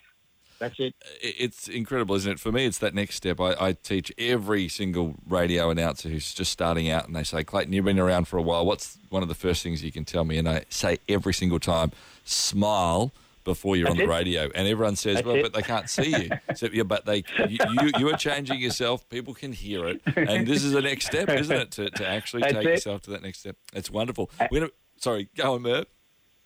That's 0.64 0.80
it. 0.80 0.96
It's 1.22 1.68
incredible, 1.68 2.16
isn't 2.16 2.32
it? 2.32 2.40
For 2.40 2.50
me, 2.50 2.66
it's 2.66 2.78
that 2.78 2.94
next 2.94 3.16
step. 3.16 3.42
I, 3.42 3.54
I 3.60 3.74
teach 3.74 4.14
every 4.18 4.70
single 4.70 5.16
radio 5.28 5.70
announcer 5.70 6.08
who's 6.08 6.34
just 6.34 6.54
starting 6.54 6.90
out, 6.90 7.06
and 7.06 7.14
they 7.14 7.24
say, 7.24 7.44
Clayton, 7.44 7.74
you've 7.74 7.84
been 7.84 8.00
around 8.00 8.30
for 8.30 8.38
a 8.38 8.42
while. 8.42 8.66
What's 8.66 8.98
one 9.10 9.22
of 9.24 9.28
the 9.28 9.36
first 9.36 9.62
things 9.62 9.84
you 9.84 9.92
can 9.92 10.06
tell 10.06 10.24
me? 10.24 10.38
And 10.38 10.48
I 10.48 10.64
say 10.70 11.00
every 11.10 11.34
single 11.34 11.60
time, 11.60 11.92
smile 12.24 13.12
before 13.44 13.76
you're 13.76 13.90
on 13.90 13.98
the 13.98 14.04
it. 14.04 14.10
radio. 14.10 14.50
And 14.56 14.70
everyone 14.70 14.96
says, 14.96 15.16
That's 15.16 15.28
well, 15.28 15.36
it. 15.36 15.42
but 15.42 15.54
they 15.54 15.64
can't 15.64 15.90
see 15.90 16.12
you. 16.12 16.30
So, 16.56 16.70
yeah, 16.72 16.84
but 16.84 17.06
they, 17.06 17.26
you, 17.50 17.58
you, 17.82 17.92
you 18.00 18.10
are 18.14 18.18
changing 18.18 18.60
yourself. 18.62 19.10
People 19.10 19.34
can 19.34 19.52
hear 19.52 19.86
it. 19.88 20.02
And 20.16 20.48
this 20.48 20.64
is 20.64 20.72
the 20.72 20.82
next 20.82 21.08
step, 21.08 21.28
isn't 21.28 21.54
it? 21.56 21.72
To, 21.72 21.90
to 21.90 22.08
actually 22.08 22.44
That's 22.44 22.54
take 22.54 22.66
it. 22.66 22.70
yourself 22.70 23.02
to 23.02 23.12
that 23.12 23.22
next 23.24 23.40
step. 23.40 23.58
It's 23.74 23.92
wonderful. 23.92 24.30
We're 24.50 24.62
gonna, 24.62 24.72
sorry, 24.98 25.28
go 25.36 25.56
on, 25.56 25.64
Merv. 25.64 25.88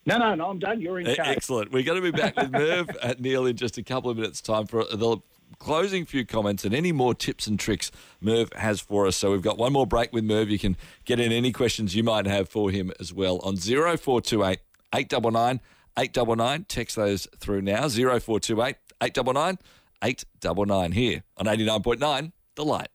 No, 0.08 0.18
no, 0.18 0.36
no, 0.36 0.50
I'm 0.50 0.58
done. 0.58 0.80
You're 0.80 1.00
in 1.00 1.14
charge. 1.14 1.28
Excellent. 1.28 1.72
We're 1.72 1.84
going 1.84 2.02
to 2.02 2.12
be 2.12 2.18
back 2.18 2.36
with 2.38 2.50
Merv 2.52 2.90
at 3.04 3.20
Neal 3.20 3.46
in 3.46 3.58
just 3.58 3.78
a 3.78 3.84
couple 3.84 4.10
of 4.10 4.16
minutes' 4.16 4.40
time 4.40 4.66
for 4.66 4.86
the 4.86 5.18
closing 5.60 6.06
few 6.06 6.26
comments 6.26 6.64
and 6.64 6.74
any 6.74 6.94
more 6.94 7.14
tips 7.14 7.46
and 7.46 7.60
tricks 7.60 7.92
Merv 8.22 8.54
has 8.54 8.80
for 8.80 9.06
us. 9.06 9.18
So 9.18 9.32
we've 9.32 9.42
got 9.42 9.58
one 9.58 9.74
more 9.74 9.86
break 9.86 10.14
with 10.14 10.24
Merv. 10.24 10.50
You 10.50 10.60
can 10.60 10.78
get 11.04 11.20
in 11.20 11.34
any 11.34 11.52
questions 11.52 11.94
you 11.94 12.04
might 12.04 12.26
have 12.26 12.48
for 12.48 12.72
him 12.72 12.92
as 13.02 13.14
well 13.14 13.40
on 13.40 13.58
0428 13.58 14.60
899 14.96 15.60
899. 15.98 16.66
Text 16.70 16.96
those 16.96 17.28
through 17.40 17.62
now 17.62 17.90
0428 17.90 18.76
899 19.02 19.58
899 20.04 20.92
here 20.94 21.24
on 21.38 21.48
89.9 21.48 22.32
The 22.56 22.64
Light. 22.64 22.88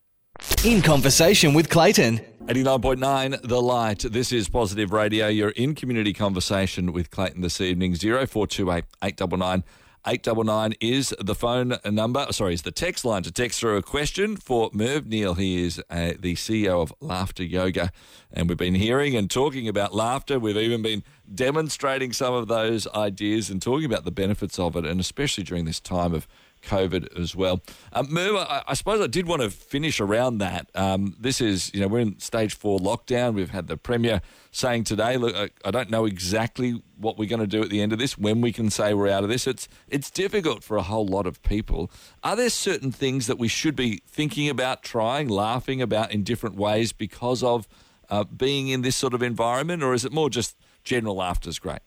In 0.64 0.80
conversation 0.80 1.52
with 1.52 1.68
Clayton. 1.68 2.20
89.9 2.46 3.40
The 3.42 3.62
Light. 3.62 4.00
This 4.00 4.32
is 4.32 4.48
Positive 4.48 4.92
Radio. 4.92 5.28
You're 5.28 5.50
in 5.50 5.76
community 5.76 6.12
conversation 6.12 6.92
with 6.92 7.10
Clayton 7.10 7.40
this 7.40 7.60
evening. 7.60 7.94
0428 7.94 8.84
899 9.00 9.62
899 10.04 10.74
is 10.80 11.14
the 11.20 11.36
phone 11.36 11.78
number. 11.84 12.26
Sorry, 12.32 12.54
is 12.54 12.62
the 12.62 12.72
text 12.72 13.04
line 13.04 13.22
to 13.22 13.30
text 13.30 13.60
through 13.60 13.76
a 13.76 13.82
question 13.82 14.36
for 14.36 14.70
Merv 14.72 15.06
Neal. 15.06 15.34
He 15.34 15.64
is 15.64 15.80
uh, 15.88 16.14
the 16.18 16.34
CEO 16.34 16.82
of 16.82 16.92
Laughter 17.00 17.44
Yoga. 17.44 17.92
And 18.32 18.48
we've 18.48 18.58
been 18.58 18.74
hearing 18.74 19.14
and 19.14 19.30
talking 19.30 19.68
about 19.68 19.94
laughter. 19.94 20.40
We've 20.40 20.56
even 20.56 20.82
been 20.82 21.04
demonstrating 21.32 22.12
some 22.12 22.34
of 22.34 22.48
those 22.48 22.88
ideas 22.88 23.50
and 23.50 23.62
talking 23.62 23.86
about 23.86 24.04
the 24.04 24.10
benefits 24.10 24.58
of 24.58 24.74
it, 24.74 24.84
and 24.84 24.98
especially 24.98 25.44
during 25.44 25.64
this 25.64 25.78
time 25.78 26.12
of 26.12 26.26
COVID 26.62 27.18
as 27.18 27.34
well. 27.36 27.60
Um, 27.92 28.16
I, 28.16 28.62
I 28.68 28.74
suppose 28.74 29.00
I 29.00 29.06
did 29.06 29.26
want 29.26 29.42
to 29.42 29.50
finish 29.50 30.00
around 30.00 30.38
that. 30.38 30.70
Um, 30.74 31.16
this 31.18 31.40
is, 31.40 31.72
you 31.74 31.80
know, 31.80 31.88
we're 31.88 32.00
in 32.00 32.18
stage 32.18 32.56
four 32.56 32.78
lockdown. 32.78 33.34
We've 33.34 33.50
had 33.50 33.66
the 33.66 33.76
Premier 33.76 34.20
saying 34.50 34.84
today, 34.84 35.16
look, 35.16 35.34
I, 35.34 35.50
I 35.64 35.70
don't 35.70 35.90
know 35.90 36.04
exactly 36.04 36.82
what 36.96 37.18
we're 37.18 37.28
going 37.28 37.40
to 37.40 37.46
do 37.46 37.62
at 37.62 37.70
the 37.70 37.82
end 37.82 37.92
of 37.92 37.98
this, 37.98 38.16
when 38.16 38.40
we 38.40 38.52
can 38.52 38.70
say 38.70 38.94
we're 38.94 39.08
out 39.08 39.24
of 39.24 39.28
this. 39.28 39.46
It's, 39.46 39.68
it's 39.88 40.10
difficult 40.10 40.62
for 40.62 40.76
a 40.76 40.82
whole 40.82 41.06
lot 41.06 41.26
of 41.26 41.42
people. 41.42 41.90
Are 42.22 42.36
there 42.36 42.50
certain 42.50 42.92
things 42.92 43.26
that 43.26 43.38
we 43.38 43.48
should 43.48 43.74
be 43.74 44.02
thinking 44.06 44.48
about, 44.48 44.82
trying, 44.82 45.28
laughing 45.28 45.82
about 45.82 46.12
in 46.12 46.22
different 46.22 46.56
ways 46.56 46.92
because 46.92 47.42
of 47.42 47.66
uh, 48.08 48.24
being 48.24 48.68
in 48.68 48.82
this 48.82 48.94
sort 48.94 49.14
of 49.14 49.22
environment, 49.22 49.82
or 49.82 49.94
is 49.94 50.04
it 50.04 50.12
more 50.12 50.30
just 50.30 50.56
general 50.84 51.16
laughter 51.16 51.48
is 51.48 51.58
great? 51.58 51.80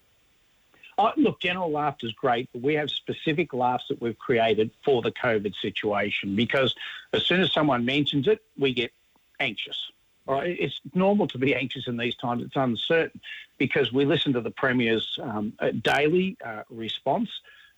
Oh, 0.97 1.12
look, 1.17 1.41
general 1.41 1.71
laughter 1.71 2.08
is 2.08 2.13
great, 2.13 2.49
but 2.53 2.62
we 2.62 2.75
have 2.75 2.89
specific 2.89 3.53
laughs 3.53 3.86
that 3.89 4.01
we've 4.01 4.17
created 4.17 4.71
for 4.84 5.01
the 5.01 5.12
COVID 5.12 5.53
situation 5.62 6.36
because 6.36 6.73
as 7.12 7.25
soon 7.25 7.41
as 7.41 7.51
someone 7.51 7.84
mentions 7.84 8.27
it, 8.27 8.41
we 8.58 8.73
get 8.73 8.91
anxious. 9.39 9.91
Right? 10.27 10.58
It's 10.60 10.79
normal 10.93 11.27
to 11.27 11.38
be 11.38 11.53
anxious 11.53 11.88
in 11.88 11.97
these 11.97 12.15
times. 12.15 12.43
It's 12.43 12.55
uncertain 12.55 13.21
because 13.58 13.93
we 13.93 14.05
listen 14.05 14.34
to 14.34 14.41
the 14.41 14.51
Premier's 14.51 15.19
um, 15.21 15.53
uh, 15.60 15.71
daily 15.84 16.38
uh, 16.43 16.63
response 16.69 17.29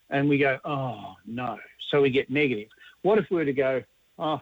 and 0.09 0.29
we 0.29 0.37
go, 0.37 0.59
oh, 0.63 1.15
no. 1.25 1.57
So 1.89 2.01
we 2.01 2.09
get 2.09 2.29
negative. 2.29 2.69
What 3.01 3.17
if 3.17 3.29
we 3.29 3.37
were 3.37 3.45
to 3.45 3.53
go, 3.53 3.83
oh, 4.17 4.41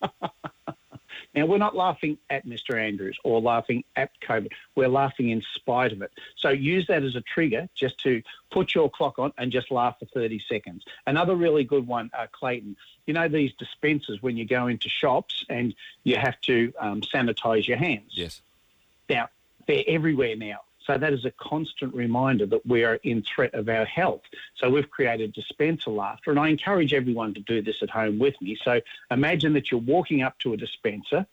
Now, 1.35 1.45
we're 1.45 1.57
not 1.57 1.75
laughing 1.75 2.17
at 2.29 2.47
Mr. 2.47 2.79
Andrews 2.79 3.17
or 3.25 3.41
laughing 3.41 3.83
at 3.97 4.09
COVID. 4.21 4.51
We're 4.75 4.87
laughing 4.87 5.29
in 5.29 5.43
spite 5.53 5.91
of 5.91 6.01
it. 6.01 6.11
So 6.37 6.49
use 6.49 6.87
that 6.87 7.03
as 7.03 7.15
a 7.15 7.21
trigger 7.21 7.67
just 7.75 7.97
to 7.99 8.23
put 8.51 8.73
your 8.73 8.89
clock 8.89 9.19
on 9.19 9.33
and 9.37 9.51
just 9.51 9.69
laugh 9.69 9.99
for 9.99 10.05
30 10.05 10.41
seconds. 10.47 10.85
Another 11.05 11.35
really 11.35 11.65
good 11.65 11.85
one, 11.85 12.09
uh, 12.17 12.27
Clayton, 12.31 12.77
you 13.05 13.13
know 13.13 13.27
these 13.27 13.51
dispensers 13.59 14.21
when 14.21 14.37
you 14.37 14.45
go 14.45 14.67
into 14.67 14.89
shops 14.89 15.45
and 15.49 15.75
you 16.03 16.15
have 16.15 16.39
to 16.41 16.73
um, 16.79 17.01
sanitize 17.01 17.67
your 17.67 17.77
hands? 17.77 18.11
Yes. 18.11 18.41
Now, 19.09 19.29
they're 19.67 19.83
everywhere 19.87 20.35
now. 20.35 20.61
So 20.85 20.97
that 20.97 21.13
is 21.13 21.25
a 21.25 21.31
constant 21.31 21.93
reminder 21.95 22.45
that 22.45 22.65
we 22.65 22.83
are 22.83 22.95
in 23.03 23.23
threat 23.23 23.53
of 23.53 23.69
our 23.69 23.85
health. 23.85 24.21
So 24.55 24.69
we've 24.69 24.89
created 24.89 25.33
dispenser 25.33 25.91
laughter, 25.91 26.31
and 26.31 26.39
I 26.39 26.49
encourage 26.49 26.93
everyone 26.93 27.33
to 27.33 27.39
do 27.41 27.61
this 27.61 27.77
at 27.81 27.89
home 27.89 28.19
with 28.19 28.39
me. 28.41 28.57
So 28.63 28.81
imagine 29.09 29.53
that 29.53 29.71
you're 29.71 29.79
walking 29.79 30.21
up 30.21 30.37
to 30.39 30.53
a 30.53 30.57
dispenser 30.57 31.25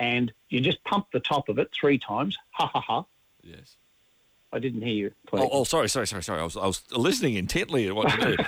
and 0.00 0.32
you 0.48 0.60
just 0.60 0.82
pump 0.84 1.06
the 1.12 1.20
top 1.20 1.48
of 1.48 1.58
it 1.58 1.70
three 1.72 1.98
times. 1.98 2.36
Ha 2.50 2.66
ha 2.66 2.80
ha. 2.80 3.04
Yes. 3.42 3.76
I 4.52 4.58
didn't 4.58 4.82
hear 4.82 4.94
you. 4.94 5.12
Oh, 5.32 5.48
oh, 5.52 5.64
sorry, 5.64 5.88
sorry, 5.88 6.06
sorry, 6.06 6.22
sorry. 6.22 6.40
I 6.40 6.44
was, 6.44 6.56
I 6.56 6.66
was 6.66 6.82
listening 6.92 7.34
intently 7.34 7.86
at 7.88 7.94
what 7.94 8.16
you 8.16 8.36
do. 8.36 8.36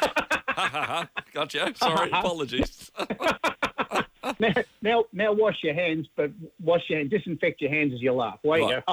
Ha, 0.51 0.69
ha, 0.69 0.85
ha. 0.85 1.09
gotcha. 1.33 1.73
Sorry, 1.77 2.11
apologies. 2.11 2.91
Now, 4.39 4.55
now, 4.83 5.05
now, 5.13 5.33
wash 5.33 5.63
your 5.63 5.73
hands, 5.75 6.07
but 6.15 6.31
wash 6.63 6.83
your 6.91 6.99
hands, 6.99 7.11
disinfect 7.11 7.61
your 7.63 7.71
hands 7.71 7.95
as 7.95 8.03
you 8.03 8.13
laugh. 8.13 8.39
Way 8.45 8.61
Right. 8.61 8.85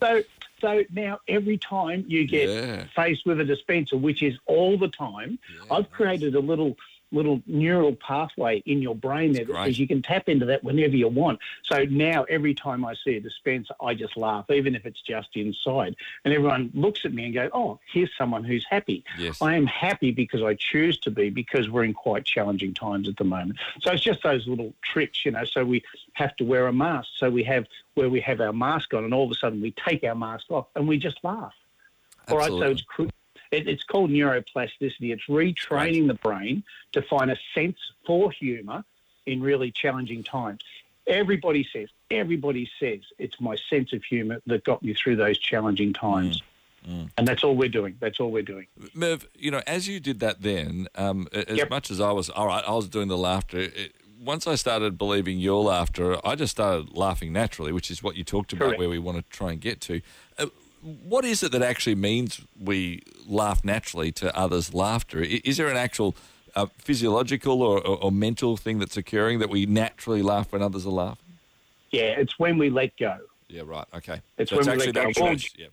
so, 0.00 0.22
so 0.60 0.84
now 0.92 1.20
every 1.28 1.58
time 1.58 2.04
you 2.08 2.26
get 2.26 2.48
Yeah. 2.48 2.84
faced 2.94 3.26
with 3.26 3.40
a 3.40 3.44
dispenser, 3.44 3.96
which 3.96 4.22
is 4.22 4.36
all 4.46 4.78
the 4.78 4.88
time, 4.88 5.38
I've 5.70 5.90
created 5.90 6.34
a 6.34 6.40
little 6.40 6.76
little 7.12 7.42
neural 7.46 7.94
pathway 7.94 8.62
in 8.66 8.82
your 8.82 8.94
brain 8.94 9.32
there 9.32 9.46
says 9.46 9.78
you 9.78 9.86
can 9.86 10.02
tap 10.02 10.28
into 10.28 10.46
that 10.46 10.64
whenever 10.64 10.96
you 10.96 11.08
want. 11.08 11.38
So 11.62 11.84
now 11.84 12.24
every 12.24 12.54
time 12.54 12.84
I 12.84 12.94
see 12.94 13.16
a 13.16 13.20
dispenser, 13.20 13.74
I 13.80 13.94
just 13.94 14.16
laugh, 14.16 14.50
even 14.50 14.74
if 14.74 14.86
it's 14.86 15.00
just 15.00 15.28
inside. 15.34 15.96
And 16.24 16.34
everyone 16.34 16.70
looks 16.74 17.04
at 17.04 17.12
me 17.12 17.26
and 17.26 17.34
go, 17.34 17.48
"Oh, 17.52 17.80
here's 17.92 18.10
someone 18.16 18.44
who's 18.44 18.66
happy." 18.68 19.04
Yes. 19.18 19.40
I 19.40 19.54
am 19.54 19.66
happy 19.66 20.10
because 20.10 20.42
I 20.42 20.54
choose 20.54 20.98
to 21.00 21.10
be 21.10 21.30
because 21.30 21.70
we're 21.70 21.84
in 21.84 21.94
quite 21.94 22.24
challenging 22.24 22.74
times 22.74 23.08
at 23.08 23.16
the 23.16 23.24
moment. 23.24 23.58
So 23.82 23.92
it's 23.92 24.02
just 24.02 24.22
those 24.22 24.46
little 24.46 24.74
tricks, 24.82 25.24
you 25.24 25.30
know. 25.30 25.44
So 25.44 25.64
we 25.64 25.82
have 26.14 26.36
to 26.36 26.44
wear 26.44 26.66
a 26.66 26.72
mask. 26.72 27.08
So 27.16 27.30
we 27.30 27.44
have 27.44 27.66
where 27.94 28.10
we 28.10 28.20
have 28.20 28.40
our 28.40 28.52
mask 28.52 28.94
on, 28.94 29.04
and 29.04 29.14
all 29.14 29.24
of 29.24 29.30
a 29.30 29.34
sudden 29.34 29.60
we 29.60 29.70
take 29.72 30.04
our 30.04 30.14
mask 30.14 30.50
off 30.50 30.66
and 30.74 30.86
we 30.86 30.98
just 30.98 31.22
laugh. 31.22 31.54
All 32.28 32.38
right. 32.38 32.48
So 32.48 32.62
it's 32.62 32.82
it, 33.50 33.68
it's 33.68 33.84
called 33.84 34.10
neuroplasticity. 34.10 35.12
It's 35.12 35.24
retraining 35.28 36.06
the 36.06 36.14
brain 36.14 36.62
to 36.92 37.02
find 37.02 37.30
a 37.30 37.36
sense 37.54 37.78
for 38.06 38.30
humour 38.30 38.84
in 39.26 39.42
really 39.42 39.70
challenging 39.70 40.22
times. 40.22 40.60
Everybody 41.06 41.66
says, 41.72 41.88
everybody 42.10 42.68
says, 42.80 43.00
it's 43.18 43.40
my 43.40 43.56
sense 43.70 43.92
of 43.92 44.02
humour 44.04 44.40
that 44.46 44.64
got 44.64 44.82
me 44.82 44.94
through 44.94 45.16
those 45.16 45.38
challenging 45.38 45.92
times. 45.92 46.42
Mm, 46.88 47.10
And 47.18 47.26
that's 47.26 47.42
all 47.44 47.56
we're 47.56 47.68
doing. 47.68 47.96
That's 48.00 48.20
all 48.20 48.30
we're 48.30 48.42
doing. 48.42 48.66
Merv, 48.94 49.26
you 49.36 49.50
know, 49.50 49.62
as 49.66 49.88
you 49.88 49.98
did 50.00 50.20
that 50.20 50.42
then, 50.42 50.88
um, 50.94 51.28
as 51.32 51.58
Yep. 51.58 51.70
much 51.70 51.90
as 51.90 52.00
I 52.00 52.12
was, 52.12 52.30
all 52.30 52.46
right, 52.46 52.62
I 52.66 52.72
was 52.72 52.88
doing 52.88 53.08
the 53.08 53.18
laughter. 53.18 53.58
It, 53.58 53.94
once 54.20 54.46
I 54.46 54.54
started 54.56 54.96
believing 54.98 55.38
your 55.38 55.62
laughter, 55.62 56.16
I 56.26 56.34
just 56.36 56.52
started 56.52 56.96
laughing 56.96 57.32
naturally, 57.32 57.70
which 57.72 57.90
is 57.90 58.02
what 58.02 58.16
you 58.16 58.24
talked 58.24 58.52
about, 58.52 58.66
Correct. 58.66 58.78
where 58.80 58.88
we 58.88 58.98
want 58.98 59.18
to 59.18 59.24
try 59.36 59.52
and 59.52 59.60
get 59.60 59.80
to. 59.82 60.00
Uh, 60.38 60.46
what 60.86 61.24
is 61.24 61.42
it 61.42 61.52
that 61.52 61.62
actually 61.62 61.96
means 61.96 62.40
we 62.60 63.02
laugh 63.26 63.64
naturally 63.64 64.12
to 64.12 64.36
others' 64.36 64.72
laughter? 64.72 65.20
Is 65.20 65.56
there 65.56 65.68
an 65.68 65.76
actual 65.76 66.14
uh, 66.54 66.66
physiological 66.78 67.62
or, 67.62 67.78
or, 67.86 68.04
or 68.04 68.12
mental 68.12 68.56
thing 68.56 68.78
that's 68.78 68.96
occurring 68.96 69.40
that 69.40 69.50
we 69.50 69.66
naturally 69.66 70.22
laugh 70.22 70.52
when 70.52 70.62
others 70.62 70.86
are 70.86 70.90
laughing? 70.90 71.38
Yeah, 71.90 72.14
it's 72.20 72.38
when 72.38 72.56
we 72.58 72.70
let 72.70 72.96
go. 72.96 73.16
Yeah, 73.48 73.62
right. 73.64 73.86
Okay. 73.94 74.20
It's 74.38 74.50
so 74.50 74.56
when 74.58 74.66
we 74.78 74.86
let 74.92 74.94
go 74.94 75.22
all- 75.24 75.36
Yeah. 75.56 75.66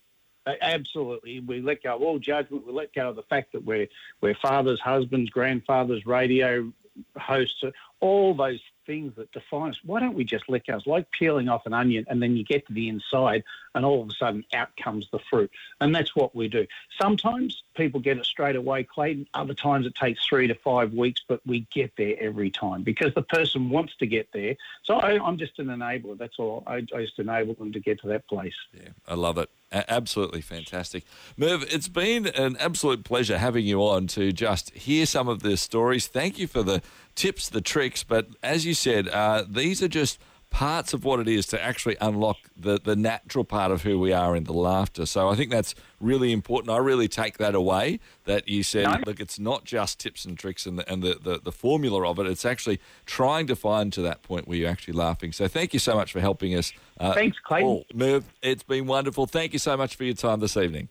Absolutely. 0.61 1.39
We 1.39 1.61
let 1.61 1.84
go 1.84 1.95
of 1.95 2.01
all 2.01 2.20
judgment. 2.20 2.68
We 2.68 2.74
let 2.74 2.93
go 2.93 3.09
of 3.09 3.16
the 3.16 3.24
fact 3.24 3.53
that 3.53 3.64
we're, 3.64 3.88
we're 4.20 4.36
fathers, 4.36 4.80
husbands, 4.82 5.30
grandfathers, 5.30 6.05
radio 6.05 6.72
hosts, 7.18 7.64
all 8.01 8.34
those 8.34 8.59
things 8.86 9.13
that 9.15 9.31
define 9.31 9.71
us. 9.71 9.79
Why 9.84 9.99
don't 9.99 10.15
we 10.15 10.23
just 10.23 10.49
let 10.49 10.65
go? 10.65 10.75
It's 10.75 10.88
like 10.88 11.09
peeling 11.11 11.49
off 11.49 11.65
an 11.65 11.73
onion 11.73 12.05
and 12.07 12.21
then 12.21 12.36
you 12.36 12.43
get 12.43 12.65
to 12.67 12.73
the 12.73 12.89
inside 12.89 13.43
and 13.75 13.86
all 13.86 14.01
of 14.01 14.09
a 14.09 14.13
sudden 14.13 14.43
out 14.53 14.69
comes 14.77 15.07
the 15.11 15.19
fruit. 15.29 15.51
And 15.81 15.93
that's 15.93 16.15
what 16.15 16.36
we 16.36 16.47
do. 16.47 16.65
Sometimes 17.01 17.63
people 17.75 17.99
get 17.99 18.17
it 18.17 18.25
straight 18.25 18.55
away, 18.55 18.84
Clayton. 18.84 19.27
Other 19.34 19.53
times 19.53 19.86
it 19.86 19.95
takes 19.95 20.25
three 20.25 20.47
to 20.47 20.55
five 20.55 20.93
weeks, 20.93 21.21
but 21.27 21.41
we 21.45 21.67
get 21.71 21.91
there 21.97 22.15
every 22.19 22.49
time 22.49 22.84
because 22.84 23.13
the 23.13 23.23
person 23.23 23.69
wants 23.69 23.95
to 23.97 24.05
get 24.05 24.27
there. 24.34 24.55
So 24.84 24.95
I, 24.95 25.27
am 25.27 25.38
just 25.38 25.59
an 25.59 25.67
enabler. 25.67 26.17
That's 26.17 26.39
all. 26.39 26.63
I, 26.67 26.75
I 26.75 27.01
just 27.01 27.19
enable 27.19 27.53
them 27.55 27.71
to 27.73 27.79
get 27.79 28.01
to 28.01 28.07
that 28.07 28.27
place. 28.27 28.55
Yeah, 28.73 28.89
I 29.07 29.15
love 29.15 29.38
it. 29.38 29.49
Absolutely 29.74 30.41
fantastic. 30.41 31.03
Merv, 31.36 31.63
it's 31.63 31.88
been 31.88 32.28
an 32.28 32.55
absolute 32.59 33.03
pleasure 33.03 33.39
having 33.39 33.65
you 33.65 33.82
on 33.82 34.05
to 34.07 34.32
just 34.32 34.69
hear 34.71 35.05
some 35.07 35.28
of 35.28 35.41
the 35.41 35.57
stories. 35.57 36.05
Thank 36.05 36.38
you 36.38 36.45
for 36.47 36.61
the 36.61 36.82
tips, 37.15 37.49
the 37.49 37.61
tricks. 37.61 38.03
But 38.03 38.28
as 38.43 38.67
you 38.67 38.76
said, 38.76 39.07
uh, 39.07 39.45
these 39.49 39.82
are 39.82 39.88
just 39.88 40.19
parts 40.54 40.93
of 40.93 41.04
what 41.04 41.20
it 41.20 41.28
is 41.28 41.47
to 41.47 41.62
actually 41.62 41.97
unlock 41.99 42.38
the, 42.56 42.80
the 42.80 42.95
natural 42.95 43.43
part 43.43 43.72
of 43.72 43.82
who 43.82 43.99
we 43.99 44.14
are 44.14 44.36
in 44.36 44.43
the 44.43 44.54
laughter. 44.54 45.04
So 45.08 45.28
I 45.28 45.36
think 45.36 45.49
that's 45.49 45.74
really 45.99 46.32
important. 46.32 46.70
I 46.70 46.78
really 46.78 47.08
take 47.08 47.39
that 47.39 47.56
away 47.56 47.99
that 48.26 48.47
you 48.47 48.62
said, 48.62 48.86
no. 48.86 48.99
look, 49.08 49.20
it's 49.20 49.39
not 49.39 49.66
just 49.66 49.99
tips 49.99 50.26
and 50.26 50.38
tricks 50.38 50.68
and, 50.68 50.78
the, 50.78 50.89
and 50.89 51.01
the, 51.01 51.18
the, 51.20 51.39
the, 51.39 51.51
formula 51.51 52.08
of 52.08 52.20
it. 52.20 52.28
It's 52.28 52.45
actually 52.45 52.80
trying 53.08 53.47
to 53.47 53.56
find 53.56 53.91
to 53.93 54.04
that 54.04 54.22
point 54.22 54.47
where 54.47 54.56
you're 54.56 54.70
actually 54.70 54.93
laughing. 54.93 55.32
So 55.32 55.47
thank 55.47 55.74
you 55.74 55.80
so 55.80 55.95
much 55.95 56.12
for 56.12 56.20
helping 56.20 56.54
us. 56.54 56.72
Uh, 56.99 57.14
Thanks, 57.14 57.38
Clayton. 57.43 57.86
Merv, 57.91 58.24
it's 58.43 58.64
been 58.64 58.86
wonderful. 58.86 59.26
Thank 59.26 59.54
you 59.54 59.60
so 59.60 59.76
much 59.76 59.95
for 59.95 60.04
your 60.04 60.14
time 60.14 60.39
this 60.39 60.56
evening. 60.56 60.88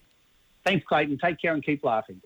Thanks, 0.67 0.85
Clayton. 0.89 1.19
Take 1.23 1.41
care 1.41 1.55
and 1.55 1.65
keep 1.65 1.85
laughing. 1.85 2.21